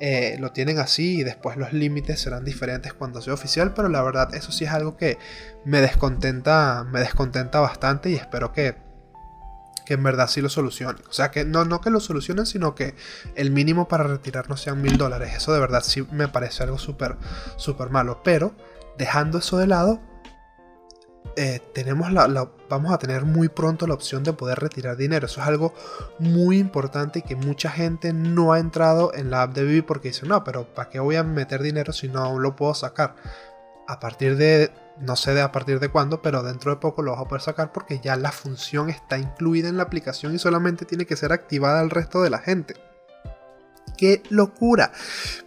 eh, 0.00 0.36
lo 0.40 0.52
tienen 0.52 0.78
así 0.78 1.20
y 1.20 1.24
después 1.24 1.56
los 1.56 1.72
límites 1.72 2.20
serán 2.20 2.44
diferentes 2.44 2.92
cuando 2.92 3.20
sea 3.20 3.34
oficial, 3.34 3.74
pero 3.74 3.88
la 3.88 4.02
verdad 4.02 4.34
eso 4.34 4.50
sí 4.50 4.64
es 4.64 4.70
algo 4.70 4.96
que 4.96 5.18
me 5.64 5.80
descontenta, 5.80 6.84
me 6.90 7.00
descontenta 7.00 7.60
bastante 7.60 8.10
y 8.10 8.14
espero 8.14 8.52
que 8.52 8.76
que 9.90 9.94
en 9.94 10.04
verdad 10.04 10.28
sí 10.28 10.40
lo 10.40 10.48
solucionen. 10.48 11.02
O 11.08 11.12
sea, 11.12 11.32
que 11.32 11.44
no, 11.44 11.64
no 11.64 11.80
que 11.80 11.90
lo 11.90 11.98
solucionen, 11.98 12.46
sino 12.46 12.76
que 12.76 12.94
el 13.34 13.50
mínimo 13.50 13.88
para 13.88 14.04
retirarnos 14.04 14.60
sean 14.60 14.80
mil 14.80 14.96
dólares. 14.96 15.34
Eso 15.34 15.52
de 15.52 15.58
verdad 15.58 15.82
sí 15.82 16.06
me 16.12 16.28
parece 16.28 16.62
algo 16.62 16.78
súper, 16.78 17.16
súper 17.56 17.90
malo. 17.90 18.20
Pero 18.22 18.54
dejando 18.98 19.38
eso 19.38 19.58
de 19.58 19.66
lado, 19.66 20.00
eh, 21.34 21.58
tenemos 21.74 22.12
la, 22.12 22.28
vamos 22.68 22.92
a 22.92 22.98
tener 22.98 23.24
muy 23.24 23.48
pronto 23.48 23.88
la 23.88 23.94
opción 23.94 24.22
de 24.22 24.32
poder 24.32 24.60
retirar 24.60 24.96
dinero. 24.96 25.26
Eso 25.26 25.40
es 25.40 25.48
algo 25.48 25.74
muy 26.20 26.58
importante 26.58 27.18
y 27.18 27.22
que 27.22 27.34
mucha 27.34 27.68
gente 27.68 28.12
no 28.12 28.52
ha 28.52 28.60
entrado 28.60 29.12
en 29.12 29.28
la 29.32 29.42
app 29.42 29.54
de 29.54 29.64
Vivi 29.64 29.82
porque 29.82 30.10
dice, 30.10 30.24
no, 30.24 30.44
pero 30.44 30.72
¿para 30.72 30.88
qué 30.88 31.00
voy 31.00 31.16
a 31.16 31.24
meter 31.24 31.64
dinero 31.64 31.92
si 31.92 32.06
no 32.06 32.38
lo 32.38 32.54
puedo 32.54 32.74
sacar? 32.74 33.16
A 33.88 33.98
partir 33.98 34.36
de 34.36 34.70
no 34.98 35.16
sé 35.16 35.34
de 35.34 35.40
a 35.40 35.52
partir 35.52 35.80
de 35.80 35.88
cuándo, 35.88 36.22
pero 36.22 36.42
dentro 36.42 36.70
de 36.70 36.76
poco 36.76 37.02
lo 37.02 37.12
vas 37.12 37.20
a 37.20 37.28
poder 37.28 37.42
sacar 37.42 37.72
porque 37.72 38.00
ya 38.00 38.16
la 38.16 38.32
función 38.32 38.90
está 38.90 39.18
incluida 39.18 39.68
en 39.68 39.76
la 39.76 39.84
aplicación 39.84 40.34
y 40.34 40.38
solamente 40.38 40.84
tiene 40.84 41.06
que 41.06 41.16
ser 41.16 41.32
activada 41.32 41.80
al 41.80 41.90
resto 41.90 42.22
de 42.22 42.30
la 42.30 42.38
gente. 42.38 42.74
¡Qué 43.96 44.22
locura! 44.30 44.92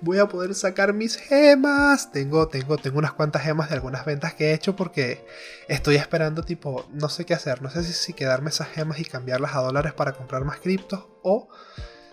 Voy 0.01 0.19
a 0.19 0.27
poder 0.27 0.53
sacar 0.53 0.93
mis 0.93 1.15
gemas. 1.17 2.11
Tengo, 2.11 2.47
tengo, 2.49 2.77
tengo 2.77 2.99
unas 2.99 3.13
cuantas 3.13 3.41
gemas 3.41 3.69
de 3.69 3.75
algunas 3.75 4.05
ventas 4.05 4.35
que 4.35 4.51
he 4.51 4.53
hecho 4.53 4.75
porque 4.75 5.25
estoy 5.67 5.95
esperando 5.95 6.43
tipo, 6.43 6.85
no 6.91 7.09
sé 7.09 7.25
qué 7.25 7.33
hacer. 7.33 7.63
No 7.63 7.71
sé 7.71 7.83
si, 7.83 8.13
quedarme 8.13 8.51
esas 8.51 8.67
gemas 8.67 8.99
y 8.99 9.05
cambiarlas 9.05 9.55
a 9.55 9.61
dólares 9.61 9.93
para 9.93 10.13
comprar 10.13 10.45
más 10.45 10.59
criptos 10.59 11.07
o 11.23 11.49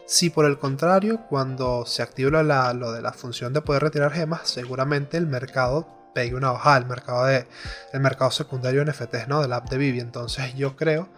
si 0.06 0.30
por 0.30 0.46
el 0.46 0.58
contrario, 0.58 1.26
cuando 1.28 1.84
se 1.84 2.02
active 2.02 2.30
lo 2.30 2.92
de 2.92 3.02
la 3.02 3.12
función 3.12 3.52
de 3.52 3.60
poder 3.60 3.82
retirar 3.82 4.10
gemas, 4.10 4.48
seguramente 4.48 5.18
el 5.18 5.26
mercado 5.26 5.99
pegue 6.12 6.34
una 6.34 6.52
hoja 6.52 6.74
al 6.74 6.86
mercado 6.86 7.26
de 7.26 7.46
el 7.92 8.00
mercado 8.00 8.30
secundario 8.30 8.84
de 8.84 8.90
NFTs, 8.90 9.28
¿no? 9.28 9.42
Del 9.42 9.52
app 9.52 9.68
de 9.68 9.78
Vivi. 9.78 10.00
Entonces 10.00 10.54
yo 10.54 10.76
creo 10.76 11.08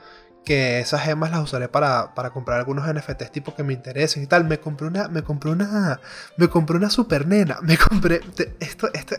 que 0.44 0.80
esas 0.80 1.02
gemas 1.02 1.30
las 1.30 1.40
usaré 1.40 1.68
para, 1.68 2.14
para, 2.14 2.30
comprar 2.30 2.58
algunos 2.58 2.86
NFTs 2.92 3.30
tipo 3.30 3.54
que 3.54 3.62
me 3.62 3.72
interesen 3.72 4.22
y 4.22 4.26
tal. 4.26 4.44
Me 4.44 4.58
compré 4.58 4.88
una, 4.88 5.08
me 5.08 5.22
compré 5.22 5.50
una, 5.50 6.00
me 6.36 6.48
compré 6.48 6.76
una 6.76 6.90
super 6.90 7.26
nena. 7.26 7.58
Me 7.72 7.78
compré, 7.78 8.20
esto, 8.60 8.88
esto, 8.92 9.16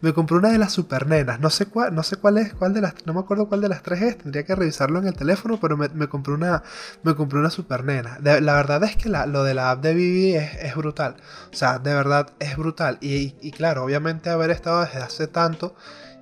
me 0.00 0.12
compré 0.12 0.36
una 0.36 0.50
de 0.50 0.58
las 0.58 0.72
super 0.72 1.06
nenas. 1.06 1.38
No 1.40 1.50
sé 1.50 1.66
cuál, 1.66 1.94
no 1.94 2.02
sé 2.02 2.16
cuál 2.16 2.38
es, 2.38 2.54
cuál 2.54 2.74
de 2.74 2.80
las, 2.80 2.94
no 3.06 3.12
me 3.14 3.20
acuerdo 3.20 3.48
cuál 3.48 3.60
de 3.60 3.68
las 3.68 3.82
tres 3.82 4.02
es. 4.02 4.18
Tendría 4.18 4.44
que 4.44 4.54
revisarlo 4.54 4.98
en 4.98 5.06
el 5.06 5.14
teléfono, 5.14 5.60
pero 5.60 5.76
me, 5.76 5.88
me 5.90 6.08
compré 6.08 6.34
una, 6.34 6.62
me 7.02 7.14
compré 7.14 7.38
una 7.38 7.50
super 7.50 7.84
nena. 7.84 8.18
la 8.20 8.54
verdad 8.54 8.82
es 8.84 8.96
que 8.96 9.08
lo 9.08 9.44
de 9.44 9.54
la 9.54 9.70
app 9.70 9.82
de 9.82 9.94
Vivi 9.94 10.34
es, 10.34 10.54
es, 10.56 10.74
brutal. 10.74 11.16
O 11.52 11.56
sea, 11.56 11.78
de 11.78 11.94
verdad 11.94 12.30
es 12.40 12.56
brutal. 12.56 12.98
Y, 13.00 13.36
y 13.40 13.52
claro, 13.52 13.84
obviamente 13.84 14.30
haber 14.30 14.50
estado 14.50 14.80
desde 14.80 14.98
hace 14.98 15.26
tanto 15.28 15.76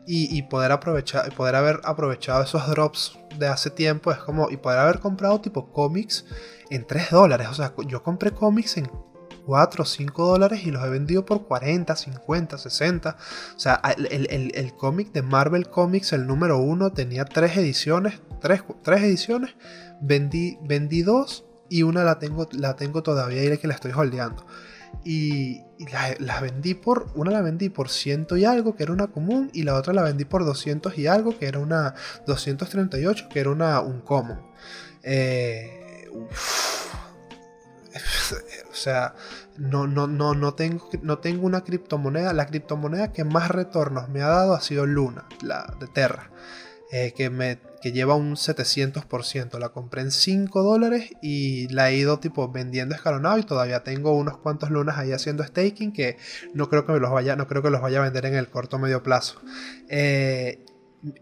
y, 0.07 0.43
poder 0.43 0.71
aprovechar, 0.71 1.35
poder 1.35 1.57
haber 1.57 1.81
aprovechado 1.85 2.43
esos 2.43 2.69
drops 2.69 3.19
de 3.39 3.49
hace 3.49 3.71
tiempo 3.71 4.13
es 4.13 4.19
como, 4.19 4.51
y 4.51 4.57
poder 4.57 4.79
haber 4.79 5.01
comprado 5.01 5.41
tipo 5.41 5.73
cómics 5.73 6.25
en 6.71 6.87
3 6.87 7.11
dólares. 7.11 7.49
O 7.51 7.55
sea, 7.55 7.75
yo 7.87 8.03
compré 8.03 8.31
cómics 8.31 8.77
en 8.77 8.89
4 9.47 9.83
o 9.83 9.87
5 9.87 10.27
dólares 10.27 10.65
y 10.65 10.71
los 10.71 10.85
he 10.85 10.89
vendido 10.89 11.25
por 11.25 11.47
40, 11.47 11.97
50, 11.97 12.59
60. 12.59 13.17
O 13.57 13.59
sea, 13.59 13.81
el, 14.11 14.75
cómic 14.77 15.13
de 15.13 15.23
Marvel 15.23 15.69
Comics, 15.69 16.13
el 16.13 16.27
número 16.27 16.59
1, 16.59 16.93
tenía 16.93 17.25
3 17.25 17.57
ediciones. 17.57 18.21
3, 18.41 18.63
ediciones. 19.03 19.55
Vendí, 20.01 20.59
vendí 20.63 21.03
2 21.03 21.45
y 21.69 21.83
una 21.83 22.05
la 22.05 22.19
tengo, 22.19 22.49
la 22.53 22.77
tengo 22.77 23.03
todavía 23.03 23.43
y 23.43 23.59
que 23.59 23.67
la 23.67 23.75
estoy 23.75 23.93
holdeando. 23.93 24.47
Y, 25.05 25.63
las 26.19 26.41
vendí 26.41 26.75
por, 26.75 27.09
una 27.15 27.31
la 27.31 27.43
vendí 27.43 27.69
por 27.69 27.91
ciento 27.91 28.37
y 28.37 28.45
algo, 28.45 28.77
que 28.77 28.83
era 28.83 28.93
una 28.93 29.09
común, 29.09 29.51
y 29.53 29.63
la 29.63 29.75
otra 29.75 29.93
la 29.93 30.03
vendí 30.03 30.25
por 30.25 30.45
200 30.45 30.97
y 30.99 31.07
algo, 31.07 31.39
que 31.39 31.47
era 31.47 31.59
una 31.59 31.95
238, 32.27 33.29
que 33.29 33.41
era 33.41 33.51
una, 33.51 33.81
un 33.81 34.01
common. 34.01 34.41
Eh, 35.03 36.11
o 38.71 38.75
sea, 38.75 39.15
no, 39.59 39.87
no, 39.87 40.07
no, 40.07 40.35
no, 40.35 40.55
tengo, 40.55 40.89
no 41.03 41.19
tengo 41.19 41.47
una 41.47 41.63
criptomoneda. 41.63 42.33
La 42.33 42.47
criptomoneda 42.47 43.13
que 43.13 43.25
más 43.25 43.51
retornos 43.51 44.09
me 44.09 44.23
ha 44.23 44.29
dado 44.29 44.55
ha 44.55 44.61
sido 44.61 44.87
Luna, 44.87 45.27
la 45.43 45.75
de 45.79 45.87
Terra. 45.87 46.31
Eh, 46.93 47.13
que, 47.17 47.31
me, 47.31 47.59
que 47.87 47.93
lleva 47.93 48.17
un 48.17 48.35
700%. 48.35 49.61
La 49.61 49.69
compré 49.69 50.03
en 50.03 50.11
5 50.11 50.61
dólares 50.65 51.13
y 51.23 51.69
la 51.69 51.89
he 51.89 51.97
ido 51.97 52.19
tipo 52.19 52.51
vendiendo 52.51 52.97
escalonado 52.97 53.39
y 53.39 53.45
todavía 53.45 53.85
tengo 53.85 54.11
unos 54.17 54.39
cuantos 54.39 54.71
lunas 54.71 54.99
ahí 54.99 55.13
haciendo 55.13 55.45
staking 55.45 55.93
que 55.93 56.17
no 56.53 56.69
creo 56.69 56.85
que 56.85 56.91
me 56.91 56.99
los 56.99 57.13
vaya, 57.13 57.37
no 57.37 57.47
creo 57.47 57.63
que 57.63 57.71
los 57.71 57.81
vaya 57.81 58.01
a 58.01 58.03
vender 58.03 58.27
en 58.27 58.35
el 58.35 58.49
corto 58.49 58.81
medio 58.81 59.05
plazo. 59.05 59.41
Eh, 59.89 60.65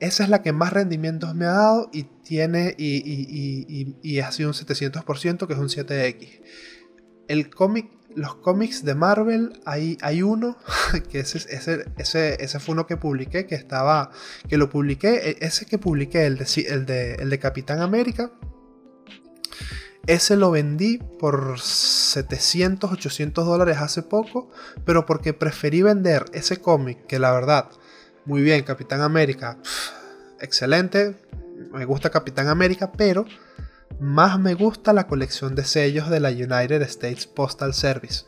esa 0.01 0.25
es 0.25 0.31
la 0.31 0.41
que 0.41 0.55
más 0.55 0.73
rendimientos 0.73 1.35
me 1.35 1.45
ha 1.45 1.53
dado 1.53 1.91
y 1.93 2.05
tiene 2.05 2.75
y, 2.79 3.97
y 4.01 4.21
ha 4.21 4.33
sido 4.33 4.49
un 4.49 4.55
700% 4.55 5.47
que 5.47 5.53
es 5.53 5.59
un 5.59 5.69
7X. 5.69 6.41
El 7.29 7.51
cómic 7.51 7.91
los 8.17 8.37
cómics 8.37 8.85
de 8.85 8.95
Marvel, 8.95 9.61
hay, 9.65 9.99
hay 10.01 10.23
uno, 10.23 10.57
que 11.11 11.21
ese, 11.21 11.39
ese, 11.39 11.85
ese, 11.97 12.43
ese, 12.43 12.61
fue 12.61 12.75
uno 12.75 12.87
que 12.87 12.97
publiqué, 12.97 13.47
que 13.47 13.55
estaba, 13.55 14.11
que 14.49 14.57
lo 14.57 14.71
publiqué, 14.71 15.31
e, 15.31 15.37
ese 15.41 15.67
que 15.67 15.79
publiqué, 15.79 16.27
el 16.27 16.39
de, 16.39 16.47
el 16.69 16.87
de, 16.87 17.15
el 17.15 17.31
de 17.31 17.39
Capitán 17.39 17.81
América, 17.81 18.31
ese 20.07 20.37
lo 20.37 20.51
vendí 20.51 20.99
por 20.99 21.59
700, 21.59 22.93
800 22.93 23.47
dólares 23.47 23.79
hace 23.79 24.03
poco, 24.03 24.51
pero 24.85 25.07
porque 25.07 25.33
preferí 25.33 25.83
vender 25.83 26.27
ese 26.33 26.59
cómic, 26.59 27.07
que 27.07 27.19
la 27.19 27.33
verdad, 27.33 27.71
muy 28.27 28.43
bien, 28.43 28.65
Capitán 28.65 29.01
América, 29.01 29.59
excelente, 30.41 31.17
me 31.73 31.85
gusta 31.85 32.11
Capitán 32.11 32.49
América, 32.49 32.93
pero 32.93 33.25
más 34.01 34.39
me 34.39 34.55
gusta 34.55 34.93
la 34.93 35.07
colección 35.07 35.55
de 35.55 35.65
sellos 35.65 36.11
de 36.11 36.21
la 36.21 36.31
United 36.31 36.83
States 36.83 37.27
Postal 37.27 37.75
Service. 37.75 38.25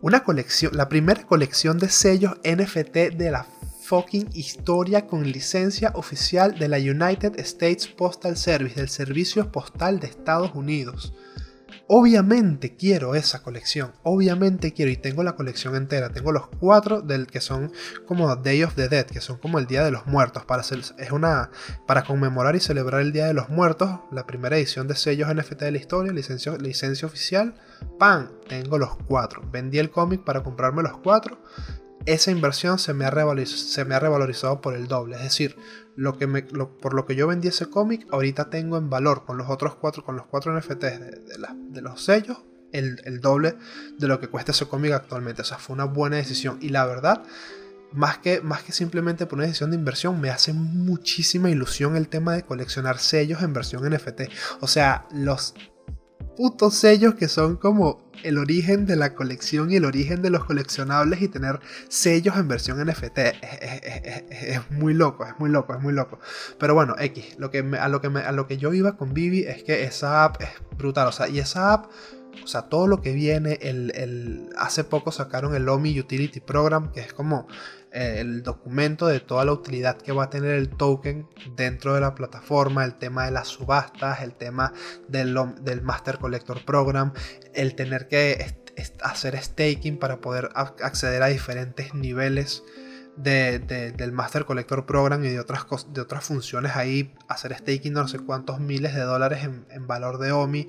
Una 0.00 0.24
colección, 0.24 0.76
la 0.76 0.88
primera 0.88 1.26
colección 1.26 1.78
de 1.78 1.88
sellos 1.88 2.36
NFT 2.44 3.16
de 3.16 3.30
la 3.30 3.46
fucking 3.82 4.30
historia 4.34 5.06
con 5.06 5.30
licencia 5.30 5.90
oficial 5.94 6.58
de 6.58 6.68
la 6.68 6.78
United 6.78 7.38
States 7.40 7.88
Postal 7.88 8.36
Service, 8.36 8.76
del 8.76 8.88
Servicio 8.88 9.50
Postal 9.50 10.00
de 10.00 10.06
Estados 10.06 10.52
Unidos. 10.54 11.12
Obviamente 11.92 12.76
quiero 12.76 13.16
esa 13.16 13.42
colección, 13.42 13.90
obviamente 14.04 14.72
quiero 14.72 14.92
y 14.92 14.96
tengo 14.96 15.24
la 15.24 15.34
colección 15.34 15.74
entera, 15.74 16.10
tengo 16.10 16.30
los 16.30 16.46
cuatro 16.46 17.02
del 17.02 17.26
que 17.26 17.40
son 17.40 17.72
como 18.06 18.36
Day 18.36 18.62
of 18.62 18.76
the 18.76 18.88
Dead, 18.88 19.06
que 19.06 19.20
son 19.20 19.38
como 19.38 19.58
el 19.58 19.66
Día 19.66 19.84
de 19.84 19.90
los 19.90 20.06
Muertos, 20.06 20.44
para 20.44 20.62
es 20.62 21.10
una 21.10 21.50
para 21.88 22.04
conmemorar 22.04 22.54
y 22.54 22.60
celebrar 22.60 23.00
el 23.00 23.10
Día 23.10 23.26
de 23.26 23.34
los 23.34 23.48
Muertos, 23.48 23.90
la 24.12 24.24
primera 24.24 24.56
edición 24.56 24.86
de 24.86 24.94
sellos 24.94 25.34
NFT 25.34 25.62
de 25.62 25.72
la 25.72 25.78
historia, 25.78 26.12
licencia 26.12 27.08
oficial, 27.08 27.56
pan, 27.98 28.30
tengo 28.48 28.78
los 28.78 28.96
cuatro, 29.08 29.42
vendí 29.50 29.80
el 29.80 29.90
cómic 29.90 30.22
para 30.22 30.44
comprarme 30.44 30.84
los 30.84 30.96
cuatro 30.98 31.42
esa 32.06 32.30
inversión 32.30 32.78
se 32.78 32.94
me, 32.94 33.04
ha 33.04 33.10
revalorizado 33.10 34.60
por 34.60 34.74
el 34.74 34.88
doble. 34.88 35.16
Es 35.16 35.22
decir, 35.22 35.56
por 36.80 36.94
lo 36.94 37.06
que 37.06 37.14
yo 37.14 37.26
vendí 37.26 37.48
ese 37.48 37.66
cómic, 37.66 38.06
ahorita 38.10 38.50
tengo 38.50 38.78
en 38.78 38.90
valor 38.90 39.24
con 39.24 39.36
los 39.36 39.48
otros 39.50 39.74
cuatro, 39.76 40.04
con 40.04 40.16
los 40.16 40.26
cuatro 40.26 40.56
NFTs 40.58 40.80
de, 40.80 41.20
de, 41.70 41.82
los 41.82 42.02
sellos, 42.02 42.38
el, 42.72 43.20
doble 43.20 43.56
de 43.98 44.08
lo 44.08 44.20
que 44.20 44.28
cuesta 44.28 44.52
ese 44.52 44.66
cómic 44.66 44.92
actualmente. 44.92 45.42
O 45.42 45.44
sea, 45.44 45.58
fue 45.58 45.74
una 45.74 45.84
buena 45.84 46.16
decisión. 46.16 46.58
Y 46.60 46.70
la 46.70 46.86
verdad, 46.86 47.22
más 47.92 48.18
que, 48.18 48.40
más 48.40 48.62
que 48.62 48.72
simplemente 48.72 49.26
por 49.26 49.38
una 49.38 49.46
decisión 49.46 49.70
de 49.70 49.76
inversión, 49.76 50.20
me 50.20 50.30
hace 50.30 50.52
muchísima 50.52 51.50
ilusión 51.50 51.96
el 51.96 52.08
tema 52.08 52.34
de 52.34 52.44
coleccionar 52.44 52.98
sellos 52.98 53.42
en 53.42 53.52
versión 53.52 53.88
NFT. 53.88 54.22
O 54.60 54.66
sea, 54.66 55.06
los 55.12 55.54
putos 56.40 56.74
sellos 56.74 57.16
que 57.16 57.28
son 57.28 57.56
como 57.56 58.00
el 58.22 58.38
origen 58.38 58.86
de 58.86 58.96
la 58.96 59.14
colección 59.14 59.70
y 59.70 59.76
el 59.76 59.84
origen 59.84 60.22
de 60.22 60.30
los 60.30 60.46
coleccionables 60.46 61.20
y 61.20 61.28
tener 61.28 61.60
sellos 61.88 62.34
en 62.38 62.48
versión 62.48 62.82
NFT. 62.82 63.18
Es, 63.18 64.70
muy 64.70 64.94
loco, 64.94 65.26
es 65.26 65.38
muy 65.38 65.50
loco, 65.50 65.74
es 65.74 65.82
muy 65.82 65.92
loco. 65.92 66.18
Pero 66.58 66.72
bueno, 66.72 66.94
X, 66.98 67.36
lo 67.36 67.50
que 67.50 67.58
a, 67.58 67.88
lo 67.88 68.00
que 68.00 68.06
a 68.06 68.32
lo 68.32 68.46
que 68.46 68.56
yo 68.56 68.72
iba 68.72 68.96
con 68.96 69.12
Vivi 69.12 69.40
es 69.40 69.62
que 69.64 69.84
esa 69.84 70.24
app 70.24 70.40
es 70.40 70.48
brutal. 70.78 71.08
O 71.08 71.12
sea, 71.12 71.28
y 71.28 71.40
esa 71.40 71.74
app 71.74 71.90
o 72.42 72.46
sea, 72.46 72.62
todo 72.62 72.86
lo 72.86 73.02
que 73.02 73.12
viene, 73.12 73.58
el, 73.60 74.48
hace 74.56 74.82
poco 74.82 75.12
sacaron 75.12 75.54
el 75.54 75.68
OMI 75.68 76.00
Utility 76.00 76.40
Program, 76.40 76.90
que 76.90 77.00
es 77.00 77.12
como 77.12 77.48
el 77.92 78.42
documento 78.42 79.06
de 79.06 79.20
toda 79.20 79.44
la 79.44 79.52
utilidad 79.52 79.96
que 79.96 80.12
va 80.12 80.24
a 80.24 80.30
tener 80.30 80.52
el 80.52 80.68
token 80.68 81.28
dentro 81.56 81.94
de 81.94 82.00
la 82.00 82.14
plataforma, 82.14 82.84
el 82.84 82.94
tema 82.94 83.24
de 83.24 83.32
las 83.32 83.48
subastas, 83.48 84.22
el 84.22 84.34
tema 84.34 84.72
del, 85.08 85.34
Master 85.82 86.18
Collector 86.18 86.64
Program, 86.64 87.12
el 87.54 87.74
tener 87.74 88.08
que 88.08 88.56
hacer 89.02 89.36
staking 89.42 89.98
para 89.98 90.20
poder 90.20 90.50
acceder 90.54 91.22
a 91.22 91.26
diferentes 91.26 91.94
niveles. 91.94 92.62
del 93.16 94.12
Master 94.12 94.44
Collector 94.46 94.86
Program 94.86 95.22
y 95.24 95.28
de 95.28 95.40
otras, 95.40 95.66
de 95.92 96.04
funciones 96.20 96.76
ahí, 96.76 97.12
hacer 97.28 97.54
staking 97.54 97.92
no 97.92 98.08
sé 98.08 98.20
cuántos 98.20 98.60
miles 98.60 98.94
de 98.94 99.02
dólares 99.02 99.44
en, 99.44 99.86
valor 99.86 100.18
de 100.18 100.32
OMI, 100.32 100.68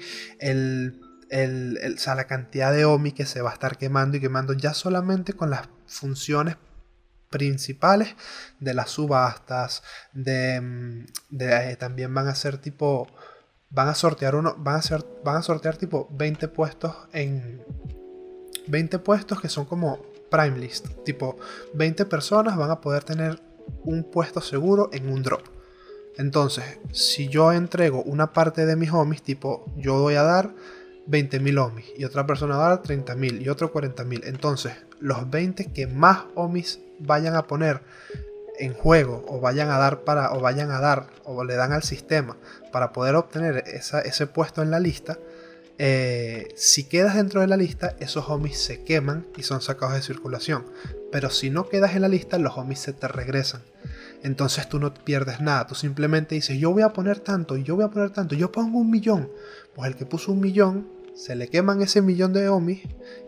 la 2.16 2.28
cantidad 2.28 2.74
de 2.74 2.84
OMI 2.84 3.14
que 3.14 3.26
se 3.26 3.42
va 3.42 3.52
a 3.52 3.54
estar 3.54 3.78
quemando 3.78 4.18
y 4.18 4.20
quemando 4.20 4.54
ya 4.54 4.74
solamente 4.74 5.34
con 5.34 5.50
las 5.50 5.70
funciones 5.86 6.58
principales 7.32 8.16
de 8.60 8.76
las 8.76 8.92
subastas, 8.92 9.82
de, 10.14 10.62
mm, 10.62 11.06
eh, 11.40 11.76
también 11.80 12.14
van 12.14 12.28
a 12.28 12.36
ser 12.36 12.60
tipo, 12.60 13.08
van 13.72 13.88
a 13.88 13.96
sortear 13.96 14.36
uno, 14.36 14.56
van 14.58 14.76
a 14.76 14.82
ser, 14.84 15.04
van 15.24 15.38
a 15.38 15.42
sortear 15.42 15.78
tipo 15.78 16.08
20 16.12 16.48
puestos 16.50 16.96
en 17.14 17.64
20 18.68 19.00
puestos 19.00 19.42
que 19.42 19.50
son 19.50 19.66
como 19.66 20.00
prime 20.30 20.60
list, 20.60 20.88
tipo 21.04 21.38
20 21.74 22.06
personas 22.06 22.56
van 22.56 22.70
a 22.70 22.82
poder 22.82 23.04
tener 23.04 23.42
un 23.84 24.04
puesto 24.04 24.42
seguro 24.42 24.90
en 24.94 25.10
un 25.10 25.24
drop. 25.24 25.44
Entonces, 26.18 26.80
si 26.92 27.30
yo 27.30 27.52
entrego 27.54 28.04
una 28.04 28.34
parte 28.34 28.66
de 28.66 28.76
mis 28.76 28.92
homies, 28.92 29.24
tipo, 29.24 29.66
yo 29.78 30.00
voy 30.00 30.16
a 30.16 30.24
dar 30.24 30.54
20.000 31.12 31.60
ohmis 31.60 31.86
y 31.98 32.06
otra 32.06 32.26
persona 32.26 32.58
va 32.58 32.68
a 32.68 32.70
dar 32.70 32.84
30.000 32.84 33.42
y 33.42 33.50
otro 33.50 33.74
40.000. 33.74 34.22
Entonces, 34.26 34.74
los 35.00 35.30
20 35.30 35.72
que 35.74 35.88
más 35.88 36.24
ohmis 36.36 36.80
vayan 37.00 37.36
a 37.36 37.48
poner 37.48 37.82
en 38.60 38.74
juego 38.74 39.26
o 39.28 39.40
vayan 39.40 39.70
a 39.70 39.78
dar 39.78 40.02
para 40.02 40.34
o 40.34 40.40
vayan 40.40 40.72
a 40.72 40.80
dar 40.80 41.08
o 41.24 41.44
le 41.44 41.56
dan 41.56 41.74
al 41.74 41.84
sistema 41.84 42.38
para 42.72 42.92
poder 42.94 43.16
obtener 43.16 43.64
ese 43.66 44.28
puesto 44.28 44.62
en 44.62 44.72
la 44.72 44.80
lista, 44.80 45.18
eh, 45.84 46.50
si 46.56 46.84
quedas 46.84 47.16
dentro 47.16 47.42
de 47.42 47.48
la 47.48 47.58
lista, 47.58 47.96
esos 48.00 48.30
ohmis 48.30 48.58
se 48.60 48.84
queman 48.84 49.26
y 49.36 49.42
son 49.42 49.62
sacados 49.62 49.96
de 49.96 50.04
circulación. 50.04 50.66
Pero 51.12 51.32
si 51.32 51.50
no 51.50 51.68
quedas 51.68 51.96
en 51.96 52.04
la 52.04 52.08
lista, 52.08 52.38
los 52.38 52.56
ohmis 52.58 52.80
se 52.80 52.94
te 52.94 53.08
regresan. 53.08 53.64
Entonces 54.24 54.70
tú 54.70 54.80
no 54.80 54.94
pierdes 54.94 55.42
nada, 55.42 55.66
tú 55.66 55.74
simplemente 55.74 56.36
dices, 56.36 56.60
yo 56.60 56.72
voy 56.72 56.84
a 56.84 56.94
poner 56.94 57.20
tanto, 57.20 57.58
yo 57.58 57.76
voy 57.76 57.86
a 57.86 57.90
poner 57.90 58.12
tanto, 58.12 58.36
yo 58.36 58.52
pongo 58.52 58.78
un 58.78 58.92
millón. 58.92 59.32
Pues 59.74 59.90
el 59.90 59.96
que 59.96 60.06
puso 60.06 60.32
un 60.32 60.40
millón, 60.40 60.88
se 61.14 61.36
le 61.36 61.48
queman 61.48 61.82
ese 61.82 62.02
millón 62.02 62.34
de 62.34 62.50
ohmis 62.50 62.82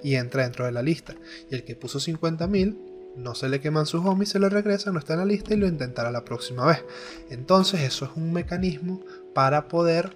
y 0.04 0.16
entra 0.16 0.44
dentro 0.44 0.66
de 0.66 0.72
la 0.72 0.82
lista. 0.82 1.16
Y 1.50 1.56
el 1.56 1.64
que 1.64 1.76
puso 1.76 2.00
50.000, 2.00 2.78
no 3.18 3.36
se 3.36 3.50
le 3.50 3.60
queman 3.60 3.86
sus 3.86 4.06
ohmis, 4.06 4.30
se 4.30 4.40
le 4.40 4.50
regresa, 4.50 4.92
no 4.92 5.00
está 5.00 5.14
en 5.14 5.20
la 5.20 5.26
lista 5.26 5.54
y 5.54 5.58
lo 5.58 5.68
intentará 5.68 6.12
la 6.12 6.26
próxima 6.26 6.66
vez. 6.66 6.84
Entonces 7.30 7.82
eso 7.82 8.06
es 8.06 8.12
un 8.16 8.34
mecanismo 8.34 9.02
para 9.34 9.68
poder 9.68 10.16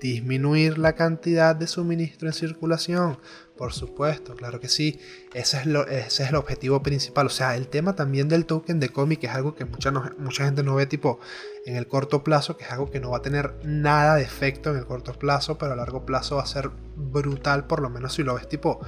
disminuir 0.00 0.78
la 0.78 0.94
cantidad 0.94 1.56
de 1.56 1.66
suministro 1.66 2.28
en 2.28 2.34
circulación. 2.34 3.18
Por 3.58 3.72
supuesto, 3.72 4.36
claro 4.36 4.60
que 4.60 4.68
sí. 4.68 5.00
Ese 5.34 5.58
es, 5.90 6.20
el 6.20 6.36
objetivo 6.36 6.80
principal. 6.80 7.26
O 7.26 7.30
sea, 7.30 7.56
el 7.56 7.66
tema 7.66 7.96
también 7.96 8.28
del 8.28 8.46
token 8.46 8.78
de 8.78 8.88
cómic 8.90 9.24
es 9.24 9.30
algo 9.30 9.56
que 9.56 9.64
mucha, 9.64 9.90
mucha 9.90 10.44
gente 10.44 10.62
no 10.62 10.76
ve 10.76 10.86
tipo 10.86 11.18
en 11.66 11.74
el 11.74 11.88
corto 11.88 12.22
plazo, 12.22 12.56
que 12.56 12.64
es 12.64 12.70
algo 12.70 12.88
que 12.88 13.00
no 13.00 13.10
va 13.10 13.18
a 13.18 13.22
tener 13.22 13.54
nada 13.64 14.14
de 14.14 14.22
efecto 14.22 14.70
en 14.70 14.76
el 14.76 14.86
corto 14.86 15.12
plazo, 15.12 15.58
pero 15.58 15.72
a 15.72 15.76
largo 15.76 16.06
plazo 16.06 16.36
va 16.36 16.44
a 16.44 16.46
ser 16.46 16.70
brutal, 16.94 17.66
por 17.66 17.80
lo 17.82 17.90
menos 17.90 18.14
si 18.14 18.22
lo 18.22 18.36
ves 18.36 18.48
tipo 18.48 18.78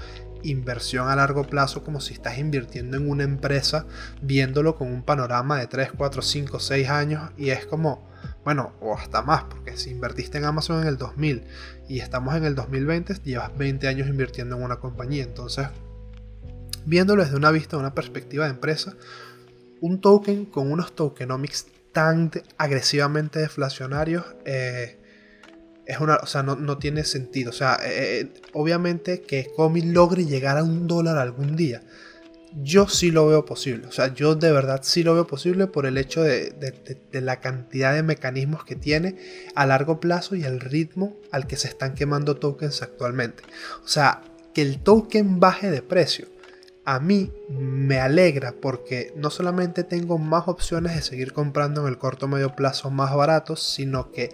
inversión 0.45 1.09
a 1.09 1.17
largo 1.17 1.43
plazo, 1.43 1.83
como 1.83 2.01
si 2.01 2.15
estás 2.15 2.39
invirtiendo 2.39 2.97
en 2.97 3.11
una 3.11 3.25
empresa, 3.25 3.87
viéndolo 4.23 4.77
con 4.77 4.87
un 4.87 5.03
panorama 5.03 5.59
de 5.59 5.67
3, 5.67 5.91
4, 5.97 6.23
5, 6.23 6.61
6 6.61 6.89
años 6.89 7.31
y 7.37 7.51
es 7.51 7.67
como 7.67 8.09
bueno, 8.45 8.73
o 8.81 8.95
hasta 8.95 9.23
más, 9.23 9.45
porque 9.45 9.77
si 9.77 9.91
invertiste 9.91 10.39
en 10.39 10.45
Amazon 10.45 10.83
en 10.83 10.89
el 10.89 10.97
2000 10.97 11.45
y 11.89 12.01
estamos 12.01 12.35
en 12.37 12.45
el 12.45 12.55
2020, 12.55 13.15
llevas 13.25 13.57
20 13.57 13.89
años 13.89 14.09
invirtiendo 14.09 14.57
en 14.57 14.63
una 14.63 14.77
compañía. 14.77 15.25
Entonces, 15.25 15.69
viéndolo 16.87 17.23
desde 17.23 17.37
una 17.37 17.51
vista, 17.51 17.77
una 17.77 17.95
perspectiva 17.95 18.45
de 18.45 18.53
empresa, 18.53 18.95
un 19.81 20.01
token 20.01 20.47
con 20.47 20.71
unos 20.73 20.95
tokenomics 20.95 21.67
tan 21.93 22.31
agresivamente 22.57 23.41
deflacionarios 23.41 24.25
eh, 24.45 24.97
es 25.87 25.99
una, 25.99 26.17
o 26.17 26.27
sea, 26.27 26.43
no, 26.43 26.79
tiene 26.79 27.05
sentido. 27.05 27.51
O 27.51 27.53
sea, 27.53 27.79
eh, 27.83 28.21
eh, 28.21 28.33
obviamente 28.53 29.23
que 29.23 29.51
Comi 29.57 29.83
logre 29.83 30.25
llegar 30.25 30.57
a 30.57 30.63
un 30.63 30.87
dólar 30.87 31.19
algún 31.19 31.57
día 31.57 31.83
yo 32.55 32.89
sí 32.89 33.11
lo 33.11 33.27
veo 33.27 33.45
posible. 33.45 33.87
O 33.87 33.93
sea, 33.93 34.13
yo 34.15 34.35
de 34.35 34.53
verdad 34.53 34.81
sí 34.83 35.03
lo 35.03 35.15
veo 35.15 35.27
posible 35.27 35.67
por 35.67 35.87
el 35.87 35.99
hecho 35.99 36.23
de, 36.23 36.55
la 37.13 37.41
cantidad 37.41 37.95
de 37.95 38.03
mecanismos 38.03 38.65
que 38.65 38.77
tiene 38.77 39.17
a 39.55 39.67
largo 39.67 40.01
plazo 40.01 40.35
y 40.35 40.45
el 40.45 40.61
ritmo 40.61 41.17
al 41.31 41.47
que 41.47 41.57
se 41.57 41.69
están 41.69 41.95
quemando 41.95 42.37
tokens 42.37 42.83
actualmente. 42.83 43.43
O 43.85 43.89
sea, 43.89 44.23
que 44.55 44.63
el 44.63 44.81
token 44.81 45.41
baje 45.41 45.71
de 45.71 45.83
precio. 45.83 46.29
A 46.85 46.99
mí 46.99 47.31
me 47.49 48.01
alegra 48.01 48.53
porque 48.53 49.13
no 49.15 49.31
solamente 49.31 49.85
tengo 49.85 50.19
más 50.19 50.49
opciones 50.49 50.97
de 50.97 51.03
seguir 51.03 51.33
comprando 51.33 51.83
en 51.83 51.89
el 51.89 51.99
corto 51.99 52.27
medio 52.27 52.57
plazo 52.57 52.91
más 52.91 53.15
baratos, 53.15 53.63
sino 53.63 54.11
que 54.11 54.31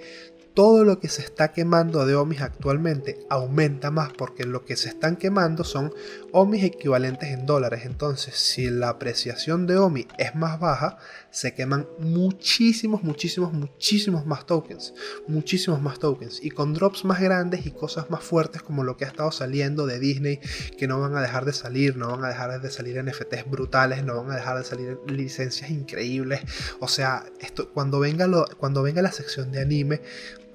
todo 0.57 0.85
lo 0.85 1.01
que 1.01 1.11
se 1.11 1.21
está 1.21 1.53
quemando 1.53 2.07
de 2.07 2.15
ohmis 2.15 2.41
actualmente 2.41 3.19
aumenta 3.29 3.91
más 3.91 4.11
porque 4.15 4.45
lo 4.45 4.65
que 4.65 4.75
se 4.75 4.89
están 4.89 5.17
quemando 5.17 5.65
son 5.65 5.93
ohmis 6.33 6.65
equivalentes 6.65 7.29
en 7.29 7.45
dólares. 7.45 7.83
Entonces, 7.85 8.37
si 8.37 8.71
la 8.71 8.89
apreciación 8.89 9.67
de 9.67 9.77
ohmi 9.77 10.09
es 10.17 10.35
más 10.35 10.59
baja, 10.59 10.97
se 11.31 11.53
queman 11.53 11.87
muchísimos, 11.99 13.03
muchísimos, 13.03 13.53
muchísimos 13.53 14.25
más 14.25 14.47
tokens. 14.47 14.95
Muchísimos 15.29 15.83
más 15.83 15.99
tokens. 15.99 16.43
Y 16.43 16.51
con 16.51 16.73
drops 16.73 17.05
más 17.05 17.21
grandes 17.21 17.67
y 17.67 17.71
cosas 17.71 18.09
más 18.09 18.25
fuertes 18.25 18.63
como 18.63 18.83
lo 18.83 18.97
que 18.97 19.05
ha 19.05 19.09
estado 19.09 19.33
saliendo 19.33 19.85
de 19.85 19.99
Disney, 19.99 20.41
que 20.79 20.89
no 20.89 20.99
van 20.99 21.15
a 21.17 21.21
dejar 21.21 21.45
de 21.45 21.53
salir, 21.53 21.99
no 21.99 22.13
van 22.13 22.25
a 22.25 22.29
dejar 22.29 22.63
de 22.63 22.71
salir 22.71 23.05
NFTs 23.05 23.51
brutales, 23.51 24.03
no 24.03 24.17
van 24.23 24.31
a 24.31 24.37
dejar 24.37 24.57
de 24.57 24.65
salir 24.65 24.99
licencias 25.07 25.71
increíbles. 25.71 26.41
O 26.81 26.89
sea, 26.89 27.27
esto, 27.41 27.71
cuando, 27.75 28.01
venga 28.01 28.27
lo, 28.27 28.47
cuando 28.57 28.83
venga 28.83 29.03
la 29.03 29.13
sección 29.13 29.53
de 29.53 29.61
anime, 29.61 30.01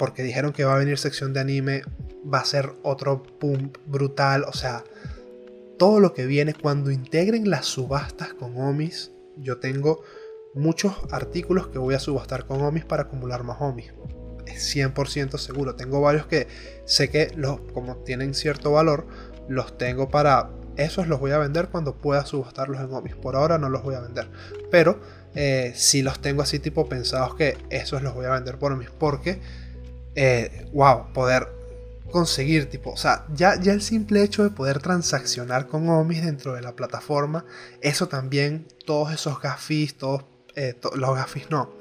porque 0.01 0.23
dijeron 0.23 0.51
que 0.51 0.65
va 0.65 0.73
a 0.73 0.79
venir 0.79 0.97
sección 0.97 1.31
de 1.31 1.41
anime, 1.41 1.83
va 2.25 2.39
a 2.39 2.45
ser 2.45 2.73
otro 2.81 3.21
pump 3.21 3.77
brutal, 3.85 4.45
o 4.45 4.51
sea, 4.51 4.83
todo 5.77 5.99
lo 5.99 6.15
que 6.15 6.25
viene 6.25 6.55
cuando 6.55 6.89
integren 6.89 7.51
las 7.51 7.67
subastas 7.67 8.33
con 8.33 8.57
Omis, 8.57 9.11
yo 9.37 9.59
tengo 9.59 10.01
muchos 10.55 10.95
artículos 11.11 11.67
que 11.67 11.77
voy 11.77 11.93
a 11.93 11.99
subastar 11.99 12.47
con 12.47 12.63
Omis 12.63 12.83
para 12.83 13.03
acumular 13.03 13.43
más 13.43 13.61
Omis. 13.61 13.93
Es 14.47 14.75
100% 14.75 15.37
seguro. 15.37 15.75
Tengo 15.75 16.01
varios 16.01 16.25
que 16.25 16.47
sé 16.85 17.11
que 17.11 17.31
los, 17.35 17.59
como 17.71 17.97
tienen 17.97 18.33
cierto 18.33 18.71
valor, 18.71 19.05
los 19.49 19.77
tengo 19.77 20.09
para... 20.09 20.49
Esos 20.77 21.07
los 21.07 21.19
voy 21.19 21.29
a 21.29 21.37
vender 21.37 21.67
cuando 21.67 21.97
pueda 21.97 22.25
subastarlos 22.25 22.81
en 22.81 22.91
Omis. 22.91 23.15
Por 23.15 23.35
ahora 23.35 23.59
no 23.59 23.69
los 23.69 23.83
voy 23.83 23.93
a 23.93 23.99
vender. 23.99 24.31
Pero 24.71 24.99
eh, 25.35 25.73
si 25.75 26.01
los 26.01 26.19
tengo 26.21 26.41
así 26.41 26.57
tipo 26.57 26.89
pensados 26.89 27.35
que 27.35 27.55
esos 27.69 28.01
los 28.01 28.15
voy 28.15 28.25
a 28.25 28.31
vender 28.31 28.57
por 28.57 28.71
Omis. 28.71 28.89
Porque 28.89 29.39
eh, 30.16 30.70
wow, 30.74 31.14
poder 31.14 31.47
conseguir, 32.12 32.70
tipo, 32.70 32.91
o 32.91 32.97
sea, 32.97 33.26
ya, 33.34 33.59
ya 33.59 33.74
el 33.74 33.82
simple 33.82 34.22
hecho 34.24 34.43
de 34.43 34.49
poder 34.49 34.80
transaccionar 34.80 35.68
con 35.68 35.88
Omis 35.89 36.24
dentro 36.24 36.53
de 36.53 36.62
la 36.62 36.76
plataforma, 36.76 37.45
eso 37.82 38.07
también, 38.07 38.68
todos 38.86 39.14
esos 39.14 39.41
gafis, 39.41 39.97
todos, 39.97 40.26
eh, 40.55 40.76
los 40.95 41.16
gafis 41.16 41.49
no, 41.49 41.72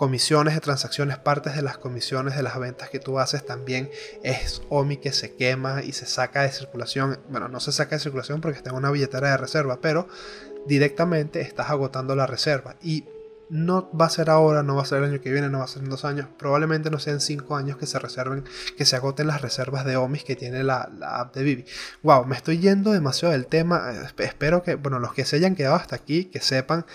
comisiones 0.00 0.54
de 0.54 0.60
transacciones, 0.60 1.18
partes 1.18 1.54
de 1.54 1.60
las 1.60 1.76
comisiones 1.76 2.34
de 2.34 2.42
las 2.42 2.58
ventas 2.58 2.88
que 2.88 2.98
tú 2.98 3.18
haces 3.18 3.44
también 3.44 3.90
es 4.22 4.62
OMI 4.70 4.96
que 4.96 5.12
se 5.12 5.34
quema 5.34 5.82
y 5.82 5.92
se 5.92 6.06
saca 6.06 6.40
de 6.40 6.50
circulación. 6.50 7.20
Bueno, 7.28 7.48
no 7.48 7.60
se 7.60 7.70
saca 7.70 7.96
de 7.96 8.00
circulación 8.00 8.40
porque 8.40 8.56
está 8.56 8.70
en 8.70 8.76
una 8.76 8.90
billetera 8.90 9.32
de 9.32 9.36
reserva, 9.36 9.78
pero 9.82 10.08
directamente 10.66 11.42
estás 11.42 11.68
agotando 11.68 12.16
la 12.16 12.26
reserva. 12.26 12.76
Y 12.82 13.04
no 13.50 13.90
va 13.96 14.06
a 14.06 14.10
ser 14.10 14.30
ahora, 14.30 14.62
no 14.62 14.76
va 14.76 14.82
a 14.82 14.84
ser 14.84 14.98
el 14.98 15.10
año 15.10 15.20
que 15.20 15.30
viene, 15.30 15.48
no 15.50 15.58
va 15.58 15.64
a 15.64 15.68
ser 15.68 15.82
en 15.82 15.90
dos 15.90 16.04
años, 16.04 16.28
probablemente 16.38 16.90
no 16.90 16.98
sean 16.98 17.20
cinco 17.20 17.56
años 17.56 17.76
que 17.76 17.86
se 17.86 17.98
reserven, 17.98 18.44
que 18.76 18.84
se 18.86 18.96
agoten 18.96 19.26
las 19.26 19.42
reservas 19.42 19.84
de 19.84 19.96
Omis 19.96 20.24
que 20.24 20.36
tiene 20.36 20.62
la, 20.62 20.88
app 21.02 21.34
de 21.34 21.42
Vivi. 21.42 21.64
Wow, 22.02 22.24
me 22.26 22.36
estoy 22.36 22.58
yendo 22.58 22.92
demasiado 22.92 23.32
del 23.32 23.46
tema. 23.46 23.92
Espero 24.18 24.62
que, 24.62 24.76
bueno, 24.76 25.00
los 25.00 25.12
que 25.12 25.24
se 25.24 25.36
hayan 25.36 25.56
quedado 25.56 25.74
hasta 25.74 25.96
aquí, 25.96 26.26
que 26.26 26.40
sepan 26.40 26.86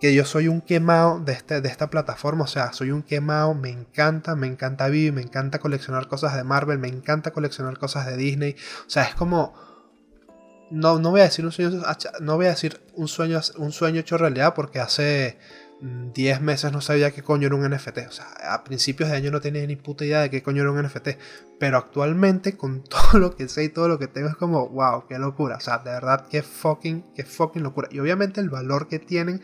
que 0.00 0.14
yo 0.14 0.26
soy 0.26 0.48
un 0.48 0.60
quemado 0.60 1.18
de, 1.20 1.32
este, 1.32 1.62
de 1.62 1.68
esta 1.70 1.88
plataforma, 1.88 2.44
o 2.44 2.46
sea, 2.46 2.74
soy 2.74 2.90
un 2.90 3.02
quemado, 3.02 3.54
me 3.54 3.70
encanta, 3.70 4.34
me 4.36 4.46
encanta 4.46 4.88
Vivi, 4.88 5.12
me 5.12 5.22
encanta 5.22 5.60
coleccionar 5.60 6.08
cosas 6.08 6.36
de 6.36 6.44
Marvel, 6.44 6.78
me 6.78 6.88
encanta 6.88 7.30
coleccionar 7.30 7.78
cosas 7.78 8.06
de 8.06 8.16
Disney, 8.18 8.54
o 8.86 8.90
sea, 8.90 9.04
es 9.04 9.14
como 9.14 9.54
no, 10.74 10.98
no 10.98 11.10
voy 11.10 11.20
a 11.20 11.24
decir 11.24 11.44
un 11.44 11.52
sueño, 11.52 11.82
no 12.20 12.36
voy 12.36 12.46
a 12.46 12.50
decir 12.50 12.80
un 12.94 13.06
sueño, 13.06 13.40
un 13.58 13.70
sueño 13.70 14.00
hecho 14.00 14.18
realidad 14.18 14.54
porque 14.54 14.80
hace 14.80 15.38
10 15.80 16.40
mm, 16.40 16.44
meses 16.44 16.72
no 16.72 16.80
sabía 16.80 17.12
qué 17.12 17.22
coño 17.22 17.46
era 17.46 17.54
un 17.54 17.70
NFT. 17.70 17.98
O 18.08 18.10
sea, 18.10 18.26
a 18.50 18.64
principios 18.64 19.08
de 19.08 19.16
año 19.16 19.30
no 19.30 19.40
tenía 19.40 19.64
ni 19.68 19.76
puta 19.76 20.04
idea 20.04 20.22
de 20.22 20.30
qué 20.30 20.42
coño 20.42 20.62
era 20.62 20.72
un 20.72 20.82
NFT. 20.82 21.10
Pero 21.60 21.78
actualmente, 21.78 22.56
con 22.56 22.82
todo 22.88 23.20
lo 23.20 23.36
que 23.36 23.48
sé 23.48 23.62
y 23.64 23.68
todo 23.68 23.86
lo 23.86 24.00
que 24.00 24.08
tengo, 24.08 24.28
es 24.28 24.34
como, 24.34 24.68
wow, 24.68 25.06
qué 25.06 25.16
locura. 25.18 25.56
O 25.56 25.60
sea, 25.60 25.78
de 25.78 25.90
verdad, 25.90 26.26
qué 26.28 26.42
fucking, 26.42 27.04
qué 27.14 27.24
fucking 27.24 27.62
locura. 27.62 27.88
Y 27.92 28.00
obviamente 28.00 28.40
el 28.40 28.50
valor 28.50 28.88
que 28.88 28.98
tienen, 28.98 29.42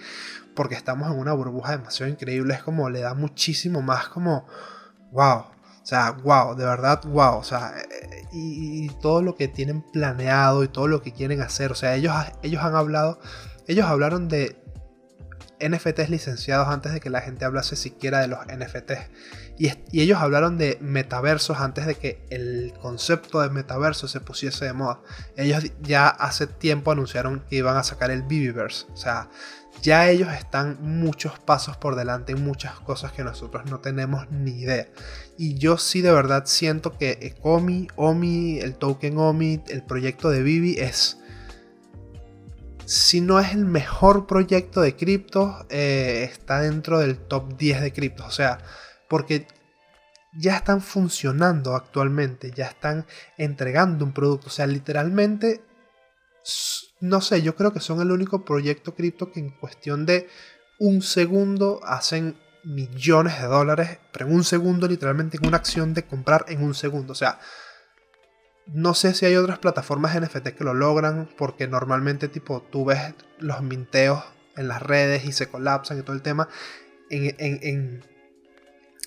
porque 0.57 0.75
estamos 0.75 1.13
en 1.13 1.19
una 1.19 1.33
burbuja 1.33 1.77
demasiado 1.77 2.11
increíble, 2.11 2.55
es 2.55 2.63
como, 2.65 2.91
le 2.91 3.01
da 3.01 3.15
muchísimo 3.15 3.83
más 3.83 4.09
como, 4.09 4.49
wow. 5.13 5.45
O 5.91 5.93
sea, 5.93 6.13
wow, 6.13 6.55
de 6.55 6.65
verdad, 6.65 7.03
wow. 7.05 7.39
O 7.39 7.43
sea, 7.43 7.75
y, 8.31 8.89
todo 9.03 9.23
lo 9.23 9.35
que 9.35 9.49
tienen 9.49 9.83
planeado 9.83 10.63
y 10.63 10.69
todo 10.69 10.87
lo 10.87 11.03
que 11.03 11.13
quieren 11.13 11.41
hacer. 11.41 11.73
O 11.73 11.75
sea, 11.75 11.97
ellos, 11.97 12.15
ellos 12.45 12.63
han 12.63 12.77
hablado, 12.77 13.19
ellos 13.67 13.87
hablaron 13.87 14.29
de 14.29 14.57
NFTs 15.59 16.09
licenciados 16.09 16.69
antes 16.69 16.93
de 16.93 17.01
que 17.01 17.11
la 17.11 17.23
gente 17.23 17.45
hablase 17.45 17.75
siquiera 17.75 18.21
de 18.21 18.29
los 18.29 18.39
NFTs. 18.47 19.11
Y, 19.59 19.73
y, 19.91 20.03
ellos 20.03 20.21
hablaron 20.21 20.59
de 20.59 20.79
metaversos 20.81 21.59
antes 21.59 21.87
de 21.87 21.97
que 21.97 22.25
el 22.31 22.73
concepto 22.81 23.41
de 23.41 23.51
metaverso 23.51 24.07
se 24.07 24.21
pusiese 24.21 24.67
de 24.67 24.73
moda. 24.73 25.01
Ellos 25.37 25.73
ya 25.81 26.07
hace 26.07 26.47
tiempo 26.47 26.93
anunciaron 26.93 27.45
que 27.51 27.57
iban 27.57 27.77
a 27.77 27.83
sacar 27.83 28.13
el 28.13 28.23
Viviverse. 28.23 28.87
O 28.93 28.97
sea, 28.97 29.29
ya 29.83 30.09
ellos 30.09 30.33
están 30.33 30.79
muchos 30.81 31.39
pasos 31.39 31.77
por 31.77 31.97
delante 31.97 32.33
en 32.33 32.45
muchas 32.45 32.79
cosas 32.81 33.13
que 33.13 33.25
nosotros 33.25 33.65
no 33.67 33.81
tenemos 33.81 34.31
ni 34.31 34.53
idea. 34.53 34.87
Y 35.41 35.55
yo 35.55 35.79
sí 35.79 36.03
de 36.03 36.13
verdad 36.13 36.43
siento 36.45 36.99
que 36.99 37.35
OMI, 37.41 37.89
OMI, 37.97 38.59
el 38.59 38.77
token 38.77 39.17
OMI, 39.17 39.63
el 39.69 39.83
proyecto 39.83 40.29
de 40.29 40.43
Vivi 40.43 40.79
es... 40.79 41.17
Si 42.85 43.23
no 43.23 43.41
es 43.41 43.53
el 43.53 43.65
mejor 43.65 44.27
proyecto 44.27 44.83
de 44.83 44.97
cripto, 44.97 45.65
eh, 45.71 46.29
está 46.31 46.61
dentro 46.61 46.99
del 46.99 47.17
top 47.17 47.57
10 47.57 47.81
de 47.81 47.91
criptos. 47.91 48.27
O 48.27 48.31
sea, 48.31 48.59
porque 49.09 49.49
ya 50.39 50.57
están 50.57 50.83
funcionando 50.83 51.75
actualmente, 51.75 52.51
ya 52.55 52.67
están 52.67 53.07
entregando 53.39 54.05
un 54.05 54.13
producto. 54.13 54.49
O 54.49 54.51
sea, 54.51 54.67
literalmente 54.67 55.63
no 57.01 57.23
sé, 57.23 57.41
yo 57.41 57.57
creo 57.57 57.73
que 57.73 57.81
son 57.81 58.03
el 58.03 58.11
único 58.11 58.45
proyecto 58.45 58.95
cripto 58.95 59.33
que 59.33 59.41
en 59.41 59.57
cuestión 59.57 60.05
de 60.05 60.29
un 60.79 61.01
segundo 61.01 61.81
hacen 61.83 62.37
millones 62.65 63.41
de 63.41 63.47
dólares, 63.47 63.99
pero 64.13 64.27
en 64.27 64.35
un 64.35 64.45
segundo, 64.45 64.87
literalmente 64.89 65.37
en 65.37 65.47
una 65.47 65.57
acción 65.57 65.95
de 65.95 66.05
comprar 66.05 66.45
en 66.49 66.63
un 66.63 66.75
segundo. 66.75 67.13
O 67.13 67.17
sea, 67.17 67.39
no 68.67 68.95
sé 68.95 69.15
si 69.15 69.27
hay 69.27 69.37
otras 69.37 69.59
plataformas 69.59 70.19
NFT 70.21 70.49
que 70.49 70.65
lo 70.65 70.75
logran, 70.75 71.29
porque 71.37 71.67
normalmente 71.67 72.29
tipo 72.29 72.63
tú 72.63 72.85
ves 72.85 73.15
los 73.39 73.63
minteos 73.63 74.23
en 74.57 74.69
las 74.69 74.83
redes 74.83 75.25
y 75.25 75.33
se 75.33 75.49
colapsan 75.49 75.99
y 75.99 76.03
todo 76.03 76.15
el 76.15 76.23
tema. 76.23 76.49
En, 77.09 77.35
en, 77.39 77.59
en, 77.63 78.05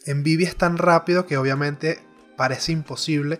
en 0.05 0.23
Vivi 0.23 0.43
es 0.43 0.57
tan 0.57 0.77
rápido 0.77 1.25
que 1.25 1.37
obviamente 1.37 1.99
parece 2.35 2.71
imposible, 2.71 3.39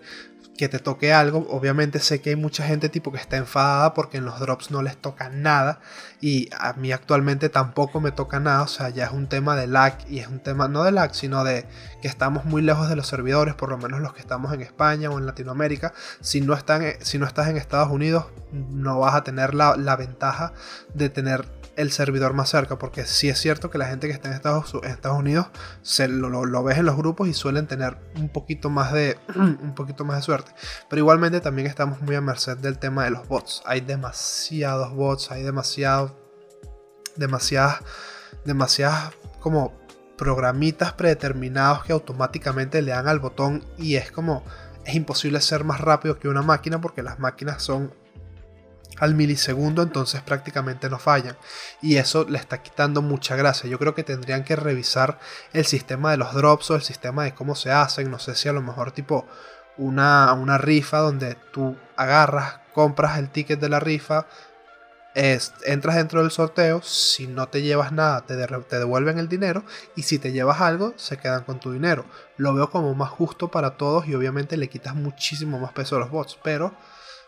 que 0.57 0.69
te 0.69 0.79
toque 0.79 1.13
algo. 1.13 1.47
Obviamente 1.49 1.99
sé 1.99 2.21
que 2.21 2.31
hay 2.31 2.35
mucha 2.35 2.65
gente 2.65 2.89
tipo 2.89 3.11
que 3.11 3.17
está 3.17 3.37
enfadada 3.37 3.93
porque 3.93 4.17
en 4.17 4.25
los 4.25 4.39
drops 4.39 4.71
no 4.71 4.81
les 4.81 4.97
toca 4.97 5.29
nada 5.29 5.79
y 6.21 6.49
a 6.57 6.73
mí 6.73 6.91
actualmente 6.91 7.49
tampoco 7.49 7.99
me 7.99 8.11
toca 8.11 8.39
nada. 8.39 8.61
O 8.63 8.67
sea, 8.67 8.89
ya 8.89 9.05
es 9.05 9.11
un 9.11 9.27
tema 9.27 9.55
de 9.55 9.67
lag 9.67 9.97
y 10.09 10.19
es 10.19 10.27
un 10.27 10.39
tema 10.39 10.67
no 10.67 10.83
de 10.83 10.91
lag, 10.91 11.15
sino 11.15 11.43
de 11.43 11.65
que 12.01 12.07
estamos 12.07 12.45
muy 12.45 12.61
lejos 12.61 12.89
de 12.89 12.95
los 12.95 13.07
servidores, 13.07 13.55
por 13.55 13.69
lo 13.69 13.77
menos 13.77 14.01
los 14.01 14.13
que 14.13 14.21
estamos 14.21 14.53
en 14.53 14.61
España 14.61 15.09
o 15.09 15.17
en 15.17 15.25
Latinoamérica. 15.25 15.93
Si 16.21 16.41
no, 16.41 16.53
están, 16.53 16.83
si 17.01 17.17
no 17.17 17.25
estás 17.25 17.47
en 17.47 17.57
Estados 17.57 17.89
Unidos, 17.89 18.25
no 18.51 18.99
vas 18.99 19.15
a 19.15 19.23
tener 19.23 19.53
la, 19.53 19.75
la 19.75 19.95
ventaja 19.95 20.53
de 20.93 21.09
tener 21.09 21.62
el 21.75 21.91
servidor 21.91 22.33
más 22.33 22.49
cerca, 22.49 22.77
porque 22.77 23.05
sí 23.05 23.29
es 23.29 23.39
cierto 23.39 23.69
que 23.69 23.77
la 23.77 23.87
gente 23.87 24.07
que 24.07 24.13
está 24.13 24.29
en 24.29 24.35
Estados, 24.35 24.73
Unidos 25.17 25.47
se 25.81 26.07
lo, 26.07 26.29
lo, 26.29 26.63
ves 26.63 26.77
en 26.77 26.85
los 26.85 26.95
grupos 26.95 27.27
y 27.27 27.33
suelen 27.33 27.67
tener 27.67 27.97
un 28.15 28.29
poquito 28.29 28.69
más 28.69 28.93
de 28.93 29.17
un 29.35 29.73
poquito 29.75 30.05
más 30.05 30.17
de 30.17 30.23
suerte, 30.23 30.51
pero 30.89 30.99
igualmente 30.99 31.41
también 31.41 31.67
estamos 31.67 32.01
muy 32.01 32.15
a 32.15 32.21
merced 32.21 32.57
del 32.57 32.79
tema 32.79 33.05
de 33.05 33.11
los 33.11 33.27
bots. 33.27 33.63
Hay 33.65 33.81
demasiados 33.81 34.93
bots, 34.93 35.31
hay 35.31 35.43
demasiado 35.43 36.15
demasiadas 37.15 37.79
demasiadas 38.45 39.13
como 39.39 39.73
programitas 40.17 40.93
predeterminados 40.93 41.83
que 41.83 41.93
automáticamente 41.93 42.81
le 42.81 42.91
dan 42.91 43.07
al 43.07 43.19
botón 43.19 43.63
y 43.77 43.95
es 43.95 44.11
como 44.11 44.43
es 44.85 44.95
imposible 44.95 45.39
ser 45.41 45.63
más 45.63 45.79
rápido 45.81 46.19
que 46.19 46.27
una 46.27 46.41
máquina 46.41 46.81
porque 46.81 47.03
las 47.03 47.19
máquinas 47.19 47.61
son 47.61 47.93
al 49.03 49.15
milisegundo, 49.15 49.81
entonces 49.81 50.21
prácticamente 50.21 50.89
no 50.89 50.97
fallan. 50.97 51.37
Y 51.81 51.97
eso 51.97 52.25
le 52.27 52.37
está 52.37 52.61
quitando 52.61 53.01
mucha 53.01 53.35
gracia. 53.35 53.69
Yo 53.69 53.77
creo 53.77 53.93
que 53.93 54.03
tendrían 54.03 54.43
que 54.45 54.55
revisar 54.55 55.19
el 55.51 55.65
sistema 55.65 56.11
de 56.11 56.17
los 56.17 56.33
drops 56.33 56.71
o 56.71 56.75
el 56.75 56.83
sistema 56.83 57.25
de 57.25 57.33
cómo 57.33 57.55
se 57.55 57.71
hacen. 57.71 58.09
No 58.09 58.19
sé 58.19 58.35
si 58.35 58.47
a 58.47 58.53
lo 58.53 58.61
mejor 58.61 58.91
tipo 58.93 59.27
una, 59.77 60.31
una 60.33 60.57
rifa 60.57 60.99
donde 60.99 61.35
tú 61.51 61.75
agarras, 61.97 62.59
compras 62.73 63.17
el 63.17 63.29
ticket 63.29 63.59
de 63.59 63.69
la 63.69 63.81
rifa, 63.81 64.25
entras 65.15 65.95
dentro 65.97 66.21
del 66.21 66.31
sorteo, 66.31 66.81
si 66.81 67.27
no 67.27 67.47
te 67.49 67.61
llevas 67.61 67.91
nada, 67.91 68.21
te, 68.21 68.35
te, 68.35 68.79
devuelven 68.79 69.19
el 69.19 69.27
dinero 69.27 69.63
y 69.97 70.03
si 70.03 70.17
te 70.17 70.31
llevas 70.31 70.61
algo, 70.61 70.93
se 70.95 71.17
quedan 71.17 71.43
con 71.43 71.59
tu 71.59 71.73
dinero. 71.73 72.05
Lo 72.37 72.53
veo 72.53 72.69
como 72.69 72.95
más 72.95 73.09
justo 73.09 73.51
para 73.51 73.71
todos 73.77 74.07
y 74.07 74.15
obviamente 74.15 74.55
le 74.55 74.69
quitas 74.69 74.95
muchísimo 74.95 75.59
más 75.59 75.73
peso 75.73 75.97
a 75.97 75.99
los 75.99 76.09
bots, 76.09 76.39
pero 76.41 76.73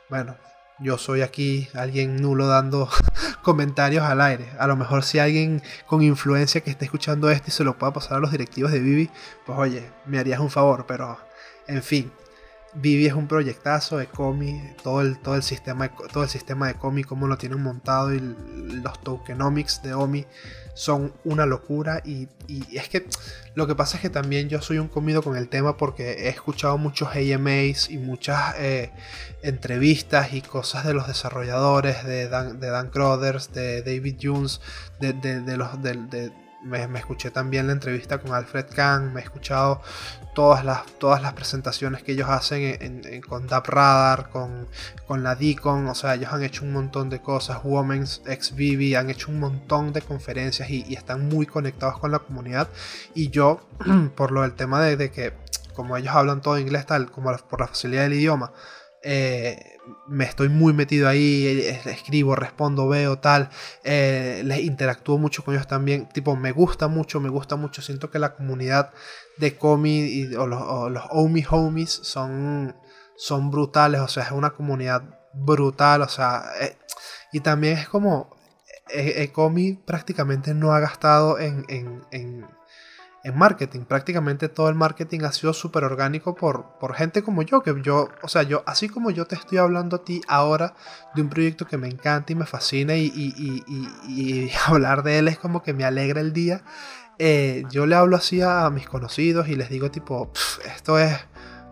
bueno, 0.10 0.38
yo 0.80 0.98
soy 0.98 1.22
aquí 1.22 1.68
alguien 1.74 2.18
nulo 2.18 2.48
dando 2.48 2.90
comentarios 3.42 4.04
al 4.04 4.22
aire. 4.22 4.52
A 4.60 4.68
lo 4.68 4.76
mejor 4.76 5.04
si 5.04 5.20
alguien 5.20 5.62
con 5.86 6.02
influencia 6.02 6.62
que 6.62 6.72
esté 6.72 6.86
escuchando 6.86 7.30
esto 7.30 7.46
y 7.48 7.52
se 7.52 7.64
lo 7.64 7.78
pueda 7.78 7.94
pasar 7.94 8.18
a 8.18 8.20
los 8.20 8.32
directivos 8.32 8.72
de 8.72 8.80
Vivi, 8.80 9.10
pues 9.46 9.58
oye, 9.58 9.92
me 10.06 10.20
harías 10.20 10.40
un 10.40 10.50
favor, 10.50 10.86
pero 10.88 11.18
en 11.68 11.82
fin. 11.84 12.12
Vivi 12.76 13.08
es 13.08 13.14
un 13.14 13.28
proyectazo 13.28 13.98
de 13.98 14.08
Comi, 14.08 14.62
todo 14.84 15.02
el, 15.02 15.18
todo 15.20 15.36
el 15.36 15.44
sistema, 15.44 15.90
todo 16.12 16.24
el 16.24 16.30
sistema 16.30 16.68
de 16.68 16.76
cómo 16.76 17.28
lo 17.28 17.38
tienen 17.38 17.62
montado 17.62 18.14
y 18.14 18.20
los 18.20 19.02
tokenomics 19.02 19.82
de 19.82 19.94
Omi 19.94 20.26
son 20.74 21.14
una 21.24 21.46
locura 21.46 22.02
y, 22.04 22.28
es 22.74 22.90
que 22.90 23.08
lo 23.56 23.66
que 23.66 23.76
pasa 23.76 23.96
es 23.96 24.02
que 24.02 24.10
también 24.10 24.50
yo 24.50 24.62
soy 24.62 24.78
un 24.78 24.90
comido 24.90 25.24
con 25.24 25.38
el 25.38 25.48
tema 25.48 25.78
porque 25.78 26.26
he 26.26 26.30
escuchado 26.30 26.78
muchos 26.78 27.10
AMAs 27.16 27.90
y 27.90 27.98
muchas 27.98 28.56
eh, 28.60 28.92
entrevistas 29.42 30.34
y 30.34 30.42
cosas 30.42 30.86
de 30.86 30.94
los 30.94 31.08
desarrolladores 31.08 32.04
de 32.04 32.28
Dan, 32.28 32.60
de 32.60 32.70
Dan 32.70 32.90
Crothers, 32.90 33.54
de 33.54 33.82
David 33.84 34.18
Jones, 34.22 34.60
de, 35.00 35.14
de 35.14 35.58
los 35.58 35.82
de, 35.82 36.32
me, 36.66 37.00
escuché 37.00 37.32
también 37.32 37.68
la 37.68 37.74
entrevista 37.74 38.18
con 38.18 38.34
Alfred 38.34 38.66
Kahn, 38.76 39.14
me 39.14 39.22
he 39.22 39.24
escuchado 39.24 39.82
todas 40.34 40.66
las, 40.66 40.86
todas 40.98 41.22
las 41.22 41.34
presentaciones 41.34 42.04
que 42.04 42.14
ellos 42.14 42.28
hacen 42.30 43.22
con 43.28 43.48
DAP 43.48 43.68
Radar, 43.68 44.30
con, 44.30 44.68
con 45.08 45.24
la 45.24 45.36
Deacon, 45.36 45.88
o 45.88 45.96
sea, 45.96 46.16
ellos 46.16 46.34
han 46.34 46.44
hecho 46.44 46.64
un 46.64 46.74
montón 46.74 47.10
de 47.10 47.22
cosas, 47.22 47.60
Women's 47.64 48.22
XVV, 48.26 48.98
han 48.98 49.10
hecho 49.10 49.32
un 49.32 49.40
montón 49.40 49.94
de 49.94 50.02
conferencias 50.02 50.70
y, 50.70 50.94
están 50.96 51.30
muy 51.30 51.46
conectados 51.46 52.00
con 52.00 52.12
la 52.12 52.20
comunidad. 52.20 52.68
Y 53.14 53.30
yo, 53.30 53.62
por 54.16 54.32
lo 54.32 54.42
del 54.42 54.54
tema 54.54 54.82
de, 54.82 54.98
de 54.98 55.12
que, 55.12 55.34
como 55.74 55.98
ellos 55.98 56.16
hablan 56.16 56.42
todo 56.42 56.58
inglés, 56.58 56.86
tal, 56.86 57.12
como 57.12 57.36
por 57.38 57.60
la 57.60 57.68
facilidad 57.68 58.04
del 58.04 58.14
idioma, 58.14 58.52
eh, 59.04 59.75
me 60.08 60.26
estoy 60.26 60.50
muy 60.50 60.74
metido 60.74 61.08
ahí, 61.08 61.46
eh, 61.46 61.82
escribo, 61.86 62.36
respondo, 62.36 62.88
veo, 62.88 63.18
tal, 63.20 63.50
eh, 63.84 64.42
les 64.46 64.60
interactúo 64.60 65.18
mucho 65.18 65.44
con 65.44 65.54
ellos 65.54 65.68
también, 65.68 66.08
tipo, 66.10 66.36
me 66.36 66.52
gusta 66.52 66.88
mucho, 66.88 67.20
me 67.20 67.30
gusta 67.30 67.56
mucho, 67.56 67.82
siento 67.82 68.12
que 68.12 68.20
la 68.20 68.36
comunidad 68.36 68.92
de 69.38 69.58
Comi 69.58 70.34
o 70.36 70.48
los, 70.48 71.04
Omi 71.12 71.46
Homies 71.50 71.92
son, 71.92 72.76
son 73.18 73.52
brutales, 73.52 74.02
o 74.02 74.08
sea, 74.08 74.24
es 74.24 74.32
una 74.32 74.52
comunidad 74.52 75.04
brutal, 75.34 76.02
o 76.02 76.10
sea, 76.10 76.44
y 77.32 77.42
también 77.42 77.78
es 77.78 77.90
como, 77.90 78.36
Comi 79.34 79.74
prácticamente 79.74 80.54
no 80.54 80.72
ha 80.72 80.80
gastado 80.80 81.40
en 81.40 82.46
marketing. 83.34 83.82
Prácticamente 83.82 84.50
todo 84.50 84.70
el 84.70 84.76
marketing 84.76 85.22
ha 85.22 85.32
sido 85.32 85.54
súper 85.54 85.84
orgánico 85.84 86.36
por, 86.36 86.78
por 86.80 86.94
gente 86.94 87.24
como 87.24 87.42
yo, 87.42 87.62
que 87.64 87.74
yo, 87.82 88.10
o 88.22 88.28
sea, 88.28 88.44
yo, 88.44 88.64
así 88.68 88.88
como 88.88 89.10
yo 89.10 89.26
te 89.26 89.36
estoy 89.36 89.58
hablando 89.58 89.96
a 89.96 90.04
ti 90.04 90.22
ahora 90.28 90.76
de 91.16 91.22
un 91.22 91.30
proyecto 91.30 91.66
que 91.66 91.78
me 91.78 91.88
encanta 91.88 92.34
y 92.34 92.36
me 92.36 92.46
fascina 92.46 92.96
y, 92.96 94.52
hablar 94.68 95.04
de 95.04 95.20
él 95.20 95.28
es 95.28 95.40
como 95.40 95.64
que 95.64 95.74
me 95.74 95.86
alegra 95.86 96.22
el 96.22 96.34
día, 96.34 96.62
eh, 97.18 97.64
yo 97.72 97.86
le 97.86 97.96
hablo 97.96 98.18
así 98.18 98.42
a 98.42 98.70
mis 98.70 98.88
conocidos 98.88 99.48
y 99.48 99.56
les 99.56 99.70
digo 99.70 99.90
tipo, 99.90 100.32
esto 100.66 101.00
es 101.00 101.18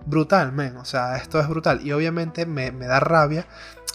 brutal, 0.06 0.51
men, 0.54 0.78
o 0.78 0.86
sea, 0.86 1.18
esto 1.18 1.39
es 1.39 1.47
brutal. 1.47 1.86
Y 1.86 1.91
obviamente 1.91 2.45
me, 2.45 2.72
me 2.72 2.88
da 2.88 2.99
rabia 2.99 3.45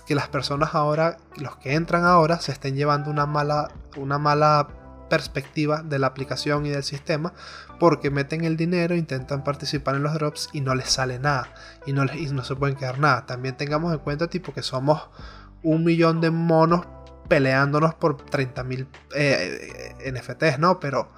que 0.07 0.15
las 0.15 0.29
personas 0.29 0.75
ahora, 0.75 1.17
los 1.37 1.57
que 1.57 1.75
entran 1.75 2.05
ahora, 2.05 2.41
se 2.41 2.53
estén 2.53 2.77
llevando 2.77 3.11
una 3.11 3.27
mala, 3.27 3.69
una 3.97 4.19
mala 4.19 4.69
perspectiva 5.09 5.83
de 5.83 5.99
la 5.99 6.09
aplicación 6.09 6.67
y 6.67 6.71
del 6.71 6.83
sistema 6.83 7.33
porque 7.79 8.11
meten 8.11 8.45
el 8.45 8.57
dinero, 8.57 8.95
intentan 8.95 9.45
participar 9.45 9.95
en 9.97 10.03
los 10.03 10.15
drops 10.15 10.49
y 10.53 10.61
no 10.61 10.75
les 10.75 10.91
sale 10.91 11.19
nada 11.19 11.53
y 11.87 11.93
no, 11.93 12.05
les, 12.05 12.33
no 12.33 12.45
se 12.45 12.57
pueden 12.57 12.77
quedar 12.77 12.99
nada. 12.99 13.27
También 13.27 13.57
tengamos 13.57 13.93
en 13.93 13.99
cuenta 14.01 14.29
tipo 14.29 14.53
que 14.53 14.63
somos 14.63 15.09
un 15.63 15.85
millón 15.85 16.21
de 16.21 16.31
monos 16.31 16.87
peleándonos 17.29 17.95
por 17.95 18.17
30.000 18.17 18.87
eh, 19.15 19.95
eh 20.01 20.13
NFTs, 20.13 20.59
¿no? 20.59 20.81
Pero, 20.81 21.09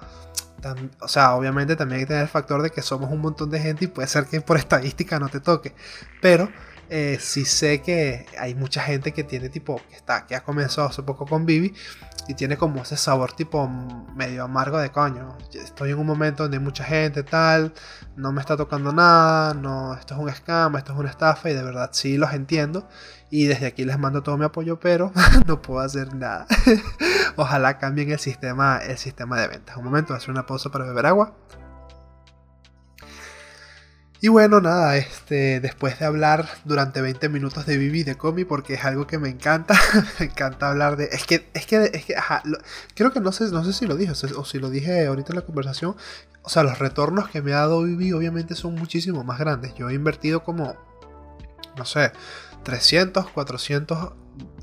o 0.99 1.07
sea, 1.07 1.35
obviamente 1.35 1.75
también 1.75 1.99
hay 1.99 2.03
que 2.03 2.07
tener 2.07 2.23
el 2.23 2.29
factor 2.29 2.61
de 2.61 2.69
que 2.69 2.81
somos 2.81 3.11
un 3.11 3.19
montón 3.19 3.49
de 3.49 3.59
gente 3.59 3.85
y 3.85 3.87
puede 3.87 4.07
ser 4.07 4.25
que 4.25 4.41
por 4.41 4.57
estadística 4.57 5.19
no 5.19 5.29
te 5.29 5.39
toque. 5.39 5.73
Pero 6.21 6.49
eh, 6.93 7.17
sí 7.21 7.45
sé 7.45 7.81
que 7.81 8.25
hay 8.37 8.53
mucha 8.53 8.81
gente 8.81 9.13
que 9.13 9.23
tiene 9.23 9.47
tipo, 9.47 9.81
que, 9.89 9.95
está, 9.95 10.27
que 10.27 10.35
ha 10.35 10.43
comenzado 10.43 10.89
hace 10.89 11.01
poco 11.01 11.25
con 11.25 11.45
Vivi 11.45 11.73
y 12.27 12.33
tiene 12.33 12.57
como 12.57 12.81
ese 12.81 12.97
sabor 12.97 13.33
tipo 13.33 13.67
medio 14.15 14.43
amargo 14.43 14.77
de 14.77 14.91
coño. 14.91 15.37
Estoy 15.53 15.91
en 15.91 15.99
un 15.99 16.05
momento 16.05 16.43
donde 16.43 16.57
hay 16.57 16.63
mucha 16.63 16.83
gente, 16.83 17.23
tal, 17.23 17.73
no 18.15 18.31
me 18.31 18.41
está 18.41 18.57
tocando 18.57 18.91
nada, 18.91 19.53
no, 19.53 19.93
esto 19.93 20.13
es 20.13 20.19
un 20.19 20.29
scam, 20.29 20.75
esto 20.75 20.93
es 20.93 20.99
una 20.99 21.09
estafa 21.09 21.49
y 21.49 21.53
de 21.53 21.63
verdad 21.63 21.89
sí 21.93 22.17
los 22.17 22.33
entiendo. 22.33 22.87
Y 23.29 23.45
desde 23.45 23.65
aquí 23.65 23.85
les 23.85 23.97
mando 23.97 24.23
todo 24.23 24.37
mi 24.37 24.45
apoyo, 24.45 24.79
pero 24.79 25.11
no 25.47 25.61
puedo 25.61 25.79
hacer 25.79 26.13
nada. 26.13 26.45
Ojalá 27.35 27.77
cambien 27.77 28.11
el 28.11 28.19
sistema, 28.19 28.77
el 28.77 28.97
sistema 28.97 29.39
de 29.39 29.47
ventas. 29.47 29.77
Un 29.77 29.85
momento, 29.85 30.09
voy 30.09 30.15
a 30.15 30.17
hacer 30.17 30.31
una 30.31 30.45
pausa 30.45 30.69
para 30.69 30.85
beber 30.85 31.05
agua. 31.05 31.33
Y 34.23 34.27
bueno, 34.27 34.61
nada, 34.61 34.97
este, 34.97 35.59
después 35.59 35.97
de 35.97 36.05
hablar 36.05 36.47
durante 36.63 37.01
20 37.01 37.27
minutos 37.27 37.65
de 37.65 37.77
Vivi 37.77 38.03
de 38.03 38.17
Comi, 38.17 38.45
porque 38.45 38.75
es 38.75 38.85
algo 38.85 39.07
que 39.07 39.17
me 39.17 39.29
encanta, 39.29 39.73
me 40.19 40.27
encanta 40.27 40.69
hablar 40.69 40.95
de... 40.95 41.05
Es 41.05 41.25
que, 41.25 41.49
es 41.55 41.65
que, 41.65 41.89
es 41.91 42.05
que, 42.05 42.15
ajá, 42.15 42.43
creo 42.93 43.11
que 43.11 43.19
no 43.19 43.31
sé, 43.31 43.45
no 43.45 43.65
sé 43.65 43.73
si 43.73 43.87
lo 43.87 43.95
dije, 43.95 44.11
o 44.11 44.45
si 44.45 44.59
lo 44.59 44.69
dije 44.69 45.07
ahorita 45.07 45.33
en 45.33 45.37
la 45.37 45.45
conversación, 45.45 45.95
o 46.43 46.49
sea, 46.49 46.61
los 46.61 46.77
retornos 46.77 47.29
que 47.29 47.41
me 47.41 47.53
ha 47.53 47.61
dado 47.61 47.81
Vivi 47.81 48.13
obviamente 48.13 48.53
son 48.53 48.75
muchísimo 48.75 49.23
más 49.23 49.39
grandes. 49.39 49.73
Yo 49.73 49.89
he 49.89 49.95
invertido 49.95 50.43
como, 50.43 50.75
no 51.75 51.85
sé, 51.85 52.11
300, 52.61 53.27
400, 53.27 54.13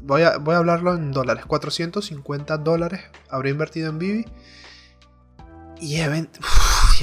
voy 0.02 0.22
a, 0.22 0.38
voy 0.38 0.54
a 0.54 0.58
hablarlo 0.58 0.94
en 0.94 1.10
dólares, 1.10 1.44
450 1.46 2.58
dólares 2.58 3.00
habré 3.28 3.50
invertido 3.50 3.90
en 3.90 3.98
Vivi. 3.98 4.24
Y 5.80 5.96
he, 5.96 6.28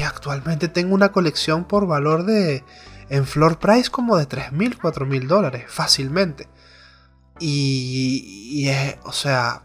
actualmente 0.04 0.68
tengo 0.68 0.94
una 0.94 1.12
colección 1.12 1.66
por 1.66 1.88
valor 1.88 2.26
de. 2.26 2.64
En 3.08 3.26
floor 3.26 3.60
price 3.60 3.92
como 3.92 4.18
de 4.18 4.28
3.000, 4.28 4.78
4.000 4.80 5.28
dólares, 5.28 5.66
fácilmente. 5.68 6.48
Y. 7.40 8.66
y 8.66 8.98
o 9.04 9.12
sea. 9.12 9.64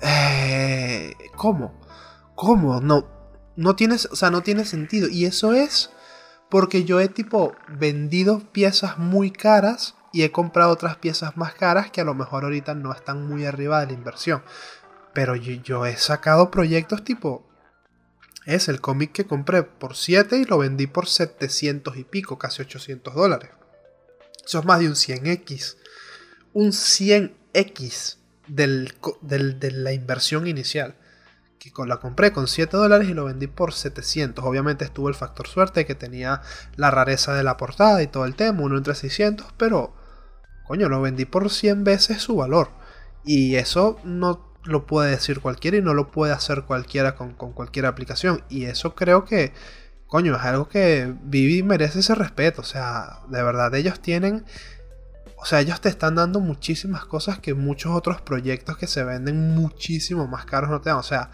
Eh, 0.00 1.14
¿Cómo? 1.36 1.72
¿Cómo? 2.34 2.80
No. 2.80 3.06
No 3.56 3.76
tienes. 3.76 4.06
O 4.06 4.16
sea, 4.16 4.30
no 4.30 4.42
tiene 4.42 4.64
sentido. 4.64 5.08
Y 5.08 5.24
eso 5.24 5.52
es. 5.52 5.90
Porque 6.48 6.84
yo 6.84 7.00
he 7.00 7.08
tipo 7.08 7.54
vendido 7.68 8.40
piezas 8.52 8.98
muy 8.98 9.30
caras 9.30 9.94
y 10.12 10.22
he 10.22 10.30
comprado 10.30 10.70
otras 10.70 10.96
piezas 10.96 11.36
más 11.36 11.54
caras 11.54 11.90
que 11.90 12.02
a 12.02 12.04
lo 12.04 12.14
mejor 12.14 12.44
ahorita 12.44 12.74
no 12.74 12.92
están 12.92 13.26
muy 13.26 13.46
arriba 13.46 13.80
de 13.80 13.86
la 13.86 13.92
inversión. 13.94 14.42
Pero 15.14 15.34
yo 15.34 15.86
he 15.86 15.96
sacado 15.96 16.50
proyectos 16.50 17.04
tipo 17.04 17.46
es 18.46 18.68
el 18.68 18.80
cómic 18.80 19.12
que 19.12 19.26
compré 19.26 19.62
por 19.62 19.96
7 19.96 20.36
y 20.38 20.44
lo 20.44 20.58
vendí 20.58 20.86
por 20.86 21.06
700 21.06 21.96
y 21.96 22.04
pico, 22.04 22.38
casi 22.38 22.62
800 22.62 23.14
dólares. 23.14 23.50
Eso 24.44 24.58
es 24.58 24.64
más 24.64 24.80
de 24.80 24.88
un 24.88 24.94
100x. 24.94 25.76
Un 26.52 26.72
100x 26.72 28.16
de 28.48 29.70
la 29.72 29.92
inversión 29.92 30.46
inicial. 30.46 30.96
Que 31.58 31.70
la 31.86 31.98
compré 31.98 32.32
con 32.32 32.48
7 32.48 32.76
dólares 32.76 33.08
y 33.08 33.14
lo 33.14 33.26
vendí 33.26 33.46
por 33.46 33.72
700. 33.72 34.44
Obviamente 34.44 34.84
estuvo 34.84 35.08
el 35.08 35.14
factor 35.14 35.46
suerte 35.46 35.86
que 35.86 35.94
tenía 35.94 36.42
la 36.74 36.90
rareza 36.90 37.34
de 37.34 37.44
la 37.44 37.56
portada 37.56 38.02
y 38.02 38.08
todo 38.08 38.24
el 38.24 38.34
tema, 38.34 38.62
uno 38.62 38.76
entre 38.76 38.96
600, 38.96 39.54
pero 39.56 39.94
coño, 40.66 40.88
lo 40.88 41.00
vendí 41.00 41.24
por 41.24 41.48
100 41.50 41.84
veces 41.84 42.20
su 42.20 42.34
valor. 42.34 42.70
Y 43.24 43.54
eso 43.54 44.00
no 44.02 44.51
lo 44.64 44.86
puede 44.86 45.10
decir 45.10 45.40
cualquiera 45.40 45.76
y 45.76 45.82
no 45.82 45.94
lo 45.94 46.10
puede 46.10 46.32
hacer 46.32 46.62
cualquiera 46.62 47.14
con, 47.14 47.32
cualquier 47.34 47.86
aplicación. 47.86 48.42
Y 48.48 48.64
eso 48.64 48.94
creo 48.94 49.24
que, 49.24 49.52
coño, 50.06 50.36
es 50.36 50.42
algo 50.42 50.68
que 50.68 51.12
Vivi 51.22 51.62
merece 51.62 52.00
ese 52.00 52.14
respeto. 52.14 52.62
O 52.62 52.64
sea, 52.64 53.20
de 53.28 53.42
verdad, 53.42 53.74
ellos 53.74 54.00
tienen. 54.00 54.44
O 55.36 55.44
sea, 55.44 55.60
ellos 55.60 55.80
te 55.80 55.88
están 55.88 56.14
dando 56.14 56.38
muchísimas 56.38 57.04
cosas 57.04 57.40
que 57.40 57.54
muchos 57.54 57.92
otros 57.92 58.20
proyectos 58.20 58.76
que 58.76 58.86
se 58.86 59.02
venden 59.02 59.54
muchísimo 59.54 60.28
más 60.28 60.44
caros 60.44 60.70
no 60.70 60.80
te 60.80 60.90
dan. 60.90 60.98
O 60.98 61.02
sea, 61.02 61.30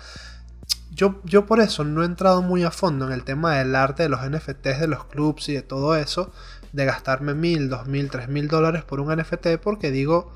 yo, 0.90 1.20
yo 1.24 1.44
por 1.44 1.60
eso 1.60 1.84
no 1.84 2.02
he 2.02 2.06
entrado 2.06 2.40
muy 2.40 2.64
a 2.64 2.70
fondo 2.70 3.06
en 3.06 3.12
el 3.12 3.24
tema 3.24 3.56
del 3.56 3.74
arte 3.74 4.04
de 4.04 4.08
los 4.08 4.20
NFTs, 4.22 4.80
de 4.80 4.88
los 4.88 5.04
clubs 5.04 5.50
y 5.50 5.54
de 5.54 5.62
todo 5.62 5.94
eso. 5.94 6.32
De 6.72 6.86
gastarme 6.86 7.34
mil, 7.34 7.68
dos 7.68 7.86
mil, 7.86 8.10
tres 8.10 8.28
mil 8.28 8.48
dólares 8.48 8.84
por 8.84 9.00
un 9.00 9.14
NFT 9.14 9.58
porque 9.62 9.90
digo 9.90 10.32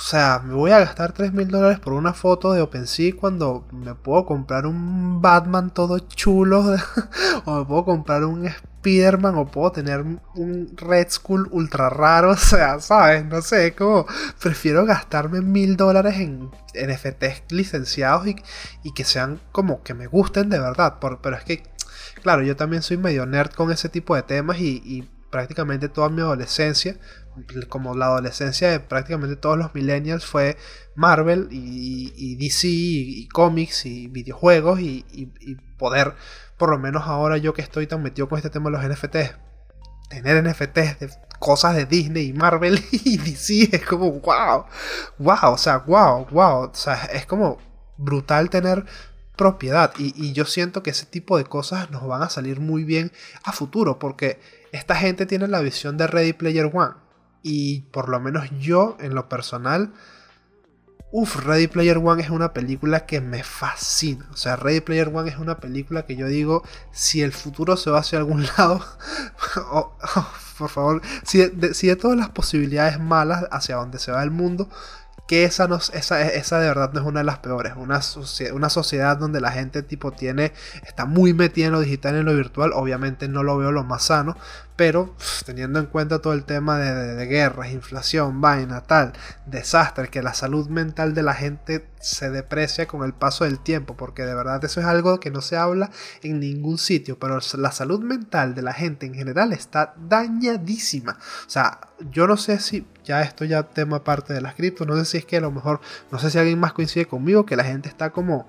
o 0.00 0.02
sea, 0.02 0.38
me 0.42 0.54
voy 0.54 0.70
a 0.70 0.78
gastar 0.78 1.12
3 1.12 1.34
mil 1.34 1.48
dólares 1.48 1.78
por 1.78 1.92
una 1.92 2.14
foto 2.14 2.54
de 2.54 2.62
OpenSea 2.62 3.12
cuando 3.20 3.66
me 3.70 3.94
puedo 3.94 4.24
comprar 4.24 4.64
un 4.64 5.20
Batman 5.20 5.74
todo 5.74 5.98
chulo. 5.98 6.74
o 7.44 7.58
me 7.58 7.64
puedo 7.66 7.84
comprar 7.84 8.24
un 8.24 8.46
Spider-Man 8.46 9.36
o 9.36 9.46
puedo 9.50 9.72
tener 9.72 10.00
un 10.00 10.72
Red 10.74 11.10
Skull 11.10 11.48
ultra 11.50 11.90
raro. 11.90 12.30
O 12.32 12.36
sea, 12.36 12.80
¿sabes? 12.80 13.26
No 13.26 13.42
sé, 13.42 13.74
como 13.74 14.06
prefiero 14.40 14.86
gastarme 14.86 15.42
mil 15.42 15.76
dólares 15.76 16.16
en 16.16 16.50
NFTs 16.74 17.52
licenciados 17.52 18.26
y, 18.26 18.36
y, 18.82 18.94
que 18.94 19.04
sean 19.04 19.38
como 19.52 19.82
que 19.82 19.92
me 19.92 20.06
gusten 20.06 20.48
de 20.48 20.60
verdad. 20.60 20.98
Por, 20.98 21.20
pero 21.20 21.36
es 21.36 21.44
que, 21.44 21.62
claro, 22.22 22.42
yo 22.42 22.56
también 22.56 22.80
soy 22.82 22.96
medio 22.96 23.26
nerd 23.26 23.50
con 23.52 23.70
ese 23.70 23.90
tipo 23.90 24.16
de 24.16 24.22
temas 24.22 24.60
y, 24.60 24.80
y 24.82 25.10
prácticamente 25.30 25.88
toda 25.88 26.08
mi 26.08 26.20
adolescencia 26.20 26.96
como 27.68 27.94
la 27.94 28.06
adolescencia 28.06 28.70
de 28.70 28.80
prácticamente 28.80 29.36
todos 29.36 29.58
los 29.58 29.74
millennials 29.74 30.24
fue 30.24 30.56
Marvel 30.94 31.48
y, 31.50 32.36
DC 32.36 32.68
y, 32.68 33.28
cómics 33.28 33.86
y 33.86 34.08
videojuegos 34.08 34.80
y, 34.80 35.04
poder, 35.78 36.14
por 36.58 36.70
lo 36.70 36.78
menos 36.78 37.04
ahora 37.06 37.38
yo 37.38 37.54
que 37.54 37.62
estoy 37.62 37.86
tan 37.86 38.02
metido 38.02 38.28
con 38.28 38.38
este 38.38 38.50
tema 38.50 38.70
de 38.70 38.76
los 38.76 38.84
NFTs, 38.84 39.34
tener 40.08 40.44
NFTs 40.44 40.98
de 40.98 41.10
cosas 41.38 41.74
de 41.74 41.86
Disney 41.86 42.28
y 42.28 42.32
Marvel 42.32 42.82
y 42.92 43.16
DC 43.16 43.70
es 43.72 43.86
como 43.86 44.10
wow, 44.12 44.66
wow, 45.18 45.52
o 45.52 45.58
sea, 45.58 45.78
wow, 45.78 46.26
wow, 46.30 46.70
o 46.70 46.74
sea, 46.74 47.04
es 47.12 47.24
como 47.24 47.58
brutal 47.96 48.50
tener 48.50 48.84
propiedad 49.36 49.92
y, 49.98 50.12
y 50.22 50.32
yo 50.34 50.44
siento 50.44 50.82
que 50.82 50.90
ese 50.90 51.06
tipo 51.06 51.38
de 51.38 51.44
cosas 51.44 51.90
nos 51.90 52.06
van 52.06 52.22
a 52.22 52.28
salir 52.28 52.60
muy 52.60 52.84
bien 52.84 53.10
a 53.42 53.52
futuro 53.52 53.98
porque 53.98 54.38
esta 54.72 54.94
gente 54.96 55.26
tiene 55.26 55.48
la 55.48 55.60
visión 55.60 55.96
de 55.96 56.06
Ready 56.06 56.32
Player 56.32 56.70
One 56.72 56.94
y 57.42 57.82
por 57.92 58.08
lo 58.08 58.20
menos 58.20 58.48
yo, 58.58 58.96
en 59.00 59.14
lo 59.14 59.28
personal, 59.28 59.92
Uf, 61.12 61.44
Ready 61.44 61.66
Player 61.66 61.98
One 61.98 62.22
es 62.22 62.30
una 62.30 62.52
película 62.52 63.04
que 63.04 63.20
me 63.20 63.42
fascina. 63.42 64.28
O 64.32 64.36
sea, 64.36 64.54
Ready 64.54 64.80
Player 64.80 65.10
One 65.12 65.28
es 65.28 65.38
una 65.38 65.58
película 65.58 66.06
que 66.06 66.14
yo 66.14 66.28
digo, 66.28 66.62
si 66.92 67.20
el 67.20 67.32
futuro 67.32 67.76
se 67.76 67.90
va 67.90 67.98
hacia 67.98 68.18
algún 68.18 68.46
lado, 68.58 68.84
por 70.56 70.68
favor, 70.68 71.02
si 71.24 71.42
si 71.74 71.86
de, 71.88 71.96
todas 71.96 72.16
las 72.16 72.28
posibilidades 72.28 73.00
malas 73.00 73.46
hacia 73.50 73.76
donde 73.76 73.98
se 73.98 74.12
va 74.12 74.22
el 74.22 74.30
mundo, 74.30 74.68
que 75.30 75.44
esa, 75.44 75.68
no, 75.68 75.76
esa, 75.76 76.26
esa 76.26 76.58
de 76.58 76.66
verdad 76.66 76.92
no 76.92 76.98
es 76.98 77.06
una 77.06 77.20
de 77.20 77.24
las 77.24 77.38
peores. 77.38 77.74
Una, 77.76 78.00
una 78.52 78.68
sociedad 78.68 79.16
donde 79.16 79.40
la 79.40 79.52
gente 79.52 79.84
tipo 79.84 80.10
tiene, 80.10 80.52
está 80.84 81.06
muy 81.06 81.34
metida 81.34 81.66
en 81.66 81.72
lo 81.72 81.78
digital 81.78 82.16
en 82.16 82.24
lo 82.24 82.34
virtual, 82.34 82.72
obviamente 82.74 83.28
no 83.28 83.44
lo 83.44 83.56
veo 83.56 83.70
lo 83.70 83.84
más 83.84 84.02
sano, 84.02 84.36
pero 84.80 85.14
teniendo 85.44 85.78
en 85.78 85.84
cuenta 85.84 86.22
todo 86.22 86.32
el 86.32 86.44
tema 86.44 86.78
de, 86.78 87.26
guerras, 87.26 87.70
inflación, 87.70 88.40
vaina, 88.40 88.80
tal, 88.80 89.12
desastre, 89.44 90.08
que 90.08 90.22
la 90.22 90.32
salud 90.32 90.70
mental 90.70 91.12
de 91.12 91.22
la 91.22 91.34
gente 91.34 91.86
se 92.00 92.30
deprecia 92.30 92.86
con 92.86 93.04
el 93.04 93.12
paso 93.12 93.44
del 93.44 93.58
tiempo, 93.58 93.94
porque 93.94 94.24
de 94.24 94.34
verdad 94.34 94.64
eso 94.64 94.80
es 94.80 94.86
algo 94.86 95.20
que 95.20 95.30
no 95.30 95.42
se 95.42 95.58
habla 95.58 95.90
en 96.22 96.40
ningún 96.40 96.78
sitio, 96.78 97.18
pero 97.18 97.38
la 97.58 97.72
salud 97.72 98.00
mental 98.00 98.54
de 98.54 98.62
la 98.62 98.72
gente 98.72 99.04
en 99.04 99.12
general 99.12 99.52
está 99.52 99.92
dañadísima. 99.98 101.18
O 101.46 101.50
sea, 101.50 101.80
yo 102.10 102.26
no 102.26 102.38
sé 102.38 102.58
si 102.58 102.86
ya 103.04 103.20
esto 103.20 103.44
ya 103.44 103.64
tema 103.64 104.02
parte 104.02 104.32
de 104.32 104.40
las 104.40 104.54
cripto, 104.54 104.86
no 104.86 104.96
sé 104.96 105.04
si 105.04 105.18
es 105.18 105.26
que 105.26 105.36
a 105.36 105.40
lo 105.42 105.50
mejor, 105.50 105.82
no 106.10 106.18
sé 106.18 106.30
si 106.30 106.38
alguien 106.38 106.58
más 106.58 106.72
coincide 106.72 107.04
conmigo, 107.04 107.44
que 107.44 107.54
la 107.54 107.64
gente 107.64 107.90
está 107.90 108.10
como 108.10 108.48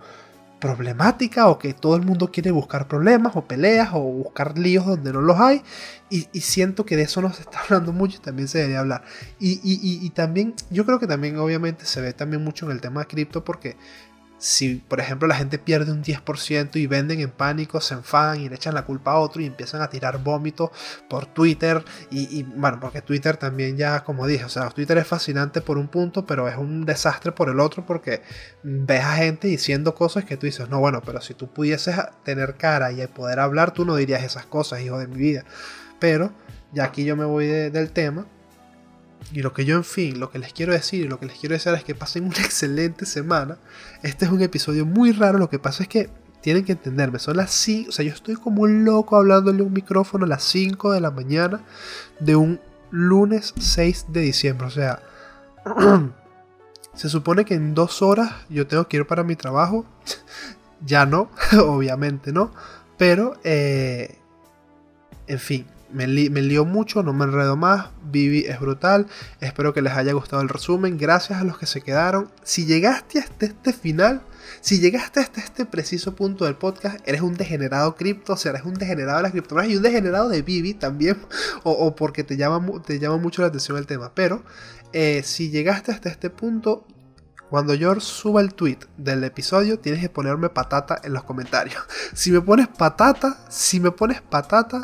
problemática 0.61 1.49
o 1.49 1.59
que 1.59 1.73
todo 1.73 1.97
el 1.97 2.03
mundo 2.03 2.31
quiere 2.31 2.51
buscar 2.51 2.87
problemas 2.87 3.35
o 3.35 3.45
peleas 3.45 3.89
o 3.93 3.99
buscar 3.99 4.57
líos 4.57 4.85
donde 4.85 5.11
no 5.11 5.19
los 5.19 5.37
hay. 5.37 5.61
Y, 6.09 6.23
siento 6.39 6.85
que 6.85 6.95
de 6.95 7.03
eso 7.03 7.21
no 7.21 7.33
se 7.33 7.41
está 7.45 7.59
hablando 7.61 7.91
mucho 7.91 8.17
y 8.17 8.21
también 8.21 8.47
se 8.47 8.59
debería 8.59 8.79
hablar. 8.79 9.03
Y, 9.39 9.59
y, 9.63 10.09
también, 10.11 10.53
yo 10.69 10.85
creo 10.85 10.99
que 10.99 11.07
también 11.07 11.37
obviamente 11.37 11.85
se 11.85 11.99
ve 11.99 12.13
también 12.13 12.43
mucho 12.43 12.65
en 12.67 12.71
el 12.71 12.79
tema 12.79 13.01
de 13.01 13.07
cripto 13.07 13.43
porque 13.43 13.75
si, 14.41 14.77
por 14.77 14.99
ejemplo, 14.99 15.27
la 15.27 15.35
gente 15.35 15.59
pierde 15.59 15.91
un 15.91 16.03
10% 16.03 16.75
y 16.77 16.87
venden 16.87 17.19
en 17.19 17.29
pánico, 17.29 17.79
se 17.79 17.93
enfadan 17.93 18.41
y 18.41 18.49
le 18.49 18.55
echan 18.55 18.73
la 18.73 18.87
culpa 18.87 19.11
a 19.11 19.19
otro 19.19 19.39
y 19.39 19.45
empiezan 19.45 19.83
a 19.83 19.89
tirar 19.91 20.17
vómitos 20.23 20.71
por 21.07 21.27
Twitter. 21.27 21.85
Y, 22.09 22.41
bueno, 22.41 22.79
porque 22.81 23.03
Twitter 23.03 23.37
también 23.37 23.77
ya, 23.77 24.03
como 24.03 24.25
dije, 24.25 24.43
o 24.43 24.49
sea, 24.49 24.67
Twitter 24.71 24.97
es 24.97 25.05
fascinante 25.05 25.61
por 25.61 25.77
un 25.77 25.89
punto, 25.89 26.25
pero 26.25 26.47
es 26.47 26.57
un 26.57 26.85
desastre 26.85 27.31
por 27.31 27.49
el 27.49 27.59
otro 27.59 27.85
porque 27.85 28.23
ves 28.63 29.03
a 29.03 29.13
gente 29.17 29.47
diciendo 29.47 29.93
cosas 29.93 30.25
que 30.25 30.37
tú 30.37 30.47
dices, 30.47 30.69
no, 30.69 30.79
bueno, 30.79 31.03
pero 31.05 31.21
si 31.21 31.35
tú 31.35 31.47
pudieses 31.53 31.95
tener 32.23 32.55
cara 32.55 32.91
y 32.91 33.05
poder 33.05 33.39
hablar, 33.39 33.75
tú 33.75 33.85
no 33.85 33.95
dirías 33.95 34.23
esas 34.23 34.47
cosas, 34.47 34.81
hijo 34.81 34.97
de 34.97 35.05
mi 35.05 35.17
vida. 35.17 35.45
Pero 35.99 36.33
ya 36.73 36.85
aquí 36.85 37.05
yo 37.05 37.15
me 37.15 37.25
voy 37.25 37.45
del 37.45 37.91
tema 37.91 38.25
y 39.31 39.41
lo 39.41 39.53
que 39.53 39.65
yo, 39.65 39.77
en 39.77 39.83
fin, 39.83 40.19
lo 40.19 40.29
que 40.31 40.39
les 40.39 40.51
quiero 40.53 40.73
decir 40.73 41.05
y 41.05 41.07
lo 41.07 41.19
que 41.19 41.25
les 41.25 41.37
quiero 41.37 41.53
decir 41.53 41.73
es 41.73 41.83
que 41.83 41.95
pasen 41.95 42.25
una 42.25 42.37
excelente 42.39 43.05
semana. 43.05 43.57
Este 44.03 44.25
es 44.25 44.31
un 44.31 44.41
episodio 44.41 44.85
muy 44.85 45.11
raro. 45.11 45.37
Lo 45.37 45.49
que 45.49 45.59
pasa 45.59 45.83
es 45.83 45.89
que 45.89 46.09
tienen 46.41 46.65
que 46.65 46.73
entenderme. 46.73 47.19
Son 47.19 47.37
las 47.37 47.51
5. 47.51 47.89
O 47.89 47.91
sea, 47.91 48.03
yo 48.03 48.13
estoy 48.13 48.35
como 48.35 48.63
un 48.63 48.83
loco 48.83 49.15
hablándole 49.15 49.61
un 49.61 49.73
micrófono 49.73 50.25
a 50.25 50.27
las 50.27 50.43
5 50.43 50.91
de 50.91 51.01
la 51.01 51.11
mañana 51.11 51.61
de 52.19 52.35
un 52.35 52.59
lunes 52.89 53.53
6 53.57 54.07
de 54.09 54.21
diciembre. 54.21 54.67
O 54.67 54.71
sea, 54.71 55.01
se 56.93 57.09
supone 57.09 57.45
que 57.45 57.53
en 57.53 57.73
dos 57.73 58.01
horas 58.01 58.33
yo 58.49 58.67
tengo 58.67 58.87
que 58.87 58.97
ir 58.97 59.07
para 59.07 59.23
mi 59.23 59.35
trabajo. 59.35 59.85
ya 60.85 61.05
no, 61.05 61.29
obviamente 61.65 62.33
no. 62.33 62.51
Pero, 62.97 63.39
eh, 63.43 64.17
en 65.27 65.39
fin, 65.39 65.65
me, 65.93 66.07
lío 66.07 66.65
mucho, 66.65 67.03
no 67.03 67.13
me 67.13 67.25
enredo 67.25 67.55
más. 67.55 67.89
Vivi 68.03 68.45
es 68.45 68.59
brutal. 68.59 69.07
Espero 69.39 69.73
que 69.73 69.81
les 69.81 69.93
haya 69.93 70.13
gustado 70.13 70.41
el 70.41 70.49
resumen. 70.49 70.97
Gracias 70.97 71.39
a 71.39 71.43
los 71.43 71.57
que 71.57 71.65
se 71.65 71.81
quedaron. 71.81 72.29
Si 72.43 72.65
llegaste 72.65 73.19
hasta 73.19 73.45
este 73.45 73.73
final, 73.73 74.21
si 74.61 74.79
llegaste 74.79 75.19
hasta 75.19 75.41
este 75.41 75.65
preciso 75.65 76.15
punto 76.15 76.45
del 76.45 76.55
podcast, 76.55 76.99
eres 77.07 77.21
un 77.21 77.35
degenerado 77.35 77.95
cripto, 77.95 78.33
o 78.33 78.37
sea, 78.37 78.51
eres 78.51 78.63
un 78.63 78.73
degenerado 78.73 79.17
de 79.17 79.23
las 79.23 79.31
criptomonedas 79.31 79.73
y 79.73 79.77
un 79.77 79.83
degenerado 79.83 80.29
de 80.29 80.41
Vivi 80.41 80.73
también, 80.73 81.17
o, 81.63 81.95
porque 81.95 82.23
te 82.23 82.37
llama, 82.37 82.81
te 82.85 82.99
llama 82.99 83.17
mucho 83.17 83.41
la 83.41 83.49
atención 83.49 83.77
el 83.77 83.87
tema. 83.87 84.13
Pero 84.13 84.43
eh, 84.93 85.21
si 85.23 85.49
llegaste 85.49 85.91
hasta 85.91 86.09
este 86.09 86.29
punto, 86.29 86.85
cuando 87.49 87.73
yo 87.73 87.99
suba 87.99 88.39
el 88.39 88.53
tweet 88.53 88.77
del 88.95 89.23
episodio, 89.25 89.77
tienes 89.77 89.99
que 89.99 90.07
ponerme 90.07 90.47
patata 90.47 91.01
en 91.03 91.13
los 91.13 91.25
comentarios. 91.25 91.83
Si 92.13 92.31
me 92.31 92.39
pones 92.41 92.67
patata, 92.67 93.45
si 93.49 93.79
me 93.79 93.91
pones 93.91 94.21
patata, 94.21 94.83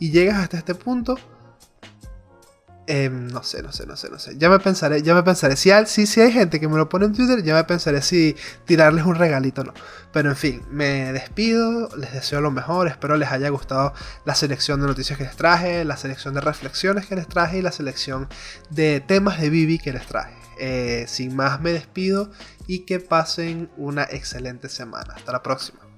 y 0.00 0.10
llegas 0.10 0.38
hasta 0.38 0.56
este 0.56 0.74
punto, 0.74 1.16
em, 2.86 3.28
no 3.28 3.44
sé, 3.44 3.62
no 3.62 3.70
sé, 3.70 3.86
no 3.86 3.96
sé, 3.96 4.10
no 4.10 4.18
sé. 4.18 4.36
Ya 4.38 4.48
me 4.48 4.58
pensaré, 4.58 5.02
ya 5.02 5.14
me 5.14 5.22
pensaré. 5.22 5.54
Si 5.56 5.70
hay, 5.70 5.86
si, 5.86 6.06
si 6.06 6.20
hay 6.20 6.32
gente 6.32 6.58
que 6.58 6.66
me 6.66 6.76
lo 6.76 6.88
pone 6.88 7.04
en 7.04 7.12
Twitter, 7.12 7.42
ya 7.44 7.54
me 7.54 7.62
pensaré 7.62 8.02
si 8.02 8.34
tirarles 8.64 9.04
un 9.04 9.14
regalito 9.14 9.60
o 9.60 9.64
no. 9.64 9.74
Pero 10.12 10.30
en 10.30 10.36
fin, 10.36 10.62
me 10.70 11.12
despido, 11.12 11.94
les 11.96 12.12
deseo 12.12 12.40
lo 12.40 12.50
mejor, 12.50 12.88
espero 12.88 13.16
les 13.16 13.30
haya 13.30 13.50
gustado 13.50 13.92
la 14.24 14.34
selección 14.34 14.80
de 14.80 14.88
noticias 14.88 15.18
que 15.18 15.24
les 15.24 15.36
traje, 15.36 15.84
la 15.84 15.96
selección 15.98 16.34
de 16.34 16.40
reflexiones 16.40 17.06
que 17.06 17.14
les 17.14 17.28
traje 17.28 17.58
y 17.58 17.62
la 17.62 17.70
selección 17.70 18.28
de 18.70 19.00
temas 19.00 19.40
de 19.40 19.50
Bibi 19.50 19.78
que 19.78 19.92
les 19.92 20.06
traje. 20.06 20.34
Eh, 20.58 21.04
sin 21.08 21.36
más 21.36 21.60
me 21.60 21.72
despido 21.72 22.30
y 22.66 22.80
que 22.80 23.00
pasen 23.00 23.70
una 23.76 24.04
excelente 24.04 24.68
semana. 24.68 25.14
Hasta 25.14 25.32
la 25.32 25.42
próxima. 25.42 25.89